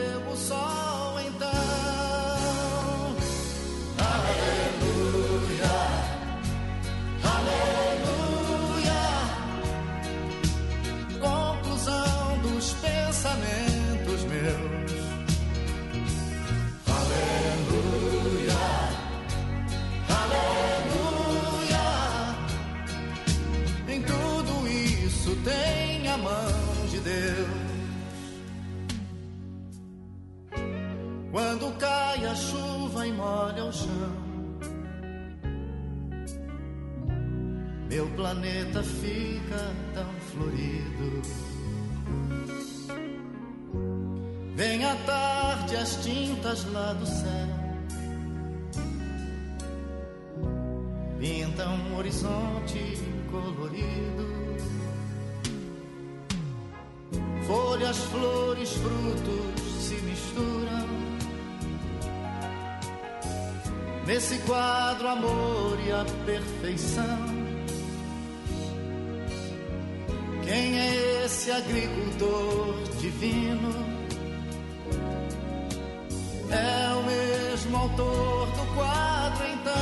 do 77.96 78.66
quadro, 78.74 79.46
então. 79.46 79.72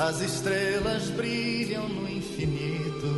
As 0.00 0.18
estrelas 0.22 1.10
brilham 1.10 1.86
no 1.86 2.08
infinito. 2.08 3.10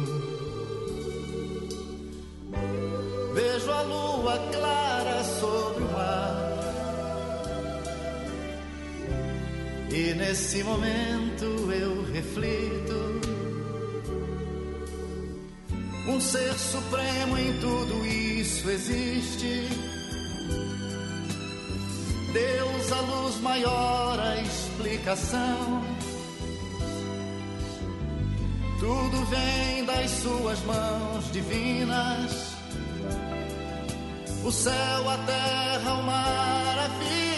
Vejo 3.32 3.70
a 3.70 3.82
lua 3.82 4.36
clara 4.50 5.22
sobre 5.22 5.84
o 5.84 5.92
mar. 5.92 6.52
E 9.92 10.12
nesse 10.14 10.64
momento 10.64 11.44
eu 11.72 12.02
reflito. 12.12 13.20
Um 16.08 16.20
ser 16.20 16.52
supremo 16.54 17.38
em 17.38 17.60
tudo 17.60 18.04
isso 18.04 18.68
existe. 18.68 19.68
Deus, 22.32 22.92
a 22.92 23.00
luz 23.02 23.40
maior, 23.40 24.18
a 24.18 24.40
explicação. 24.40 25.91
Tudo 28.82 29.24
vem 29.26 29.84
das 29.84 30.10
suas 30.10 30.60
mãos 30.64 31.30
divinas. 31.30 32.56
O 34.44 34.50
céu, 34.50 35.08
a 35.08 35.18
terra, 35.18 35.94
o 35.94 36.02
mar, 36.02 36.78
a 36.80 36.88
vida 36.98 37.31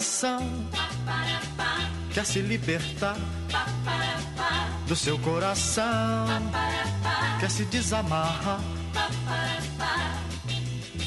coração. 0.00 0.40
Quer 2.12 2.24
se 2.24 2.40
libertar 2.40 3.16
do 4.86 4.96
seu 4.96 5.18
coração, 5.18 6.26
quer 7.38 7.50
se 7.50 7.64
desamarrar. 7.66 8.60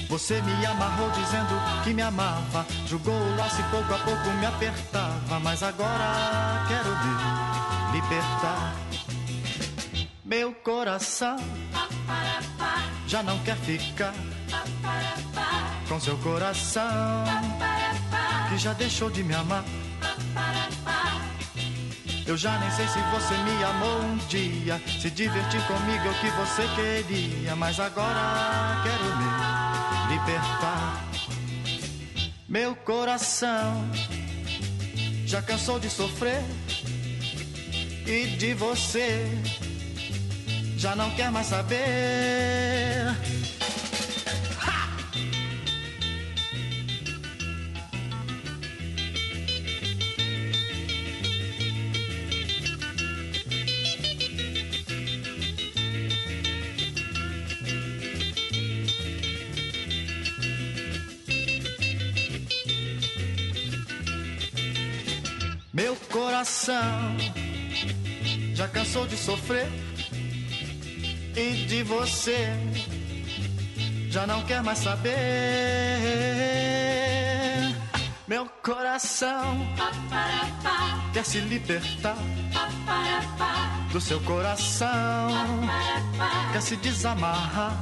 Você 0.08 0.40
me 0.44 0.66
amarrou 0.66 1.10
dizendo 1.10 1.84
que 1.84 1.94
me 1.94 2.04
amava, 2.04 2.66
jogou 2.86 3.16
o 3.16 3.36
laço 3.36 3.62
e 3.62 3.64
pouco 3.64 3.94
a 3.94 3.98
pouco 3.98 4.30
me 4.40 4.46
apertava, 4.46 5.40
mas 5.40 5.64
agora 5.64 6.64
quero 6.68 6.90
me 6.90 8.00
libertar. 8.00 8.76
Meu 10.24 10.54
coração 10.54 11.38
já 13.08 13.24
não 13.24 13.40
quer 13.40 13.58
ficar 13.58 14.14
com 15.90 16.00
seu 16.00 16.18
coração 16.20 17.53
já 18.58 18.74
deixou 18.74 19.10
de 19.10 19.24
me 19.24 19.34
amar. 19.34 19.64
Eu 22.26 22.38
já 22.38 22.58
nem 22.60 22.72
sei 22.72 22.88
se 22.88 23.00
você 23.12 23.36
me 23.38 23.64
amou 23.64 24.02
um 24.02 24.18
dia, 24.30 24.82
se 25.02 25.10
divertir 25.10 25.62
comigo 25.68 26.08
é 26.08 26.10
o 26.10 26.14
que 26.16 26.30
você 26.32 26.68
queria, 26.76 27.56
mas 27.56 27.80
agora 27.80 28.82
quero 28.84 29.04
me 29.18 30.16
libertar. 30.16 31.04
Meu 32.48 32.76
coração 32.76 33.90
já 35.26 35.42
cansou 35.42 35.80
de 35.80 35.90
sofrer 35.90 36.44
e 38.06 38.28
de 38.38 38.54
você 38.54 39.28
já 40.78 40.96
não 40.96 41.10
quer 41.12 41.32
mais 41.32 41.48
saber. 41.48 41.84
Coração 66.44 67.16
já 68.54 68.68
cansou 68.68 69.08
de 69.08 69.16
sofrer 69.16 69.66
e 71.38 71.66
de 71.68 71.84
você 71.84 72.50
já 74.10 74.28
não 74.28 74.44
quer 74.44 74.62
mais 74.62 74.80
saber. 74.80 75.14
Meu 78.28 78.46
coração 78.62 79.66
quer 81.14 81.24
se 81.24 81.40
libertar 81.40 82.18
do 83.94 84.02
seu 84.02 84.20
coração, 84.22 85.30
quer 86.52 86.62
se 86.62 86.76
desamarrar. 86.76 87.78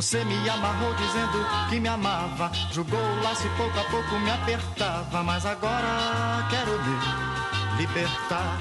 Você 0.00 0.24
me 0.24 0.48
amarrou 0.48 0.94
dizendo 0.94 1.68
que 1.68 1.78
me 1.78 1.86
amava, 1.86 2.50
jogou 2.72 2.98
o 2.98 3.22
laço 3.22 3.46
e 3.46 3.50
pouco 3.50 3.78
a 3.78 3.84
pouco 3.90 4.18
me 4.24 4.30
apertava, 4.30 5.22
mas 5.22 5.44
agora 5.44 6.48
quero 6.48 6.70
me 6.70 7.82
libertar. 7.82 8.58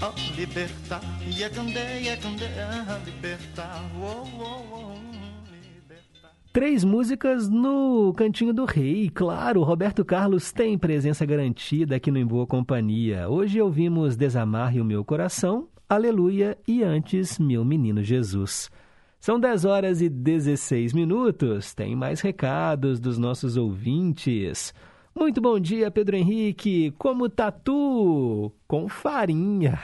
Oh, 0.00 0.36
libertar, 0.38 1.00
yekande, 1.26 2.06
yekande, 2.06 2.44
libertar, 3.04 3.82
oh, 4.00 4.28
oh, 4.38 4.64
oh. 4.72 4.94
Três 6.52 6.84
músicas 6.84 7.48
no 7.48 8.14
Cantinho 8.16 8.54
do 8.54 8.66
Rei. 8.66 9.10
Claro, 9.10 9.64
Roberto 9.64 10.04
Carlos 10.04 10.52
tem 10.52 10.78
presença 10.78 11.26
garantida 11.26 11.96
aqui 11.96 12.12
no 12.12 12.18
Em 12.18 12.24
Boa 12.24 12.46
Companhia. 12.46 13.28
Hoje 13.28 13.60
ouvimos 13.60 14.16
Desamarre 14.16 14.80
o 14.80 14.84
Meu 14.84 15.04
Coração, 15.04 15.66
Aleluia 15.88 16.56
e 16.64 16.84
antes 16.84 17.40
Meu 17.40 17.64
Menino 17.64 18.04
Jesus. 18.04 18.70
São 19.20 19.38
10 19.38 19.66
horas 19.66 20.00
e 20.00 20.08
16 20.08 20.94
minutos. 20.94 21.74
Tem 21.74 21.94
mais 21.94 22.22
recados 22.22 22.98
dos 22.98 23.18
nossos 23.18 23.54
ouvintes. 23.54 24.72
Muito 25.14 25.42
bom 25.42 25.60
dia, 25.60 25.90
Pedro 25.90 26.16
Henrique. 26.16 26.94
Como 26.96 27.28
tá 27.28 27.50
tu? 27.50 28.50
Com 28.66 28.88
farinha. 28.88 29.78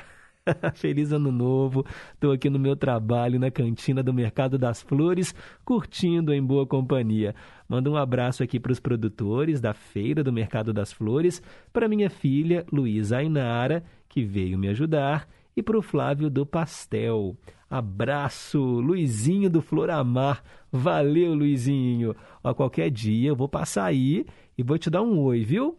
Feliz 0.73 1.13
ano 1.13 1.31
novo. 1.31 1.85
Estou 2.15 2.33
aqui 2.33 2.49
no 2.49 2.59
meu 2.59 2.75
trabalho 2.75 3.39
na 3.39 3.51
cantina 3.51 4.03
do 4.03 4.15
Mercado 4.15 4.57
das 4.57 4.81
Flores, 4.81 5.35
curtindo 5.67 6.33
em 6.33 6.43
boa 6.43 6.67
companhia. 6.67 7.35
Manda 7.69 7.91
um 7.91 7.97
abraço 7.97 8.43
aqui 8.43 8.59
para 8.59 8.73
os 8.73 8.81
produtores 8.81 9.61
da 9.61 9.75
feira 9.75 10.25
do 10.25 10.33
Mercado 10.33 10.73
das 10.73 10.95
Flores, 10.95 11.43
para 11.75 11.89
minha 11.89 12.09
filha 12.09 12.65
Luísa 12.73 13.19
Ainara, 13.19 13.85
que 14.09 14.25
veio 14.25 14.59
me 14.59 14.69
ajudar, 14.69 15.29
e 15.57 15.63
para 15.63 15.79
o 15.79 15.83
Flávio 15.83 16.29
do 16.29 16.45
Pastel. 16.45 17.35
Abraço, 17.69 18.61
Luizinho 18.61 19.49
do 19.49 19.63
Floramar. 19.63 20.45
Valeu, 20.71 21.35
Luizinho. 21.35 22.15
A 22.45 22.53
qualquer 22.53 22.91
dia 22.91 23.31
eu 23.31 23.37
vou 23.37 23.49
passar 23.49 23.87
aí 23.87 24.27
e 24.57 24.63
vou 24.63 24.77
te 24.79 24.91
dar 24.91 25.03
um 25.03 25.19
oi, 25.19 25.43
viu? 25.43 25.79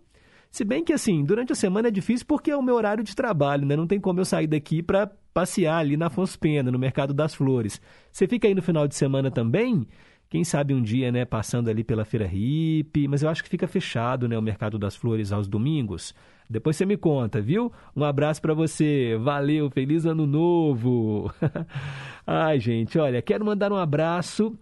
Se 0.49 0.65
bem 0.65 0.83
que 0.83 0.91
assim, 0.91 1.23
durante 1.23 1.51
a 1.51 1.55
semana 1.55 1.89
é 1.89 1.91
difícil 1.91 2.25
porque 2.25 2.49
é 2.49 2.57
o 2.57 2.63
meu 2.63 2.75
horário 2.75 3.03
de 3.03 3.15
trabalho, 3.15 3.65
né? 3.65 3.75
Não 3.75 3.85
tem 3.85 3.99
como 3.99 4.19
eu 4.19 4.25
sair 4.25 4.47
daqui 4.47 4.81
para 4.81 5.11
passear 5.31 5.77
ali 5.77 5.95
na 5.95 6.07
Afonso 6.07 6.39
Pena, 6.39 6.71
no 6.71 6.79
Mercado 6.79 7.13
das 7.13 7.35
Flores. 7.35 7.79
Você 8.11 8.27
fica 8.27 8.47
aí 8.47 8.55
no 8.55 8.61
final 8.63 8.87
de 8.87 8.95
semana 8.95 9.29
também? 9.29 9.85
Quem 10.29 10.43
sabe 10.43 10.73
um 10.73 10.81
dia, 10.81 11.09
né, 11.11 11.23
passando 11.23 11.69
ali 11.69 11.83
pela 11.83 12.03
Feira 12.03 12.25
Hippie, 12.25 13.07
mas 13.07 13.21
eu 13.21 13.29
acho 13.29 13.41
que 13.43 13.49
fica 13.49 13.65
fechado, 13.65 14.27
né, 14.27 14.37
o 14.37 14.41
Mercado 14.41 14.77
das 14.77 14.95
Flores 14.95 15.31
aos 15.31 15.47
domingos. 15.47 16.13
Depois 16.49 16.75
você 16.75 16.85
me 16.85 16.95
conta, 16.95 17.41
viu? 17.41 17.71
Um 17.95 18.03
abraço 18.03 18.41
para 18.41 18.53
você. 18.53 19.17
Valeu, 19.21 19.69
feliz 19.69 20.05
ano 20.05 20.25
novo. 20.25 21.31
Ai, 22.25 22.59
gente, 22.59 22.97
olha, 22.97 23.21
quero 23.21 23.45
mandar 23.45 23.71
um 23.71 23.77
abraço. 23.77 24.57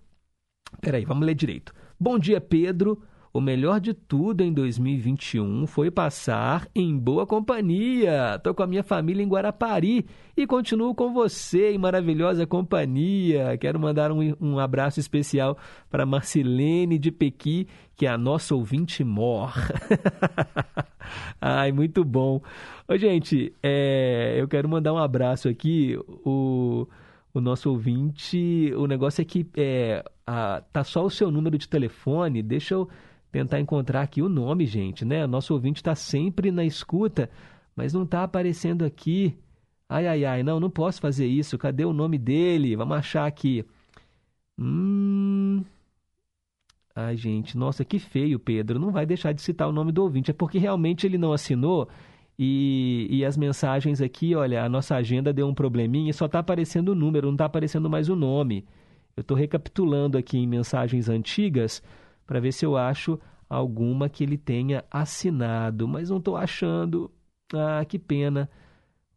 Peraí, 0.82 1.06
vamos 1.06 1.26
ler 1.26 1.36
direito. 1.36 1.74
Bom 2.00 2.18
dia, 2.18 2.42
Pedro. 2.42 3.02
O 3.36 3.42
melhor 3.42 3.82
de 3.82 3.94
tudo 3.94 4.46
em 4.46 4.54
2021 4.54 5.68
foi 5.68 5.92
passar 5.92 6.70
em 6.74 6.98
boa 6.98 7.28
companhia. 7.28 8.36
Estou 8.38 8.54
com 8.54 8.64
a 8.64 8.68
minha 8.68 8.82
família 8.82 9.22
em 9.22 9.28
Guarapari 9.28 10.06
e 10.38 10.48
continuo 10.48 10.96
com 10.96 11.14
você 11.14 11.74
em 11.74 11.78
maravilhosa 11.78 12.48
companhia. 12.48 13.58
Quero 13.58 13.78
mandar 13.78 14.10
um, 14.10 14.34
um 14.40 14.58
abraço 14.58 15.02
especial 15.02 15.58
para 15.90 16.06
Marcilene 16.06 16.98
de 16.98 17.12
Pequi, 17.12 17.68
que 17.98 18.06
é 18.06 18.10
a 18.10 18.18
nossa 18.18 18.56
ouvinte 18.56 19.04
mor. 19.04 19.54
Ai, 21.42 21.74
muito 21.74 22.06
bom. 22.06 22.42
Ô, 22.88 22.96
gente, 22.96 23.54
é, 23.62 24.38
eu 24.38 24.48
quero 24.48 24.70
mandar 24.70 24.94
um 24.94 24.98
abraço 24.98 25.50
aqui. 25.50 26.00
O, 26.26 26.88
o 27.34 27.42
nosso 27.42 27.70
ouvinte, 27.70 28.72
o 28.78 28.88
negócio 28.88 29.22
é 29.22 29.26
que 29.26 29.46
é, 29.58 30.06
a, 30.26 30.64
tá 30.72 30.86
só 30.86 31.04
o 31.04 31.10
seu 31.10 31.30
número 31.30 31.58
de 31.58 31.68
telefone. 31.68 32.42
Deixa 32.42 32.76
eu 32.76 32.88
tentar 33.36 33.60
encontrar 33.60 34.02
aqui 34.02 34.22
o 34.22 34.30
nome, 34.30 34.66
gente, 34.66 35.04
né? 35.04 35.28
Nosso 35.28 35.54
ouvinte 35.54 35.82
está 35.82 35.94
sempre 35.94 36.52
na 36.52 36.64
escuta, 36.64 37.30
mas 37.76 37.94
não 37.94 38.04
está 38.04 38.24
aparecendo 38.24 38.86
aqui. 38.86 39.38
Ai, 39.90 40.08
ai, 40.08 40.24
ai, 40.24 40.42
não, 40.42 40.58
não 40.58 40.70
posso 40.70 41.02
fazer 41.02 41.28
isso. 41.28 41.58
Cadê 41.58 41.84
o 41.84 41.92
nome 41.92 42.18
dele? 42.18 42.78
Vamos 42.78 42.96
achar 42.96 43.26
aqui. 43.26 43.66
Hum. 44.58 45.66
Ai, 46.96 47.18
gente, 47.18 47.58
nossa, 47.58 47.84
que 47.84 48.00
feio, 48.00 48.40
Pedro. 48.40 48.80
Não 48.80 48.90
vai 48.90 49.06
deixar 49.06 49.34
de 49.34 49.42
citar 49.42 49.68
o 49.68 49.74
nome 49.74 49.92
do 49.92 50.02
ouvinte. 50.02 50.32
É 50.32 50.34
porque 50.34 50.58
realmente 50.58 51.06
ele 51.06 51.18
não 51.18 51.34
assinou 51.34 51.90
e, 52.40 53.06
e 53.10 53.26
as 53.26 53.36
mensagens 53.36 54.00
aqui, 54.00 54.34
olha, 54.34 54.64
a 54.64 54.70
nossa 54.70 54.96
agenda 54.96 55.34
deu 55.34 55.46
um 55.46 55.54
probleminha 55.54 56.10
e 56.10 56.14
só 56.14 56.26
está 56.26 56.40
aparecendo 56.40 56.90
o 56.90 56.96
número, 56.96 57.28
não 57.28 57.34
está 57.34 57.46
aparecendo 57.46 57.90
mais 57.90 58.08
o 58.08 58.16
nome. 58.16 58.66
Eu 59.18 59.22
estou 59.22 59.36
recapitulando 59.36 60.18
aqui 60.18 60.38
em 60.38 60.48
mensagens 60.48 61.10
antigas 61.10 61.84
para 62.26 62.40
ver 62.40 62.52
se 62.52 62.66
eu 62.66 62.76
acho 62.78 63.20
alguma 63.50 64.10
que 64.10 64.24
ele 64.24 64.38
tenha 64.38 64.84
assinado, 64.90 65.88
mas 65.88 66.10
não 66.10 66.18
estou 66.18 66.36
achando. 66.36 67.12
Ah, 67.54 67.86
que 67.86 68.00
pena. 68.00 68.50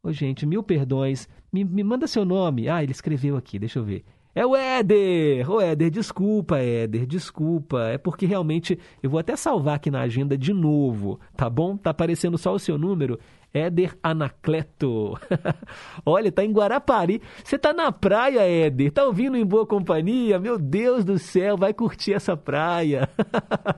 Ô, 0.02 0.12
gente, 0.12 0.46
mil 0.46 0.62
perdões. 0.62 1.28
Me, 1.52 1.64
me 1.64 1.82
manda 1.82 2.06
seu 2.06 2.24
nome. 2.24 2.68
Ah, 2.68 2.82
ele 2.82 2.92
escreveu 2.92 3.36
aqui, 3.36 3.58
deixa 3.58 3.78
eu 3.78 3.84
ver. 3.84 4.04
É 4.34 4.46
o 4.46 4.54
Éder! 4.54 5.50
Ô 5.50 5.60
Éder, 5.60 5.90
desculpa, 5.90 6.58
Éder, 6.58 7.06
desculpa. 7.06 7.88
É 7.88 7.98
porque 7.98 8.26
realmente 8.26 8.78
eu 9.02 9.10
vou 9.10 9.18
até 9.18 9.34
salvar 9.34 9.76
aqui 9.76 9.90
na 9.90 10.02
agenda 10.02 10.38
de 10.38 10.52
novo, 10.52 11.18
tá 11.36 11.50
bom? 11.50 11.76
Tá 11.76 11.90
aparecendo 11.90 12.38
só 12.38 12.54
o 12.54 12.58
seu 12.58 12.78
número 12.78 13.18
Éder 13.52 13.96
Anacleto. 14.02 15.18
Olha, 16.04 16.30
tá 16.30 16.44
em 16.44 16.52
Guarapari. 16.52 17.20
Você 17.42 17.58
tá 17.58 17.72
na 17.72 17.90
praia, 17.90 18.40
Éder. 18.40 18.92
Tá 18.92 19.04
ouvindo 19.04 19.36
em 19.36 19.44
boa 19.44 19.66
companhia? 19.66 20.38
Meu 20.38 20.58
Deus 20.58 21.04
do 21.04 21.18
céu, 21.18 21.56
vai 21.56 21.72
curtir 21.72 22.12
essa 22.12 22.36
praia. 22.36 23.08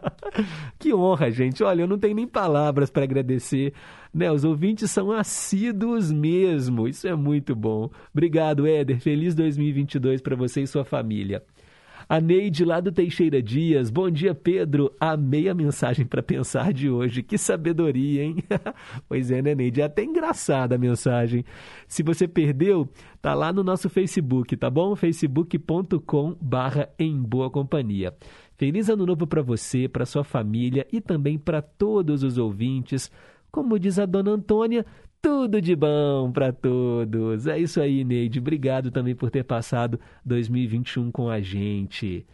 que 0.78 0.92
honra, 0.92 1.30
gente. 1.30 1.62
Olha, 1.62 1.82
eu 1.82 1.88
não 1.88 1.98
tenho 1.98 2.14
nem 2.14 2.26
palavras 2.26 2.90
para 2.90 3.04
agradecer. 3.04 3.72
Né, 4.12 4.30
os 4.30 4.44
ouvintes 4.44 4.90
são 4.90 5.12
assíduos 5.12 6.10
mesmo. 6.10 6.88
Isso 6.88 7.06
é 7.06 7.14
muito 7.14 7.54
bom. 7.54 7.90
Obrigado, 8.12 8.66
Éder. 8.66 9.00
Feliz 9.00 9.34
2022 9.34 10.20
para 10.20 10.34
você 10.34 10.62
e 10.62 10.66
sua 10.66 10.84
família. 10.84 11.42
A 12.10 12.20
Neide 12.20 12.64
lá 12.64 12.80
do 12.80 12.90
Teixeira 12.90 13.40
Dias. 13.40 13.88
Bom 13.88 14.10
dia, 14.10 14.34
Pedro. 14.34 14.92
Amei 14.98 15.48
a 15.48 15.54
mensagem 15.54 16.04
para 16.04 16.20
pensar 16.20 16.72
de 16.72 16.90
hoje. 16.90 17.22
Que 17.22 17.38
sabedoria, 17.38 18.24
hein? 18.24 18.38
pois 19.08 19.30
é, 19.30 19.40
né, 19.40 19.54
Neide? 19.54 19.80
É 19.80 19.84
até 19.84 20.02
engraçada 20.02 20.74
a 20.74 20.78
mensagem. 20.78 21.44
Se 21.86 22.02
você 22.02 22.26
perdeu, 22.26 22.88
tá 23.22 23.32
lá 23.32 23.52
no 23.52 23.62
nosso 23.62 23.88
Facebook, 23.88 24.56
tá 24.56 24.68
bom? 24.68 24.96
facebook.com 24.96 26.36
barra 26.40 26.88
em 26.98 27.16
boa 27.16 27.48
companhia. 27.48 28.12
Feliz 28.56 28.88
ano 28.88 29.06
novo 29.06 29.24
para 29.24 29.40
você, 29.40 29.86
para 29.86 30.04
sua 30.04 30.24
família 30.24 30.88
e 30.92 31.00
também 31.00 31.38
para 31.38 31.62
todos 31.62 32.24
os 32.24 32.38
ouvintes. 32.38 33.08
Como 33.52 33.78
diz 33.78 34.00
a 34.00 34.04
dona 34.04 34.32
Antônia, 34.32 34.84
tudo 35.22 35.60
de 35.60 35.76
bom 35.76 36.30
para 36.32 36.52
todos. 36.52 37.46
É 37.46 37.58
isso 37.58 37.80
aí, 37.80 38.04
Neide. 38.04 38.38
Obrigado 38.38 38.90
também 38.90 39.14
por 39.14 39.30
ter 39.30 39.44
passado 39.44 40.00
2021 40.24 41.10
com 41.10 41.28
a 41.28 41.40
gente. 41.40 42.26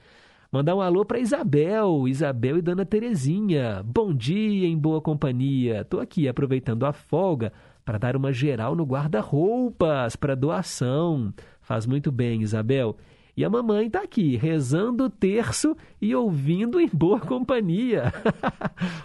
Mandar 0.50 0.76
um 0.76 0.80
alô 0.80 1.04
para 1.04 1.18
Isabel, 1.18 2.06
Isabel 2.06 2.58
e 2.58 2.62
Dona 2.62 2.86
Terezinha. 2.86 3.82
Bom 3.84 4.14
dia 4.14 4.66
em 4.66 4.78
boa 4.78 5.00
companhia. 5.00 5.84
Tô 5.84 5.98
aqui 5.98 6.28
aproveitando 6.28 6.86
a 6.86 6.92
folga 6.92 7.52
para 7.84 7.98
dar 7.98 8.16
uma 8.16 8.32
geral 8.32 8.74
no 8.74 8.84
guarda-roupas 8.84 10.16
para 10.16 10.34
doação. 10.34 11.32
Faz 11.60 11.86
muito 11.86 12.12
bem, 12.12 12.42
Isabel. 12.42 12.96
E 13.36 13.44
a 13.44 13.50
mamãe 13.50 13.88
está 13.88 14.00
aqui, 14.00 14.34
rezando 14.34 15.04
o 15.04 15.10
terço 15.10 15.76
e 16.00 16.14
ouvindo 16.14 16.80
em 16.80 16.88
boa 16.88 17.20
companhia. 17.20 18.10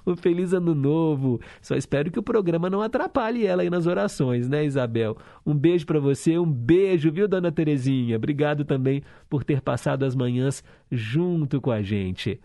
o 0.05 0.15
Feliz 0.15 0.53
Ano 0.53 0.73
Novo. 0.73 1.41
Só 1.61 1.75
espero 1.75 2.09
que 2.09 2.17
o 2.17 2.23
programa 2.23 2.69
não 2.69 2.81
atrapalhe 2.81 3.45
ela 3.45 3.61
aí 3.61 3.69
nas 3.69 3.87
orações, 3.87 4.47
né, 4.47 4.63
Isabel? 4.63 5.17
Um 5.45 5.53
beijo 5.53 5.85
para 5.85 5.99
você, 5.99 6.39
um 6.39 6.49
beijo, 6.49 7.11
viu, 7.11 7.27
dona 7.27 7.51
Terezinha? 7.51 8.15
Obrigado 8.15 8.63
também 8.63 9.03
por 9.29 9.43
ter 9.43 9.59
passado 9.59 10.05
as 10.05 10.15
manhãs 10.15 10.63
junto 10.89 11.59
com 11.59 11.71
a 11.71 11.81
gente 11.81 12.39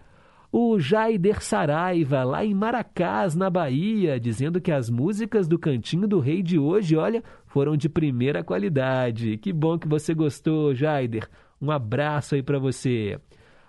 o 0.59 0.79
Jaider 0.79 1.43
Saraiva, 1.43 2.25
lá 2.25 2.43
em 2.43 2.55
Maracás, 2.55 3.35
na 3.35 3.51
Bahia, 3.51 4.19
dizendo 4.19 4.59
que 4.59 4.73
as 4.73 4.89
músicas 4.89 5.47
do 5.47 5.59
Cantinho 5.59 6.09
do 6.09 6.19
Rei 6.19 6.43
de 6.43 6.59
hoje, 6.59 6.97
olha, 6.97 7.23
foram 7.45 7.77
de 7.77 7.91
primeira 7.91 8.43
qualidade. 8.43 9.37
Que 9.37 9.53
bom 9.53 9.79
que 9.79 9.87
você 9.87 10.15
gostou, 10.15 10.75
Jaider. 10.75 11.29
Um 11.61 11.71
abraço 11.71 12.35
aí 12.35 12.43
para 12.43 12.59
você. 12.59 13.19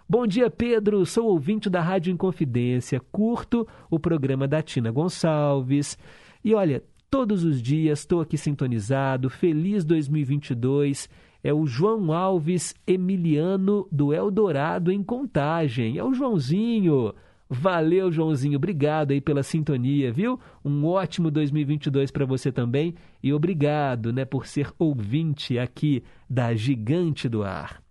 Bom 0.10 0.26
dia, 0.26 0.50
Pedro. 0.50 1.06
Sou 1.06 1.28
ouvinte 1.28 1.70
da 1.70 1.82
Rádio 1.82 2.12
Inconfidência. 2.12 3.00
Curto 3.12 3.68
o 3.90 4.00
programa 4.00 4.48
da 4.48 4.62
Tina 4.62 4.92
Gonçalves. 4.92 5.98
E 6.44 6.54
olha, 6.54 6.84
todos 7.10 7.44
os 7.44 7.62
dias 7.62 8.00
estou 8.00 8.22
aqui 8.22 8.38
sintonizado. 8.38 9.30
Feliz 9.30 9.84
2022. 9.84 11.10
É 11.44 11.54
o 11.54 11.66
João 11.66 12.12
Alves 12.12 12.74
Emiliano 12.86 13.88
do 13.92 14.14
Eldorado 14.14 14.92
em 14.92 15.04
Contagem. 15.04 15.98
É 15.98 16.04
o 16.04 16.14
Joãozinho. 16.14 17.14
Valeu, 17.50 18.12
Joãozinho. 18.12 18.58
Obrigado 18.58 19.12
aí 19.12 19.22
pela 19.22 19.42
sintonia, 19.42 20.12
viu? 20.12 20.40
Um 20.64 20.86
ótimo 20.86 21.32
2022 21.32 22.12
para 22.12 22.26
você 22.26 22.52
também 22.52 22.96
e 23.24 23.34
obrigado, 23.34 24.12
né, 24.12 24.26
por 24.26 24.46
ser 24.46 24.72
ouvinte 24.78 25.58
aqui 25.58 26.04
da 26.30 26.54
Gigante 26.54 27.30
do 27.30 27.44
Ar. 27.44 27.82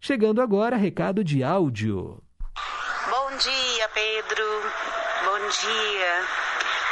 Chegando 0.00 0.42
agora, 0.42 0.76
recado 0.76 1.22
de 1.22 1.44
áudio. 1.44 2.20
Bom 3.08 3.36
dia, 3.36 3.88
Pedro. 3.94 4.44
Bom 5.24 5.38
dia, 5.38 6.26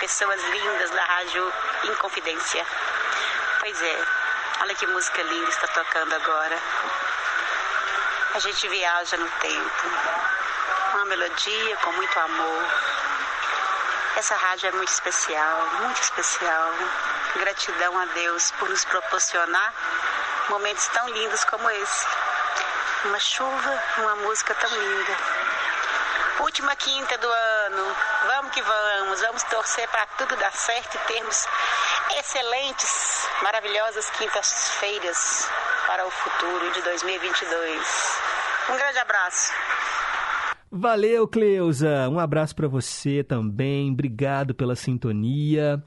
pessoas 0.00 0.40
lindas 0.50 0.90
da 0.90 1.04
Rádio 1.04 1.42
Inconfidência. 1.90 2.64
Pois 3.60 3.82
é, 3.82 4.04
olha 4.62 4.74
que 4.74 4.86
música 4.86 5.22
linda 5.22 5.48
está 5.48 5.66
tocando 5.68 6.12
agora. 6.12 6.56
A 8.34 8.38
gente 8.38 8.68
viaja 8.68 9.16
no 9.16 9.26
tempo 9.40 10.37
uma 10.94 11.04
melodia 11.04 11.76
com 11.78 11.92
muito 11.92 12.20
amor. 12.20 12.64
Essa 14.16 14.34
rádio 14.36 14.68
é 14.68 14.72
muito 14.72 14.90
especial, 14.90 15.66
muito 15.80 16.02
especial. 16.02 16.72
Gratidão 17.36 17.98
a 17.98 18.04
Deus 18.06 18.50
por 18.52 18.68
nos 18.68 18.84
proporcionar 18.84 19.72
momentos 20.48 20.88
tão 20.88 21.08
lindos 21.10 21.44
como 21.44 21.70
esse. 21.70 22.06
Uma 23.04 23.20
chuva, 23.20 23.82
uma 23.98 24.16
música 24.16 24.54
tão 24.54 24.70
linda. 24.70 25.16
Última 26.40 26.74
quinta 26.76 27.18
do 27.18 27.28
ano, 27.28 27.96
vamos 28.26 28.52
que 28.52 28.62
vamos, 28.62 29.20
vamos 29.20 29.42
torcer 29.44 29.88
para 29.88 30.06
tudo 30.18 30.36
dar 30.36 30.52
certo 30.52 30.94
e 30.94 30.98
termos 31.12 31.46
excelentes, 32.18 33.28
maravilhosas 33.42 34.08
quintas-feiras 34.10 35.48
para 35.86 36.06
o 36.06 36.10
futuro 36.10 36.70
de 36.72 36.82
2022. 36.82 38.18
Um 38.70 38.76
grande 38.76 38.98
abraço. 38.98 39.52
Valeu, 40.70 41.26
Cleusa. 41.26 42.08
Um 42.10 42.18
abraço 42.18 42.54
para 42.54 42.68
você 42.68 43.24
também. 43.24 43.90
Obrigado 43.90 44.54
pela 44.54 44.76
sintonia. 44.76 45.82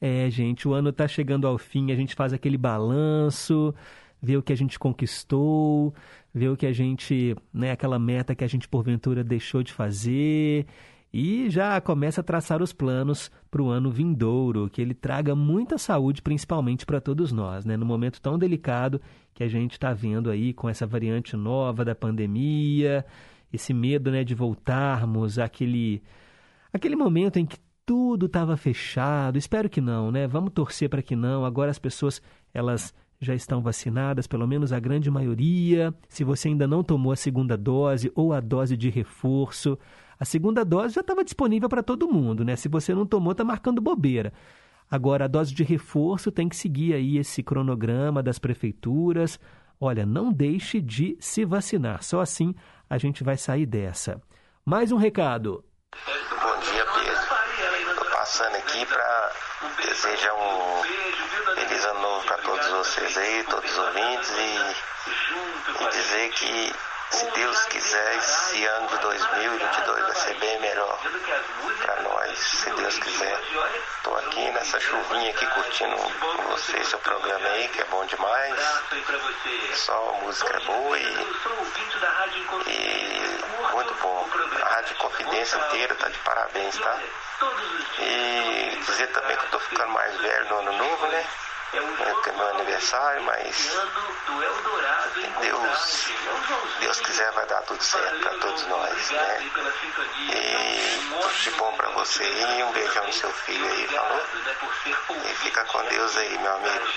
É, 0.00 0.28
gente, 0.28 0.66
o 0.68 0.74
ano 0.74 0.90
está 0.90 1.06
chegando 1.06 1.46
ao 1.46 1.56
fim, 1.56 1.90
a 1.90 1.94
gente 1.94 2.14
faz 2.14 2.32
aquele 2.32 2.58
balanço, 2.58 3.74
vê 4.20 4.36
o 4.36 4.42
que 4.42 4.52
a 4.52 4.56
gente 4.56 4.78
conquistou, 4.78 5.94
vê 6.34 6.48
o 6.48 6.56
que 6.56 6.66
a 6.66 6.72
gente, 6.72 7.34
né, 7.52 7.70
aquela 7.70 7.98
meta 7.98 8.34
que 8.34 8.44
a 8.44 8.46
gente 8.46 8.68
porventura 8.68 9.24
deixou 9.24 9.62
de 9.62 9.72
fazer 9.72 10.66
e 11.10 11.48
já 11.48 11.80
começa 11.80 12.20
a 12.20 12.24
traçar 12.24 12.60
os 12.60 12.72
planos 12.72 13.30
para 13.50 13.62
o 13.62 13.68
ano 13.70 13.90
vindouro, 13.90 14.68
que 14.68 14.82
ele 14.82 14.92
traga 14.92 15.34
muita 15.34 15.78
saúde, 15.78 16.20
principalmente 16.20 16.84
para 16.84 17.00
todos 17.00 17.30
nós, 17.30 17.64
né? 17.64 17.76
No 17.76 17.86
momento 17.86 18.20
tão 18.20 18.36
delicado 18.36 19.00
que 19.32 19.44
a 19.44 19.48
gente 19.48 19.72
está 19.72 19.94
vendo 19.94 20.28
aí 20.28 20.52
com 20.52 20.68
essa 20.68 20.86
variante 20.86 21.36
nova 21.36 21.84
da 21.84 21.94
pandemia, 21.94 23.06
esse 23.56 23.72
medo 23.72 24.10
né, 24.10 24.24
de 24.24 24.34
voltarmos 24.34 25.38
àquele, 25.38 26.02
àquele 26.72 26.96
momento 26.96 27.38
em 27.38 27.46
que 27.46 27.58
tudo 27.86 28.26
estava 28.26 28.56
fechado. 28.56 29.38
Espero 29.38 29.68
que 29.68 29.80
não, 29.80 30.10
né? 30.10 30.26
Vamos 30.26 30.52
torcer 30.52 30.88
para 30.88 31.02
que 31.02 31.14
não. 31.14 31.44
Agora 31.44 31.70
as 31.70 31.78
pessoas 31.78 32.22
elas 32.52 32.94
já 33.20 33.34
estão 33.34 33.62
vacinadas, 33.62 34.26
pelo 34.26 34.46
menos 34.46 34.72
a 34.72 34.80
grande 34.80 35.10
maioria. 35.10 35.94
Se 36.08 36.24
você 36.24 36.48
ainda 36.48 36.66
não 36.66 36.82
tomou 36.82 37.12
a 37.12 37.16
segunda 37.16 37.56
dose 37.56 38.10
ou 38.14 38.32
a 38.32 38.40
dose 38.40 38.76
de 38.76 38.90
reforço, 38.90 39.78
a 40.18 40.24
segunda 40.24 40.64
dose 40.64 40.94
já 40.94 41.00
estava 41.00 41.24
disponível 41.24 41.68
para 41.68 41.82
todo 41.82 42.10
mundo, 42.10 42.44
né? 42.44 42.56
Se 42.56 42.68
você 42.68 42.94
não 42.94 43.06
tomou, 43.06 43.32
está 43.32 43.44
marcando 43.44 43.80
bobeira. 43.80 44.32
Agora, 44.90 45.24
a 45.24 45.28
dose 45.28 45.54
de 45.54 45.64
reforço 45.64 46.30
tem 46.30 46.48
que 46.48 46.56
seguir 46.56 46.94
aí 46.94 47.18
esse 47.18 47.42
cronograma 47.42 48.22
das 48.22 48.38
prefeituras. 48.38 49.40
Olha, 49.86 50.06
não 50.06 50.32
deixe 50.32 50.80
de 50.80 51.14
se 51.20 51.44
vacinar. 51.44 52.02
Só 52.02 52.22
assim 52.22 52.54
a 52.88 52.96
gente 52.96 53.22
vai 53.22 53.36
sair 53.36 53.66
dessa. 53.66 54.18
Mais 54.64 54.90
um 54.90 54.96
recado. 54.96 55.62
Bom 56.06 56.58
dia, 56.60 56.86
Pedro. 56.86 57.90
Estou 57.90 58.06
passando 58.06 58.56
aqui 58.56 58.86
para 58.86 59.32
desejar 59.84 60.32
um 60.32 61.54
feliz 61.54 61.84
ano 61.84 62.00
novo 62.00 62.24
para 62.24 62.38
todos 62.38 62.66
vocês 62.66 63.14
aí, 63.18 63.44
todos 63.44 63.70
os 63.70 63.76
ouvintes 63.76 64.30
e, 64.30 65.84
e 65.84 65.88
dizer 65.90 66.30
que 66.30 66.72
se 67.14 67.30
Deus 67.30 67.64
quiser, 67.66 68.16
esse 68.16 68.66
ano 68.66 68.88
de 68.88 68.98
2022 68.98 70.00
vai 70.00 70.14
ser 70.16 70.34
bem 70.34 70.60
melhor 70.60 70.98
para 71.78 72.02
nós, 72.02 72.38
se 72.38 72.70
Deus 72.70 72.98
quiser. 72.98 73.40
Estou 73.96 74.16
aqui 74.16 74.50
nessa 74.50 74.80
chuvinha 74.80 75.30
aqui 75.30 75.46
curtindo 75.46 75.96
com 75.96 76.42
vocês 76.48 76.88
seu 76.88 76.98
programa 76.98 77.46
aí, 77.50 77.68
que 77.68 77.80
é 77.80 77.84
bom 77.84 78.04
demais. 78.06 78.54
Só 79.74 80.18
música 80.22 80.56
é 80.56 80.60
boa 80.66 80.98
e, 80.98 81.04
e 82.66 83.72
muito 83.72 83.94
bom. 83.94 84.28
A 84.60 84.68
Rádio 84.70 84.96
Confidência 84.96 85.56
inteira 85.56 85.94
tá 85.94 86.08
de 86.08 86.18
parabéns, 86.18 86.76
tá? 86.78 86.98
E 88.00 88.76
dizer 88.86 89.06
também 89.12 89.36
que 89.36 89.44
eu 89.44 89.50
tô 89.50 89.60
ficando 89.60 89.92
mais 89.92 90.16
velho 90.20 90.48
no 90.48 90.58
ano 90.58 90.72
novo, 90.72 91.06
né? 91.06 91.24
É 91.76 92.32
meu 92.32 92.48
aniversário, 92.48 93.22
mas 93.22 93.70
Deus, 95.40 96.08
Deus 96.80 97.00
quiser 97.00 97.32
vai 97.32 97.46
dar 97.46 97.62
tudo 97.62 97.82
certo 97.82 98.20
para 98.20 98.38
todos 98.38 98.66
nós, 98.66 99.10
né? 99.10 99.50
E 100.30 101.10
tudo 101.10 101.42
de 101.42 101.50
bom 101.52 101.72
para 101.76 101.88
você 101.90 102.24
e 102.24 102.62
um 102.62 102.72
beijão 102.72 103.06
no 103.06 103.12
seu 103.12 103.32
filho 103.32 103.66
aí, 103.66 103.88
falou? 103.88 104.22
E 104.86 105.34
fica 105.36 105.64
com 105.64 105.82
Deus 105.84 106.16
aí, 106.16 106.38
meu 106.38 106.54
amigo. 106.54 106.88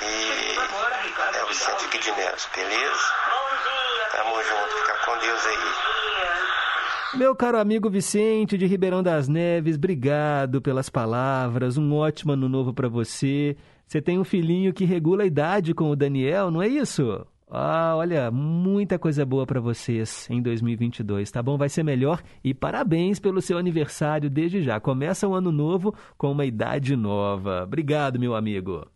E 0.00 0.58
é 1.34 1.42
o 1.42 1.46
Vicente 1.46 1.84
aqui 1.86 1.98
de 1.98 2.12
Neves, 2.12 2.48
beleza? 2.54 3.14
Tamo 4.12 4.42
junto, 4.42 4.76
fica 4.76 4.94
com 5.04 5.18
Deus 5.18 5.46
aí. 5.46 6.07
Meu 7.14 7.34
caro 7.34 7.58
amigo 7.58 7.88
Vicente 7.88 8.58
de 8.58 8.66
Ribeirão 8.66 9.02
das 9.02 9.28
Neves, 9.28 9.76
obrigado 9.76 10.60
pelas 10.60 10.90
palavras. 10.90 11.78
Um 11.78 11.94
ótimo 11.94 12.32
ano 12.32 12.48
novo 12.50 12.74
para 12.74 12.86
você. 12.86 13.56
Você 13.86 14.02
tem 14.02 14.18
um 14.18 14.24
filhinho 14.24 14.74
que 14.74 14.84
regula 14.84 15.22
a 15.22 15.26
idade 15.26 15.72
com 15.72 15.90
o 15.90 15.96
Daniel, 15.96 16.50
não 16.50 16.62
é 16.62 16.68
isso? 16.68 17.26
Ah, 17.50 17.94
olha, 17.96 18.30
muita 18.30 18.98
coisa 18.98 19.24
boa 19.24 19.46
para 19.46 19.58
vocês 19.58 20.28
em 20.28 20.42
2022, 20.42 21.30
tá 21.30 21.42
bom? 21.42 21.56
Vai 21.56 21.70
ser 21.70 21.82
melhor 21.82 22.22
e 22.44 22.52
parabéns 22.52 23.18
pelo 23.18 23.40
seu 23.40 23.56
aniversário 23.56 24.28
desde 24.28 24.62
já. 24.62 24.78
Começa 24.78 25.26
o 25.26 25.32
ano 25.32 25.50
novo 25.50 25.94
com 26.18 26.30
uma 26.30 26.44
idade 26.44 26.94
nova. 26.94 27.62
Obrigado, 27.62 28.20
meu 28.20 28.34
amigo. 28.34 28.86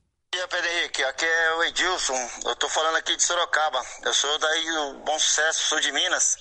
Aqui 1.08 1.24
é 1.24 1.54
o 1.56 1.64
Edilson. 1.64 2.30
Eu 2.46 2.54
tô 2.54 2.68
falando 2.68 2.96
aqui 2.96 3.16
de 3.16 3.22
Sorocaba. 3.22 3.82
Eu 4.04 4.14
sou 4.14 4.38
daí 4.38 4.64
do 4.64 5.04
Bom 5.04 5.18
Sucesso, 5.18 5.68
sul 5.68 5.80
de 5.80 5.90
Minas. 5.90 6.36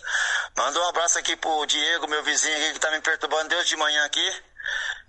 Manda 0.55 0.79
um 0.79 0.87
abraço 0.87 1.17
aqui 1.17 1.35
pro 1.35 1.65
Diego, 1.65 2.07
meu 2.07 2.23
vizinho 2.23 2.55
aqui, 2.57 2.73
que 2.73 2.79
tá 2.79 2.91
me 2.91 3.01
perturbando 3.01 3.49
desde 3.49 3.69
de 3.69 3.77
manhã 3.77 4.05
aqui. 4.05 4.21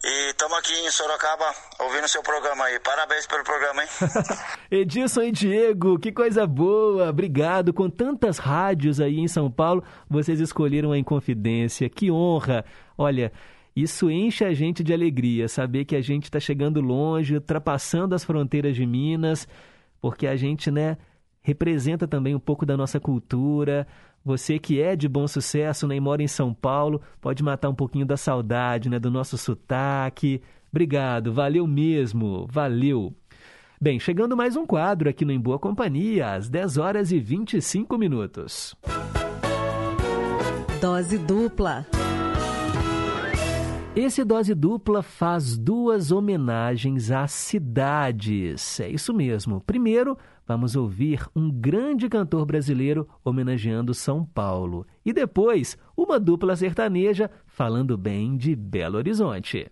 E 0.04 0.30
estamos 0.30 0.56
aqui 0.56 0.72
em 0.72 0.90
Sorocaba 0.90 1.54
ouvindo 1.80 2.08
seu 2.08 2.22
programa 2.22 2.64
aí. 2.64 2.80
Parabéns 2.80 3.26
pelo 3.26 3.44
programa, 3.44 3.82
hein? 3.82 3.88
Edilson 4.70 5.22
e 5.22 5.30
Diego, 5.32 5.98
que 5.98 6.12
coisa 6.12 6.46
boa. 6.46 7.10
Obrigado. 7.10 7.74
Com 7.74 7.90
tantas 7.90 8.38
rádios 8.38 9.00
aí 9.00 9.18
em 9.18 9.28
São 9.28 9.50
Paulo, 9.50 9.84
vocês 10.08 10.40
escolheram 10.40 10.92
a 10.92 10.98
Inconfidência. 10.98 11.90
Que 11.90 12.10
honra. 12.10 12.64
Olha, 12.96 13.30
isso 13.74 14.10
enche 14.10 14.44
a 14.44 14.52
gente 14.52 14.84
de 14.84 14.92
alegria, 14.92 15.48
saber 15.48 15.84
que 15.84 15.96
a 15.96 16.00
gente 16.02 16.24
está 16.24 16.38
chegando 16.38 16.80
longe, 16.80 17.34
ultrapassando 17.34 18.14
as 18.14 18.22
fronteiras 18.22 18.76
de 18.76 18.84
Minas, 18.84 19.48
porque 20.00 20.26
a 20.26 20.36
gente, 20.36 20.70
né, 20.70 20.98
representa 21.40 22.06
também 22.06 22.34
um 22.34 22.40
pouco 22.40 22.66
da 22.66 22.76
nossa 22.76 23.00
cultura. 23.00 23.86
Você 24.24 24.58
que 24.58 24.80
é 24.80 24.94
de 24.94 25.08
bom 25.08 25.26
sucesso, 25.26 25.86
né, 25.86 25.96
e 25.96 26.00
mora 26.00 26.22
em 26.22 26.28
São 26.28 26.52
Paulo, 26.52 27.00
pode 27.20 27.42
matar 27.42 27.68
um 27.68 27.74
pouquinho 27.74 28.06
da 28.06 28.16
saudade, 28.16 28.88
né, 28.88 28.98
do 28.98 29.10
nosso 29.10 29.38
sotaque. 29.38 30.42
Obrigado, 30.70 31.32
valeu 31.32 31.66
mesmo, 31.66 32.46
valeu. 32.50 33.14
Bem, 33.80 33.98
chegando 33.98 34.36
mais 34.36 34.54
um 34.54 34.64
quadro 34.64 35.08
aqui 35.08 35.24
no 35.24 35.32
Em 35.32 35.40
Boa 35.40 35.58
Companhia, 35.58 36.34
às 36.34 36.48
10 36.48 36.78
horas 36.78 37.10
e 37.10 37.18
25 37.18 37.98
minutos. 37.98 38.76
Dose 40.80 41.18
dupla. 41.18 41.84
Esse 43.94 44.24
Dose 44.24 44.54
Dupla 44.54 45.02
faz 45.02 45.58
duas 45.58 46.10
homenagens 46.10 47.10
às 47.10 47.30
cidades. 47.30 48.80
É 48.80 48.88
isso 48.88 49.12
mesmo. 49.12 49.60
Primeiro, 49.60 50.16
vamos 50.46 50.74
ouvir 50.74 51.28
um 51.36 51.50
grande 51.50 52.08
cantor 52.08 52.46
brasileiro 52.46 53.06
homenageando 53.22 53.92
São 53.92 54.24
Paulo. 54.24 54.86
E 55.04 55.12
depois, 55.12 55.76
uma 55.94 56.18
dupla 56.18 56.56
sertaneja 56.56 57.30
falando 57.44 57.98
bem 57.98 58.34
de 58.34 58.56
Belo 58.56 58.96
Horizonte. 58.96 59.70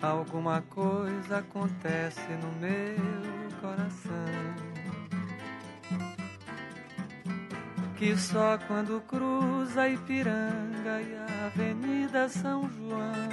Alguma 0.00 0.62
coisa 0.62 1.36
acontece 1.36 2.22
no 2.40 2.50
meu 2.58 3.37
coração. 3.60 4.26
Que 7.96 8.16
só 8.16 8.58
quando 8.66 9.00
cruza 9.02 9.82
a 9.82 9.88
Ipiranga 9.88 11.02
e 11.02 11.16
a 11.16 11.46
Avenida 11.46 12.28
São 12.28 12.70
João 12.70 13.28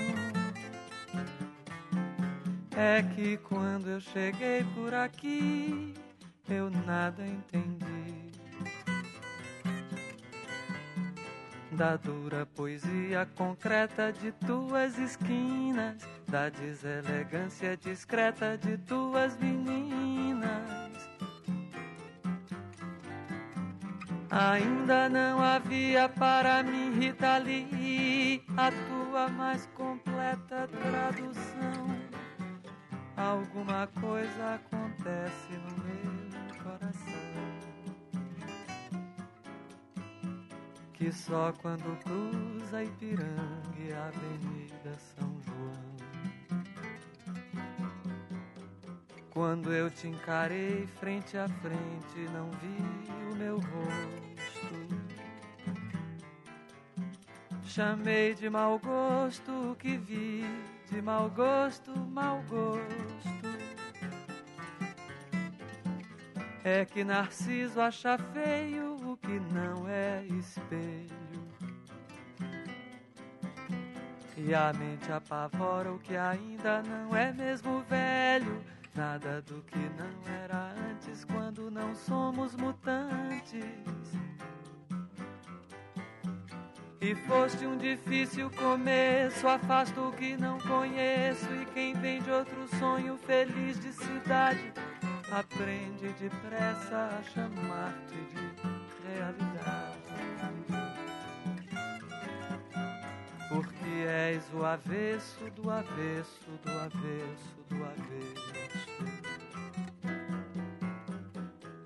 É 2.76 3.04
que 3.04 3.38
quando 3.38 3.90
eu 3.90 4.02
cheguei 4.02 4.66
por 4.74 4.94
aqui 4.94 5.94
eu 6.50 6.70
nada 6.70 7.26
entendi. 7.26 8.32
Da 11.72 11.98
dura 11.98 12.46
poesia 12.46 13.28
concreta 13.36 14.12
de 14.12 14.32
tuas 14.32 14.98
esquinas, 14.98 15.98
da 16.36 16.50
deselegância 16.50 17.78
discreta 17.78 18.58
de 18.58 18.78
tuas 18.80 19.38
meninas. 19.38 20.52
Ainda 24.30 25.08
não 25.08 25.42
havia 25.42 26.10
para 26.10 26.62
mim, 26.62 27.00
Rita 27.00 27.38
Lee, 27.38 28.44
a 28.58 28.70
tua 28.70 29.30
mais 29.30 29.66
completa 29.68 30.68
tradução. 30.68 31.88
Alguma 33.16 33.88
coisa 34.02 34.56
acontece 34.56 35.54
no 35.54 35.84
meu 35.86 36.64
coração. 36.64 37.46
que 40.92 41.12
só 41.12 41.54
quando 41.62 41.98
cruza 42.04 42.84
Ipiranga 42.84 43.78
e 43.78 43.92
a 43.94 44.08
Avenida 44.08 44.94
São 44.98 45.45
Quando 49.36 49.74
eu 49.74 49.92
te 49.92 50.08
encarei 50.08 50.88
frente 50.88 51.38
a 51.38 51.46
frente, 51.50 52.32
não 52.32 52.50
vi 52.52 53.34
o 53.34 53.36
meu 53.36 53.58
rosto. 53.58 54.96
Chamei 57.66 58.34
de 58.34 58.50
mau 58.50 58.80
gosto 58.80 59.52
o 59.72 59.76
que 59.76 59.98
vi, 59.98 60.46
de 60.90 61.02
mau 61.02 61.30
gosto, 61.30 61.92
mau 62.00 62.42
gosto. 62.44 63.60
É 66.64 66.86
que 66.86 67.04
Narciso 67.04 67.82
acha 67.82 68.18
feio 68.18 68.96
o 69.06 69.18
que 69.18 69.38
não 69.54 69.86
é 69.90 70.24
espelho. 70.28 71.14
E 74.38 74.56
a 74.56 74.72
mente 74.72 75.12
apavora 75.12 75.92
o 75.92 76.00
que 76.00 76.16
ainda 76.16 76.82
não 76.84 77.14
é 77.14 77.34
mesmo 77.34 77.84
velho. 77.90 78.75
Nada 78.96 79.42
do 79.42 79.62
que 79.64 79.78
não 79.78 80.34
era 80.42 80.74
antes 80.90 81.26
quando 81.26 81.70
não 81.70 81.94
somos 81.94 82.56
mutantes. 82.56 83.66
E 87.02 87.14
foste 87.28 87.66
um 87.66 87.78
difícil 87.78 88.50
começo, 88.52 89.46
afasto 89.48 90.00
o 90.00 90.14
que 90.14 90.38
não 90.38 90.58
conheço. 90.60 91.46
E 91.54 91.66
quem 91.74 91.94
vem 91.94 92.22
de 92.22 92.32
outro 92.32 92.68
sonho 92.80 93.18
feliz 93.18 93.78
de 93.82 93.92
cidade 93.92 94.74
aprende 95.30 96.08
depressa 96.14 97.20
a 97.20 97.24
chamar-te 97.24 98.16
de 98.16 99.14
realidade. 99.14 100.85
És 104.04 104.44
o 104.54 104.66
avesso 104.66 105.50
do 105.52 105.70
avesso 105.70 106.50
do 106.64 106.72
avesso 106.72 107.56
do 107.70 107.84
avesso. 107.84 108.56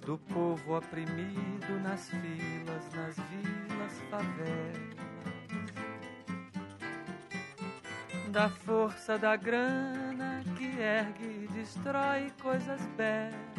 Do 0.06 0.18
povo 0.18 0.78
oprimido 0.78 1.80
nas 1.84 2.10
filas, 2.10 2.94
nas 2.96 3.16
vilas, 3.16 4.02
favelas. 4.10 5.00
Da 8.32 8.50
força 8.50 9.18
da 9.18 9.36
grana 9.36 10.44
que 10.58 10.80
ergue 10.80 11.46
e 11.46 11.48
destrói 11.54 12.32
coisas 12.42 12.82
belas. 12.98 13.59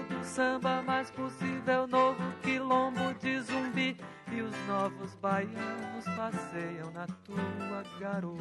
samba 0.23 0.81
mais 0.81 1.11
possível, 1.11 1.87
novo 1.87 2.21
quilombo 2.41 3.13
de 3.19 3.39
zumbi. 3.41 3.97
E 4.31 4.41
os 4.41 4.55
novos 4.67 5.13
baianos 5.15 6.05
passeiam 6.15 6.89
na 6.91 7.05
tua 7.25 7.83
garoa. 7.99 8.37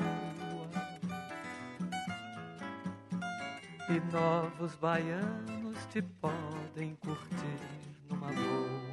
E 3.89 4.13
novos 4.13 4.77
baianos 4.77 5.87
te 5.87 6.01
podem 6.01 6.95
curtir 6.97 7.59
numa 8.09 8.29
boa. 8.29 8.90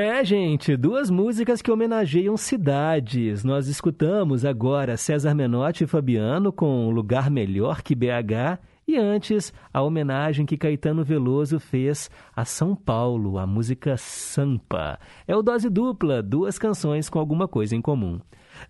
É, 0.00 0.24
gente, 0.24 0.76
duas 0.76 1.10
músicas 1.10 1.60
que 1.60 1.72
homenageiam 1.72 2.36
cidades. 2.36 3.42
Nós 3.42 3.66
escutamos 3.66 4.44
agora 4.44 4.96
César 4.96 5.34
Menotti 5.34 5.82
e 5.82 5.86
Fabiano 5.88 6.52
com 6.52 6.88
Lugar 6.88 7.28
Melhor 7.28 7.82
que 7.82 7.96
BH 7.96 8.60
e 8.86 8.96
antes 8.96 9.52
a 9.74 9.82
homenagem 9.82 10.46
que 10.46 10.56
Caetano 10.56 11.02
Veloso 11.02 11.58
fez 11.58 12.08
a 12.32 12.44
São 12.44 12.76
Paulo, 12.76 13.38
a 13.38 13.44
música 13.44 13.96
Sampa. 13.96 15.00
É 15.26 15.34
o 15.34 15.42
Dose 15.42 15.68
Dupla, 15.68 16.22
duas 16.22 16.60
canções 16.60 17.08
com 17.10 17.18
alguma 17.18 17.48
coisa 17.48 17.74
em 17.74 17.82
comum. 17.82 18.20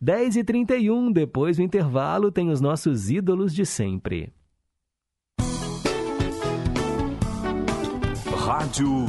10 0.01 0.37
e 0.37 0.45
31 0.45 1.13
depois 1.13 1.59
do 1.59 1.63
intervalo, 1.63 2.33
tem 2.33 2.49
os 2.49 2.63
nossos 2.63 3.11
ídolos 3.11 3.55
de 3.55 3.67
sempre. 3.67 4.33
Rádio 8.35 9.05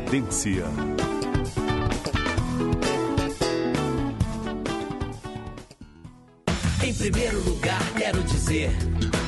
Inconfidência. 0.00 0.64
Em 6.82 6.94
primeiro 6.94 7.40
lugar, 7.44 7.80
quero 7.94 8.22
dizer. 8.22 8.70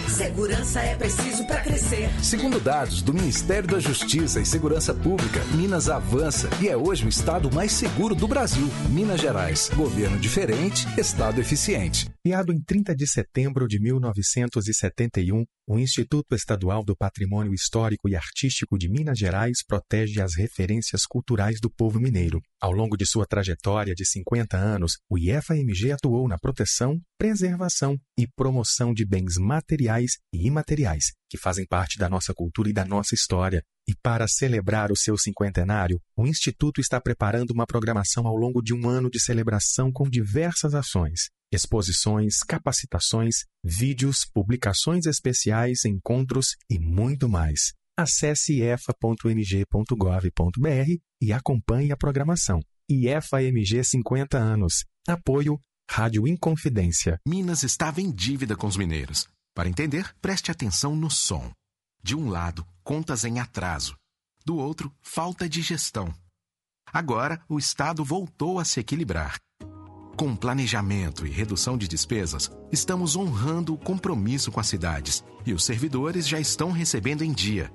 Segurança 0.08 0.80
é 0.80 0.94
preciso 0.94 1.46
para 1.46 1.60
crescer. 1.62 2.08
Segundo 2.22 2.60
dados 2.60 3.02
do 3.02 3.12
Ministério 3.12 3.68
da 3.68 3.78
Justiça 3.78 4.40
e 4.40 4.46
Segurança 4.46 4.94
Pública, 4.94 5.40
Minas 5.54 5.88
avança 5.88 6.48
e 6.60 6.68
é 6.68 6.76
hoje 6.76 7.04
o 7.04 7.08
estado 7.08 7.50
mais 7.52 7.72
seguro 7.72 8.14
do 8.14 8.28
Brasil. 8.28 8.68
Minas 8.90 9.20
Gerais, 9.20 9.70
governo 9.74 10.18
diferente, 10.18 10.86
estado 10.98 11.40
eficiente. 11.40 12.10
Criado 12.24 12.52
em 12.52 12.60
30 12.60 12.94
de 12.94 13.06
setembro 13.06 13.66
de 13.66 13.80
1971, 13.80 15.44
o 15.72 15.78
Instituto 15.78 16.34
Estadual 16.34 16.84
do 16.84 16.94
Patrimônio 16.94 17.54
Histórico 17.54 18.06
e 18.06 18.14
Artístico 18.14 18.76
de 18.76 18.90
Minas 18.90 19.18
Gerais 19.18 19.64
protege 19.66 20.20
as 20.20 20.36
referências 20.36 21.06
culturais 21.06 21.60
do 21.62 21.70
povo 21.70 21.98
mineiro. 21.98 22.42
Ao 22.60 22.70
longo 22.70 22.94
de 22.94 23.06
sua 23.06 23.24
trajetória 23.24 23.94
de 23.94 24.04
50 24.04 24.54
anos, 24.54 24.98
o 25.08 25.16
IFAMG 25.16 25.92
atuou 25.92 26.28
na 26.28 26.36
proteção, 26.38 27.00
preservação 27.16 27.96
e 28.18 28.28
promoção 28.36 28.92
de 28.92 29.06
bens 29.06 29.38
materiais 29.38 30.18
e 30.30 30.46
imateriais 30.46 31.12
que 31.30 31.38
fazem 31.38 31.64
parte 31.66 31.98
da 31.98 32.10
nossa 32.10 32.34
cultura 32.34 32.68
e 32.68 32.74
da 32.74 32.84
nossa 32.84 33.14
história. 33.14 33.62
E 33.88 33.94
para 34.02 34.28
celebrar 34.28 34.92
o 34.92 34.96
seu 34.96 35.16
cinquentenário, 35.16 35.98
o 36.14 36.26
Instituto 36.26 36.82
está 36.82 37.00
preparando 37.00 37.52
uma 37.52 37.64
programação 37.64 38.26
ao 38.26 38.36
longo 38.36 38.60
de 38.60 38.74
um 38.74 38.86
ano 38.86 39.08
de 39.08 39.18
celebração 39.18 39.90
com 39.90 40.06
diversas 40.06 40.74
ações 40.74 41.30
exposições, 41.52 42.38
capacitações, 42.38 43.44
vídeos, 43.62 44.24
publicações 44.24 45.06
especiais, 45.06 45.84
encontros 45.84 46.56
e 46.70 46.78
muito 46.78 47.28
mais. 47.28 47.74
Acesse 47.96 48.62
efa.mg.gov.br 48.62 49.06
e 51.20 51.32
acompanhe 51.32 51.92
a 51.92 51.96
programação. 51.96 52.60
IFA-MG 52.90 53.84
50 53.84 54.38
anos. 54.38 54.84
Apoio 55.06 55.60
Rádio 55.90 56.26
Inconfidência. 56.26 57.20
Minas 57.26 57.62
estava 57.62 58.00
em 58.00 58.10
dívida 58.10 58.56
com 58.56 58.66
os 58.66 58.76
mineiros. 58.76 59.28
Para 59.54 59.68
entender, 59.68 60.10
preste 60.22 60.50
atenção 60.50 60.96
no 60.96 61.10
som. 61.10 61.52
De 62.02 62.16
um 62.16 62.30
lado, 62.30 62.66
contas 62.82 63.24
em 63.24 63.38
atraso. 63.38 63.94
Do 64.44 64.56
outro, 64.56 64.92
falta 65.02 65.48
de 65.48 65.60
gestão. 65.60 66.12
Agora, 66.90 67.42
o 67.48 67.58
Estado 67.58 68.04
voltou 68.04 68.58
a 68.58 68.64
se 68.64 68.80
equilibrar. 68.80 69.36
Com 70.16 70.36
planejamento 70.36 71.26
e 71.26 71.30
redução 71.30 71.76
de 71.76 71.88
despesas, 71.88 72.50
estamos 72.70 73.16
honrando 73.16 73.74
o 73.74 73.78
compromisso 73.78 74.52
com 74.52 74.60
as 74.60 74.66
cidades 74.66 75.24
e 75.46 75.52
os 75.52 75.64
servidores 75.64 76.28
já 76.28 76.38
estão 76.38 76.70
recebendo 76.70 77.22
em 77.22 77.32
dia, 77.32 77.72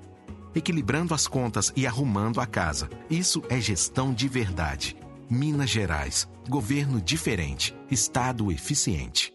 equilibrando 0.54 1.14
as 1.14 1.26
contas 1.26 1.72
e 1.76 1.86
arrumando 1.86 2.40
a 2.40 2.46
casa. 2.46 2.88
Isso 3.10 3.42
é 3.48 3.60
gestão 3.60 4.14
de 4.14 4.28
verdade. 4.28 4.96
Minas 5.28 5.68
Gerais, 5.68 6.28
governo 6.48 7.00
diferente, 7.00 7.74
estado 7.90 8.50
eficiente. 8.50 9.34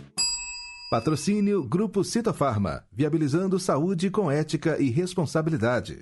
Patrocínio 0.91 1.63
Grupo 1.63 2.03
Citofarma, 2.03 2.83
viabilizando 2.91 3.57
saúde 3.57 4.09
com 4.11 4.29
ética 4.29 4.77
e 4.77 4.89
responsabilidade. 4.89 5.99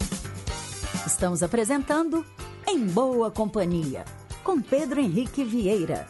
Estamos 1.06 1.44
apresentando 1.44 2.26
Em 2.68 2.88
Boa 2.88 3.30
Companhia, 3.30 4.04
com 4.44 4.60
Pedro 4.60 5.00
Henrique 5.00 5.44
Vieira. 5.44 6.08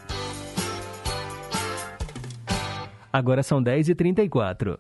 Agora 3.12 3.44
são 3.44 3.62
10h34. 3.62 4.80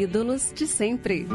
Ídolos 0.00 0.50
de 0.56 0.66
sempre. 0.66 1.26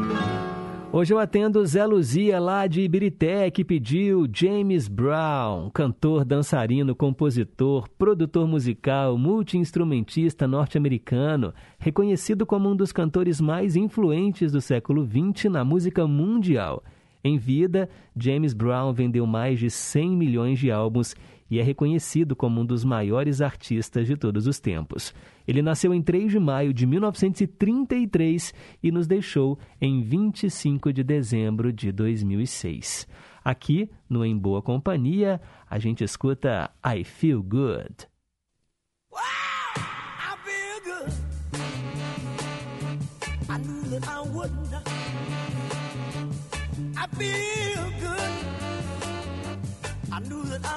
Hoje 0.92 1.14
eu 1.14 1.20
atendo 1.20 1.64
Zé 1.64 1.86
Luzia 1.86 2.40
lá 2.40 2.66
de 2.66 2.80
Ibirité, 2.80 3.48
que 3.48 3.64
pediu 3.64 4.26
James 4.32 4.88
Brown, 4.88 5.70
cantor, 5.70 6.24
dançarino, 6.24 6.92
compositor, 6.92 7.88
produtor 7.96 8.48
musical, 8.48 9.16
multiinstrumentista 9.16 10.48
norte-americano, 10.48 11.54
reconhecido 11.78 12.44
como 12.44 12.68
um 12.68 12.74
dos 12.74 12.90
cantores 12.90 13.40
mais 13.40 13.76
influentes 13.76 14.50
do 14.50 14.60
século 14.60 15.06
XX 15.06 15.44
na 15.44 15.64
música 15.64 16.04
mundial. 16.04 16.82
Em 17.22 17.38
vida, 17.38 17.88
James 18.16 18.52
Brown 18.52 18.92
vendeu 18.92 19.28
mais 19.28 19.60
de 19.60 19.70
100 19.70 20.10
milhões 20.10 20.58
de 20.58 20.72
álbuns 20.72 21.14
e 21.48 21.60
é 21.60 21.62
reconhecido 21.62 22.34
como 22.34 22.60
um 22.60 22.66
dos 22.66 22.84
maiores 22.84 23.40
artistas 23.40 24.08
de 24.08 24.16
todos 24.16 24.48
os 24.48 24.58
tempos. 24.58 25.14
Ele 25.46 25.62
nasceu 25.62 25.94
em 25.94 26.02
3 26.02 26.32
de 26.32 26.38
maio 26.38 26.74
de 26.74 26.86
1933 26.86 28.52
e 28.82 28.90
nos 28.90 29.06
deixou 29.06 29.58
em 29.80 30.02
25 30.02 30.92
de 30.92 31.04
dezembro 31.04 31.72
de 31.72 31.92
2006. 31.92 33.06
Aqui, 33.44 33.88
no 34.08 34.24
Em 34.24 34.36
Boa 34.36 34.60
Companhia, 34.60 35.40
a 35.70 35.78
gente 35.78 36.02
escuta 36.02 36.70
I 36.84 37.04
Feel 37.04 37.42
Good. 37.42 38.08
I 43.48 43.58
knew 43.58 43.82
that 43.90 44.08
I 44.08 44.20
wouldn't. 44.20 44.74
I 46.96 47.06
feel 47.16 47.84
good. 48.00 48.32
I 50.12 50.18
knew 50.20 50.42
that 50.44 50.66
I. 50.66 50.76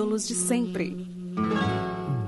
Ídolos 0.00 0.26
de 0.26 0.34
sempre. 0.34 0.96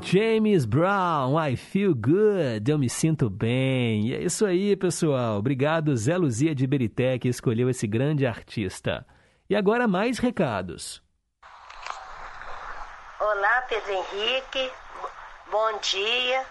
James 0.03 0.67
Brown, 0.67 1.41
I 1.41 1.57
feel 1.57 1.95
good, 1.95 2.71
eu 2.71 2.79
me 2.79 2.91
sinto 2.91 3.31
bem. 3.31 4.09
E 4.09 4.15
é 4.15 4.19
isso 4.19 4.45
aí, 4.45 4.77
pessoal. 4.77 5.39
Obrigado, 5.39 5.97
Zé 5.97 6.19
Luzia 6.19 6.55
de 6.55 6.67
Berité, 6.67 7.19
que 7.19 7.29
escolheu 7.29 7.71
esse 7.71 7.87
grande 7.87 8.27
artista. 8.27 9.07
E 9.49 9.57
agora 9.57 9.89
mais 9.89 10.19
recados. 10.19 11.03
Olá, 13.19 13.63
Pedro 13.63 13.91
Henrique. 13.91 14.71
Bom 15.51 15.79
dia. 15.81 16.45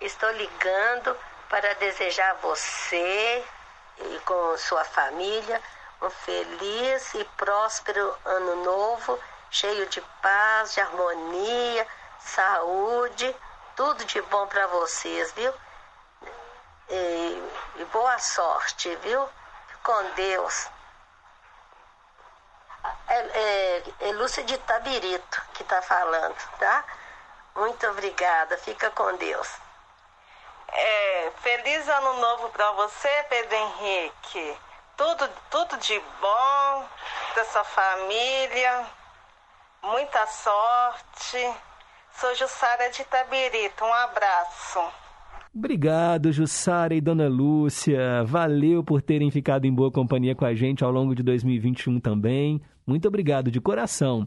Estou 0.00 0.32
ligando 0.32 1.14
para 1.50 1.74
desejar 1.74 2.30
a 2.30 2.34
você 2.36 3.44
e 4.00 4.18
com 4.24 4.56
sua 4.56 4.82
família 4.82 5.60
um 6.00 6.08
feliz 6.08 7.12
e 7.12 7.24
próspero 7.36 8.14
ano 8.24 8.64
novo, 8.64 9.18
cheio 9.54 9.86
de 9.86 10.00
paz, 10.20 10.74
de 10.74 10.80
harmonia, 10.80 11.86
saúde, 12.18 13.34
tudo 13.76 14.04
de 14.04 14.20
bom 14.22 14.48
para 14.48 14.66
vocês, 14.66 15.30
viu? 15.32 15.54
E, 16.88 17.50
e 17.76 17.84
boa 17.92 18.18
sorte, 18.18 18.94
viu? 18.96 19.28
Com 19.84 20.10
Deus. 20.16 20.68
É, 23.08 23.14
é, 23.16 23.84
é 24.00 24.12
Lúcia 24.14 24.42
de 24.42 24.58
Tabirito 24.58 25.42
que 25.54 25.62
está 25.62 25.80
falando, 25.82 26.36
tá? 26.58 26.84
Muito 27.54 27.86
obrigada, 27.86 28.58
fica 28.58 28.90
com 28.90 29.14
Deus. 29.16 29.48
É, 30.66 31.32
feliz 31.42 31.88
ano 31.88 32.14
novo 32.14 32.48
para 32.48 32.72
você, 32.72 33.26
Pedro 33.28 33.54
Henrique. 33.54 34.58
Tudo, 34.96 35.28
tudo 35.48 35.76
de 35.76 36.00
bom 36.20 36.88
da 37.36 37.44
sua 37.44 37.62
família. 37.62 39.03
Muita 39.86 40.26
sorte. 40.26 41.36
Sou 42.18 42.34
Jussara 42.34 42.90
de 42.90 43.04
Tabirito. 43.04 43.84
Um 43.84 43.92
abraço. 43.92 44.80
Obrigado, 45.54 46.32
Jussara 46.32 46.94
e 46.94 47.02
Dona 47.02 47.28
Lúcia. 47.28 48.24
Valeu 48.24 48.82
por 48.82 49.02
terem 49.02 49.30
ficado 49.30 49.66
em 49.66 49.74
boa 49.74 49.90
companhia 49.90 50.34
com 50.34 50.46
a 50.46 50.54
gente 50.54 50.82
ao 50.82 50.90
longo 50.90 51.14
de 51.14 51.22
2021 51.22 52.00
também. 52.00 52.62
Muito 52.86 53.06
obrigado 53.06 53.50
de 53.50 53.60
coração. 53.60 54.26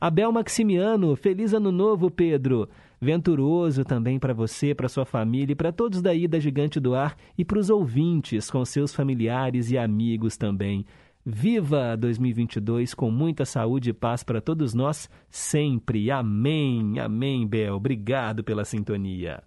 Abel 0.00 0.30
Maximiano, 0.30 1.16
feliz 1.16 1.52
ano 1.52 1.72
novo, 1.72 2.08
Pedro. 2.08 2.68
Venturoso 3.00 3.84
também 3.84 4.20
para 4.20 4.32
você, 4.32 4.72
para 4.72 4.88
sua 4.88 5.04
família 5.04 5.52
e 5.52 5.56
para 5.56 5.72
todos 5.72 6.00
daí 6.00 6.28
da 6.28 6.38
Gigante 6.38 6.78
do 6.78 6.94
Ar 6.94 7.16
e 7.36 7.44
para 7.44 7.58
os 7.58 7.70
ouvintes, 7.70 8.48
com 8.48 8.64
seus 8.64 8.94
familiares 8.94 9.72
e 9.72 9.76
amigos 9.76 10.36
também. 10.36 10.86
Viva 11.24 11.96
2022 11.96 12.94
com 12.94 13.08
muita 13.08 13.44
saúde 13.44 13.90
e 13.90 13.92
paz 13.92 14.24
para 14.24 14.40
todos 14.40 14.74
nós 14.74 15.08
sempre. 15.30 16.10
Amém. 16.10 16.98
Amém, 16.98 17.46
Bel. 17.46 17.76
Obrigado 17.76 18.42
pela 18.42 18.64
sintonia. 18.64 19.40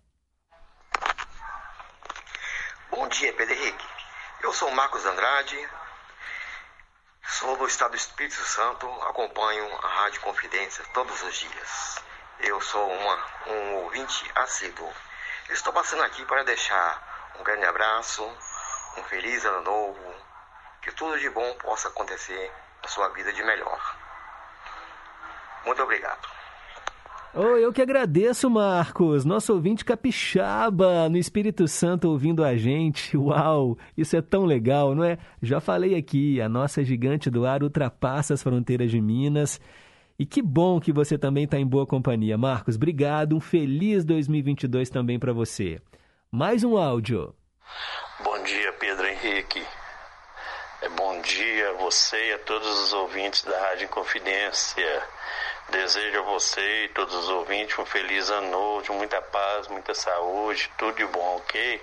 Bom 2.90 3.10
dia, 3.10 3.34
Pedro 3.34 3.54
Henrique. 3.54 3.86
Eu 4.42 4.54
sou 4.54 4.72
Marcos 4.72 5.06
Andrade, 5.06 5.58
sou 7.28 7.58
do 7.58 7.68
estado 7.68 7.92
do 7.92 7.98
Espírito 7.98 8.36
Santo, 8.36 8.88
acompanho 9.10 9.66
a 9.84 9.88
Rádio 9.88 10.22
Confidência 10.22 10.82
todos 10.94 11.22
os 11.24 11.36
dias. 11.36 12.02
Eu 12.40 12.62
sou 12.62 12.90
uma, 12.90 13.20
um 13.48 13.76
ouvinte 13.84 14.24
assíduo. 14.34 14.90
Estou 15.50 15.74
passando 15.74 16.04
aqui 16.04 16.24
para 16.24 16.44
deixar 16.44 17.36
um 17.38 17.44
grande 17.44 17.66
abraço, 17.66 18.24
um 18.98 19.04
feliz 19.04 19.44
ano 19.44 19.62
novo, 19.64 20.25
que 20.86 20.96
tudo 20.96 21.20
de 21.20 21.30
bom 21.32 21.54
possa 21.64 21.88
acontecer 21.88 22.52
na 22.82 22.88
sua 22.88 23.10
vida 23.10 23.34
de 23.34 23.44
melhor. 23.44 23.98
Muito 25.66 25.82
obrigado. 25.82 26.28
Oh, 27.34 27.58
eu 27.58 27.74
que 27.74 27.82
agradeço, 27.82 28.50
Marcos, 28.50 29.26
nosso 29.26 29.52
ouvinte 29.52 29.84
capixaba 29.84 31.10
no 31.10 31.18
Espírito 31.18 31.68
Santo 31.68 32.08
ouvindo 32.08 32.46
a 32.46 32.56
gente. 32.56 33.18
Uau, 33.18 33.78
isso 33.98 34.16
é 34.16 34.22
tão 34.22 34.46
legal, 34.46 34.94
não 34.94 35.04
é? 35.04 35.18
Já 35.42 35.60
falei 35.60 35.96
aqui, 35.96 36.40
a 36.40 36.48
nossa 36.48 36.84
gigante 36.84 37.30
do 37.30 37.46
ar 37.46 37.64
ultrapassa 37.64 38.36
as 38.36 38.44
fronteiras 38.44 38.92
de 38.92 39.02
Minas. 39.02 39.60
E 40.18 40.26
que 40.26 40.42
bom 40.42 40.80
que 40.80 40.94
você 40.94 41.18
também 41.18 41.44
está 41.44 41.58
em 41.58 41.68
boa 41.68 41.86
companhia. 41.86 42.38
Marcos, 42.38 42.76
obrigado. 42.76 43.36
Um 43.36 43.42
feliz 43.42 44.06
2022 44.06 44.90
também 44.90 45.20
para 45.20 45.34
você. 45.34 45.82
Mais 46.32 46.64
um 46.64 46.78
áudio. 46.78 47.36
Bom 48.24 48.42
dia, 48.44 48.65
bom 50.96 51.20
dia 51.22 51.72
a 51.72 51.74
você 51.74 52.30
e 52.30 52.34
a 52.34 52.40
todos 52.40 52.68
os 52.84 52.94
ouvintes 52.94 53.44
da 53.44 53.60
Rádio 53.70 53.90
Confidência. 53.90 55.04
Desejo 55.70 56.20
a 56.20 56.24
você 56.24 56.86
e 56.86 56.90
todos 56.90 57.14
os 57.14 57.30
ouvintes 57.30 57.78
um 57.78 57.86
feliz 57.86 58.30
ano 58.30 58.50
novo, 58.50 58.94
muita 58.94 59.22
paz, 59.22 59.68
muita 59.68 59.94
saúde, 59.94 60.70
tudo 60.78 60.96
de 60.96 61.06
bom, 61.06 61.38
ok? 61.38 61.82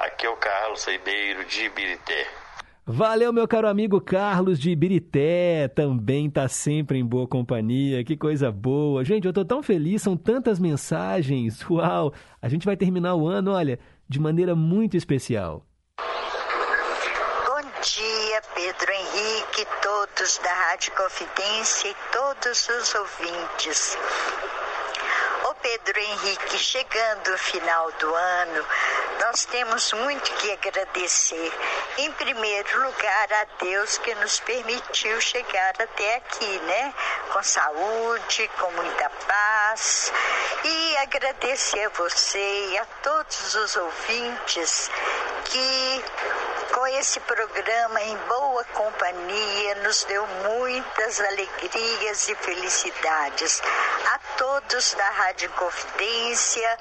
Aqui 0.00 0.26
é 0.26 0.28
o 0.28 0.36
Carlos 0.36 0.84
Ribeiro 0.84 1.44
de 1.44 1.64
Ibirité. 1.64 2.26
Valeu, 2.86 3.32
meu 3.32 3.46
caro 3.46 3.68
amigo 3.68 4.00
Carlos 4.00 4.58
de 4.58 4.70
Ibirité, 4.70 5.68
também 5.68 6.28
tá 6.28 6.48
sempre 6.48 6.98
em 6.98 7.04
boa 7.04 7.28
companhia, 7.28 8.02
que 8.02 8.16
coisa 8.16 8.50
boa. 8.50 9.04
Gente, 9.04 9.26
eu 9.26 9.32
tô 9.32 9.44
tão 9.44 9.62
feliz, 9.62 10.02
são 10.02 10.16
tantas 10.16 10.58
mensagens, 10.58 11.64
uau! 11.70 12.12
A 12.42 12.48
gente 12.48 12.66
vai 12.66 12.76
terminar 12.76 13.14
o 13.14 13.28
ano, 13.28 13.52
olha, 13.52 13.78
de 14.08 14.18
maneira 14.18 14.56
muito 14.56 14.96
especial. 14.96 15.64
Pedro 18.80 18.94
Henrique, 18.94 19.66
todos 19.82 20.38
da 20.38 20.54
Rádio 20.54 20.90
Confidência 20.92 21.88
e 21.88 21.96
todos 22.12 22.66
os 22.66 22.94
ouvintes. 22.94 23.98
Pedro 25.62 25.98
Henrique, 25.98 26.58
chegando 26.58 27.34
o 27.34 27.38
final 27.38 27.92
do 27.92 28.14
ano, 28.14 28.66
nós 29.20 29.44
temos 29.44 29.92
muito 29.92 30.32
que 30.34 30.52
agradecer. 30.52 31.52
Em 31.98 32.10
primeiro 32.12 32.82
lugar, 32.82 33.32
a 33.32 33.46
Deus 33.62 33.98
que 33.98 34.14
nos 34.14 34.40
permitiu 34.40 35.20
chegar 35.20 35.74
até 35.78 36.16
aqui, 36.16 36.58
né? 36.60 36.94
Com 37.32 37.42
saúde, 37.42 38.50
com 38.58 38.70
muita 38.72 39.10
paz. 39.10 40.12
E 40.64 40.96
agradecer 40.96 41.84
a 41.84 41.88
você 41.90 42.68
e 42.68 42.78
a 42.78 42.84
todos 43.02 43.54
os 43.54 43.76
ouvintes 43.76 44.90
que 45.44 46.04
com 46.72 46.86
esse 46.86 47.18
programa 47.20 48.00
em 48.00 48.16
boa 48.16 48.64
companhia 48.64 49.74
nos 49.82 50.04
deu 50.04 50.26
muitas 50.26 51.20
alegrias 51.20 52.28
e 52.28 52.34
felicidades. 52.36 53.60
A 54.06 54.18
todos 54.38 54.94
da 54.94 55.10
Rádio 55.10 55.49
Confidência, 55.50 56.78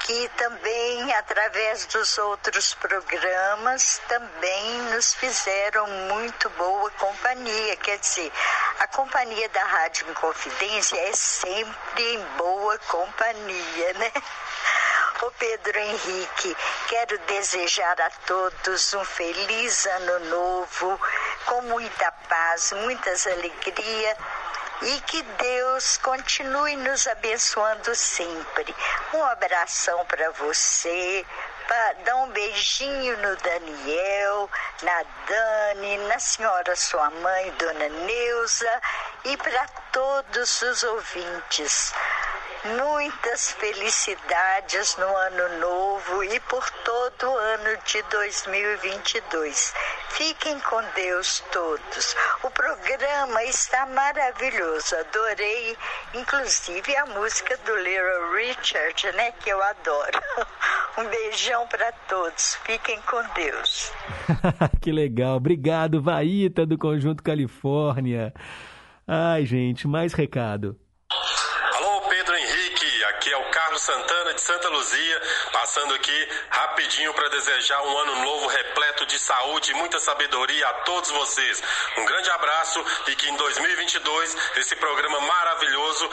que 0.00 0.28
também, 0.36 1.12
através 1.14 1.86
dos 1.86 2.16
outros 2.18 2.74
programas, 2.74 4.00
também 4.06 4.82
nos 4.94 5.14
fizeram 5.14 5.86
muito 5.86 6.48
boa 6.50 6.90
companhia. 6.92 7.76
Quer 7.76 7.98
dizer, 7.98 8.32
a 8.78 8.86
companhia 8.86 9.48
da 9.48 9.64
Rádio 9.64 10.06
Confidência 10.14 10.96
é 11.08 11.12
sempre 11.12 12.14
em 12.14 12.24
boa 12.36 12.78
companhia, 12.86 13.92
né? 13.94 14.12
Ô 15.22 15.30
Pedro 15.30 15.78
Henrique, 15.78 16.56
quero 16.88 17.18
desejar 17.20 18.00
a 18.00 18.10
todos 18.26 18.94
um 18.94 19.04
feliz 19.04 19.86
ano 19.86 20.20
novo, 20.26 21.00
com 21.46 21.62
muita 21.62 22.12
paz, 22.28 22.72
muitas 22.72 23.26
alegrias 23.26 24.16
e 24.82 25.00
que 25.02 25.22
Deus 25.22 25.96
continue 25.98 26.76
nos 26.76 27.06
abençoando 27.06 27.94
sempre. 27.94 28.74
Um 29.14 29.24
abração 29.24 30.04
para 30.06 30.30
você, 30.32 31.24
para 31.66 31.92
dar 32.04 32.16
um 32.16 32.28
beijinho 32.30 33.16
no 33.18 33.36
Daniel, 33.36 34.50
na 34.82 35.04
Dani, 35.26 35.98
na 36.08 36.18
senhora 36.18 36.76
sua 36.76 37.10
mãe, 37.10 37.50
Dona 37.52 37.88
Neuza, 37.88 38.82
e 39.24 39.36
para 39.36 39.66
todos 39.92 40.62
os 40.62 40.82
ouvintes. 40.82 41.92
Muitas 42.64 43.52
felicidades 43.52 44.96
no 44.96 45.16
ano 45.16 45.60
novo 45.60 46.24
e 46.24 46.40
por 46.40 46.68
todo 46.84 47.30
o 47.30 47.36
ano 47.36 47.78
de 47.84 48.02
2022. 48.02 49.74
Fiquem 50.10 50.58
com 50.60 50.82
Deus 50.94 51.44
todos. 51.52 52.16
O 52.42 52.50
programa 52.50 53.44
está 53.44 53.86
maravilhoso. 53.86 54.96
Adorei, 54.96 55.76
inclusive, 56.14 56.96
a 56.96 57.06
música 57.06 57.56
do 57.58 57.76
Little 57.76 58.32
Richard, 58.34 59.12
né? 59.16 59.32
Que 59.32 59.50
eu 59.50 59.62
adoro. 59.62 60.20
Um 60.98 61.04
beijão 61.10 61.66
para 61.68 61.92
todos. 62.08 62.54
Fiquem 62.64 62.98
com 63.02 63.22
Deus. 63.34 63.92
que 64.80 64.90
legal. 64.90 65.36
Obrigado, 65.36 66.00
Vaíta, 66.00 66.64
do 66.64 66.78
Conjunto 66.78 67.22
Califórnia. 67.22 68.32
Ai, 69.06 69.44
gente, 69.44 69.86
mais 69.86 70.14
recado. 70.14 70.74
De 74.36 74.42
Santa 74.42 74.68
Luzia, 74.68 75.22
passando 75.50 75.94
aqui 75.94 76.28
rapidinho 76.50 77.12
para 77.14 77.28
desejar 77.30 77.82
um 77.82 77.98
ano 77.98 78.22
novo 78.22 78.46
repleto 78.46 79.06
de 79.06 79.18
saúde 79.18 79.70
e 79.70 79.74
muita 79.74 79.98
sabedoria 79.98 80.68
a 80.68 80.74
todos 80.84 81.10
vocês. 81.10 81.62
Um 81.96 82.04
grande 82.04 82.30
abraço 82.30 82.84
e 83.08 83.16
que 83.16 83.28
em 83.28 83.36
2022 83.36 84.36
esse 84.58 84.76
programa 84.76 85.20
maravilhoso 85.20 86.08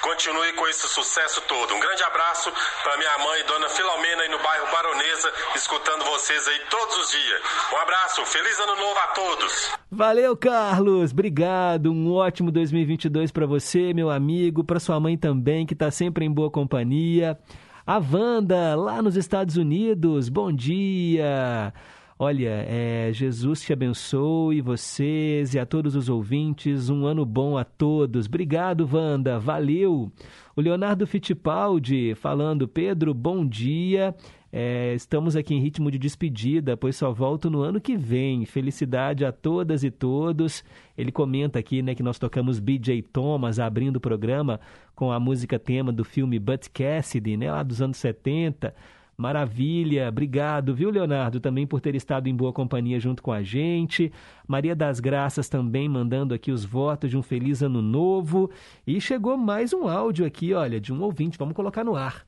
continue 0.00 0.52
com 0.52 0.68
esse 0.68 0.86
sucesso 0.88 1.40
todo. 1.42 1.74
Um 1.74 1.80
grande 1.80 2.02
abraço 2.04 2.52
para 2.82 2.96
minha 2.96 3.18
mãe, 3.18 3.44
Dona 3.46 3.68
Filomena, 3.68 4.22
aí 4.22 4.28
no 4.28 4.38
bairro 4.38 4.70
Baronesa, 4.70 5.32
escutando 5.56 6.04
vocês 6.04 6.46
aí 6.46 6.60
todos 6.70 6.96
os 6.96 7.10
dias. 7.10 7.42
Um 7.72 7.76
abraço, 7.78 8.24
feliz 8.26 8.58
ano 8.60 8.76
novo 8.76 8.98
a 9.00 9.06
todos. 9.08 9.70
Valeu, 9.90 10.36
Carlos. 10.36 11.10
Obrigado. 11.10 11.90
Um 11.90 12.12
ótimo 12.12 12.52
2022 12.52 13.32
para 13.32 13.46
você, 13.46 13.92
meu 13.92 14.10
amigo, 14.10 14.62
para 14.62 14.78
sua 14.78 15.00
mãe 15.00 15.16
também, 15.16 15.66
que 15.66 15.72
está 15.72 15.90
sempre 15.90 16.24
em 16.24 16.30
boa 16.30 16.50
companhia. 16.50 17.38
A 17.86 17.98
Wanda, 17.98 18.74
lá 18.74 19.02
nos 19.02 19.14
Estados 19.14 19.58
Unidos. 19.58 20.30
Bom 20.30 20.50
dia. 20.50 21.70
Olha, 22.18 22.64
é, 22.66 23.10
Jesus 23.12 23.60
te 23.60 23.74
abençoe, 23.74 24.62
vocês 24.62 25.52
e 25.52 25.58
a 25.58 25.66
todos 25.66 25.94
os 25.94 26.08
ouvintes. 26.08 26.88
Um 26.88 27.04
ano 27.04 27.26
bom 27.26 27.58
a 27.58 27.64
todos. 27.64 28.24
Obrigado, 28.24 28.88
Wanda. 28.90 29.38
Valeu. 29.38 30.10
O 30.56 30.62
Leonardo 30.62 31.06
Fittipaldi 31.06 32.14
falando, 32.14 32.66
Pedro, 32.66 33.12
bom 33.12 33.46
dia. 33.46 34.14
É, 34.56 34.94
estamos 34.94 35.34
aqui 35.34 35.52
em 35.52 35.58
ritmo 35.58 35.90
de 35.90 35.98
despedida, 35.98 36.76
pois 36.76 36.94
só 36.94 37.12
volto 37.12 37.50
no 37.50 37.62
ano 37.62 37.80
que 37.80 37.96
vem. 37.96 38.46
Felicidade 38.46 39.24
a 39.24 39.32
todas 39.32 39.82
e 39.82 39.90
todos. 39.90 40.62
Ele 40.96 41.10
comenta 41.10 41.58
aqui 41.58 41.82
né, 41.82 41.92
que 41.92 42.04
nós 42.04 42.20
tocamos 42.20 42.60
BJ 42.60 43.02
Thomas 43.02 43.58
abrindo 43.58 43.96
o 43.96 44.00
programa 44.00 44.60
com 44.94 45.10
a 45.10 45.18
música 45.18 45.58
tema 45.58 45.92
do 45.92 46.04
filme 46.04 46.38
Butch 46.38 46.68
Cassidy, 46.72 47.36
né, 47.36 47.50
lá 47.50 47.64
dos 47.64 47.82
anos 47.82 47.96
70. 47.96 48.72
Maravilha, 49.16 50.08
obrigado, 50.08 50.72
viu, 50.72 50.88
Leonardo, 50.88 51.40
também 51.40 51.66
por 51.66 51.80
ter 51.80 51.96
estado 51.96 52.28
em 52.28 52.36
boa 52.36 52.52
companhia 52.52 53.00
junto 53.00 53.24
com 53.24 53.32
a 53.32 53.42
gente. 53.42 54.12
Maria 54.46 54.76
das 54.76 55.00
Graças 55.00 55.48
também 55.48 55.88
mandando 55.88 56.32
aqui 56.32 56.52
os 56.52 56.64
votos 56.64 57.10
de 57.10 57.16
um 57.16 57.22
feliz 57.22 57.60
ano 57.60 57.82
novo. 57.82 58.48
E 58.86 59.00
chegou 59.00 59.36
mais 59.36 59.72
um 59.72 59.88
áudio 59.88 60.24
aqui, 60.24 60.54
olha, 60.54 60.80
de 60.80 60.92
um 60.92 61.02
ouvinte. 61.02 61.36
Vamos 61.36 61.56
colocar 61.56 61.82
no 61.82 61.96
ar. 61.96 62.24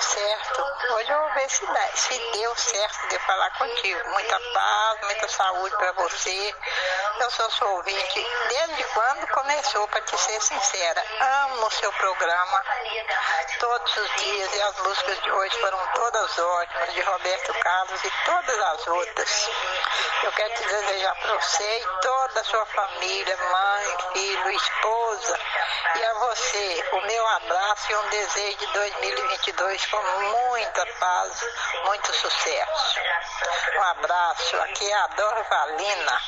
Certo. 0.00 0.64
Hoje 0.94 1.12
se, 1.48 2.18
deu 2.32 2.56
certo 2.56 3.08
de 3.08 3.18
falar 3.20 3.50
contigo. 3.58 4.08
Muita 4.10 4.40
paz, 4.52 5.00
muita 5.02 5.28
saúde 5.28 5.76
para 5.76 5.92
você. 5.92 6.54
Eu 7.20 7.30
sou 7.30 7.50
sua 7.50 7.68
ouvinte 7.68 8.26
desde 8.48 8.84
quando 8.84 9.26
começou, 9.28 9.88
para 9.88 10.02
te 10.02 10.16
ser 10.18 10.40
sincera. 10.40 11.04
Amo 11.20 11.66
o 11.66 11.70
seu 11.70 11.92
programa 11.92 12.64
todos 13.58 13.96
os 13.96 14.16
dias 14.16 14.54
e 14.54 14.62
as 14.62 14.76
músicas 14.80 15.22
de 15.22 15.30
hoje 15.30 15.60
foram 15.60 15.78
todas 15.94 16.38
ótimas, 16.38 16.94
de 16.94 17.00
Roberto 17.02 17.54
Carlos 17.60 18.04
e 18.04 18.10
todas 18.24 18.58
as 18.58 18.86
outras. 18.86 19.50
Eu 20.22 20.32
quero 20.32 20.54
te 20.54 20.64
desejar 20.64 21.14
para 21.16 21.34
você 21.34 21.78
e 21.78 22.00
toda 22.02 22.40
a 22.40 22.44
sua 22.44 22.66
família, 22.66 23.36
mãe, 23.36 23.96
filho, 24.12 24.50
esposa, 24.50 25.38
e 25.94 26.04
a 26.04 26.14
você 26.14 26.88
o 26.92 27.00
meu 27.02 27.28
abraço 27.28 27.92
e 27.92 27.94
um 27.94 28.08
desejo 28.08 28.56
de 28.58 28.66
2022 28.66 29.86
com 29.86 30.02
muita 30.02 30.86
paz, 30.98 31.29
muito 31.86 32.06
sucesso. 32.14 32.98
Um 33.78 33.82
abraço, 33.82 34.56
aqui 34.56 34.84
é 34.84 34.94
a 34.94 35.06
Dorvalina. 35.08 36.20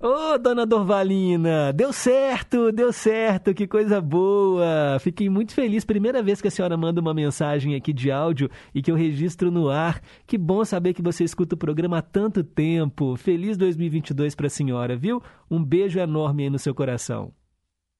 Ô, 0.00 0.38
dona 0.38 0.64
Dorvalina, 0.64 1.72
deu 1.72 1.92
certo, 1.92 2.70
deu 2.70 2.92
certo, 2.92 3.52
que 3.52 3.66
coisa 3.66 4.00
boa. 4.00 4.96
Fiquei 5.00 5.28
muito 5.28 5.52
feliz, 5.52 5.84
primeira 5.84 6.22
vez 6.22 6.40
que 6.40 6.46
a 6.46 6.50
senhora 6.52 6.76
manda 6.76 7.00
uma 7.00 7.12
mensagem 7.12 7.74
aqui 7.74 7.92
de 7.92 8.08
áudio 8.12 8.48
e 8.72 8.80
que 8.80 8.92
eu 8.92 8.94
registro 8.94 9.50
no 9.50 9.68
ar. 9.68 10.00
Que 10.24 10.38
bom 10.38 10.64
saber 10.64 10.94
que 10.94 11.02
você 11.02 11.24
escuta 11.24 11.56
o 11.56 11.58
programa 11.58 11.98
há 11.98 12.02
tanto 12.02 12.44
tempo. 12.44 13.16
Feliz 13.16 13.56
2022 13.56 14.36
para 14.36 14.46
a 14.46 14.50
senhora, 14.50 14.96
viu? 14.96 15.20
Um 15.50 15.62
beijo 15.64 15.98
enorme 15.98 16.44
aí 16.44 16.50
no 16.50 16.60
seu 16.60 16.72
coração. 16.74 17.32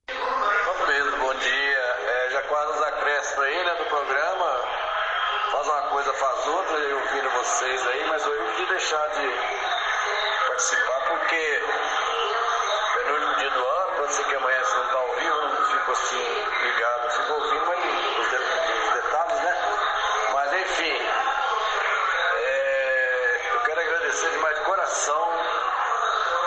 Ô 0.09 0.87
Pedro, 0.87 1.17
bom 1.19 1.35
dia. 1.35 1.49
É, 2.07 2.31
já 2.31 2.43
quase 2.43 2.79
os 2.79 2.83
acréscimos 2.87 3.45
aí, 3.45 3.65
né, 3.65 3.75
do 3.75 3.85
programa. 3.87 4.61
Faz 5.51 5.67
uma 5.67 5.83
coisa, 5.91 6.13
faz 6.13 6.47
outra, 6.47 6.77
eu 6.77 6.97
ouvindo 6.97 7.29
vocês 7.31 7.87
aí, 7.89 8.07
mas 8.09 8.25
eu 8.25 8.39
não 8.39 8.55
quis 8.55 8.69
deixar 8.69 9.09
de 9.09 9.29
participar 10.47 11.01
porque 11.09 11.37
é 11.37 13.09
no 13.09 13.15
último 13.15 13.35
dia 13.37 13.51
do 13.51 13.59
ano, 13.59 13.97
quando 13.97 14.11
você 14.11 14.25
que 14.25 14.35
amanhece 14.35 14.77
não 14.77 14.87
tá 14.89 14.99
ao 14.99 15.15
vivo, 15.17 15.29
eu 15.37 15.49
não 15.49 15.65
fico 15.67 15.91
assim 15.93 16.45
ligado, 16.65 17.11
fico 17.11 17.33
ouvindo 17.33 17.65
mas 17.67 17.79
os, 18.19 18.29
de- 18.29 18.89
os 18.89 18.95
detalhes, 19.03 19.41
né? 19.41 19.55
Mas 20.35 20.53
enfim, 20.63 20.97
é, 22.35 23.41
eu 23.55 23.61
quero 23.61 23.81
agradecer 23.81 24.31
demais 24.31 24.59
de 24.59 24.65
coração 24.65 25.29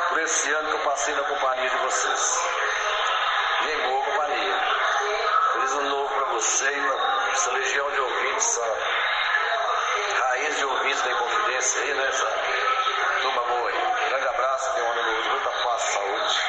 por 0.10 0.20
esse 0.22 0.52
ano 0.52 0.68
que 0.70 0.76
eu 0.76 0.80
passei 0.84 1.16
na 1.16 1.24
companhia 1.24 1.70
de 1.70 1.78
vocês 1.78 2.40
e 3.64 3.70
em 3.72 3.90
boa 3.90 4.04
companhia. 4.06 4.60
Feliz 5.54 5.72
ano 5.74 5.90
novo 5.90 6.14
para 6.14 6.26
você 6.34 6.66
e 6.70 6.82
pra 6.82 7.30
essa 7.32 7.52
legião 7.52 7.90
de 7.92 8.00
ouvintes, 8.00 8.46
essa 8.46 8.78
raiz 10.26 10.58
de 10.58 10.66
ouvintes 10.66 11.02
da 11.02 11.12
Inconfidência 11.12 11.82
aí, 11.82 11.94
né? 11.94 12.08
Essa 12.08 12.28
turma 13.22 13.42
boa 13.44 13.70
aí. 13.70 14.10
Grande 14.10 14.28
abraço, 14.28 14.74
tenha 14.76 14.86
um 14.88 14.92
ano 14.92 15.04
novo 15.04 15.22
de 15.24 15.30
muita 15.30 15.50
paz, 15.50 15.82
saúde, 15.84 16.40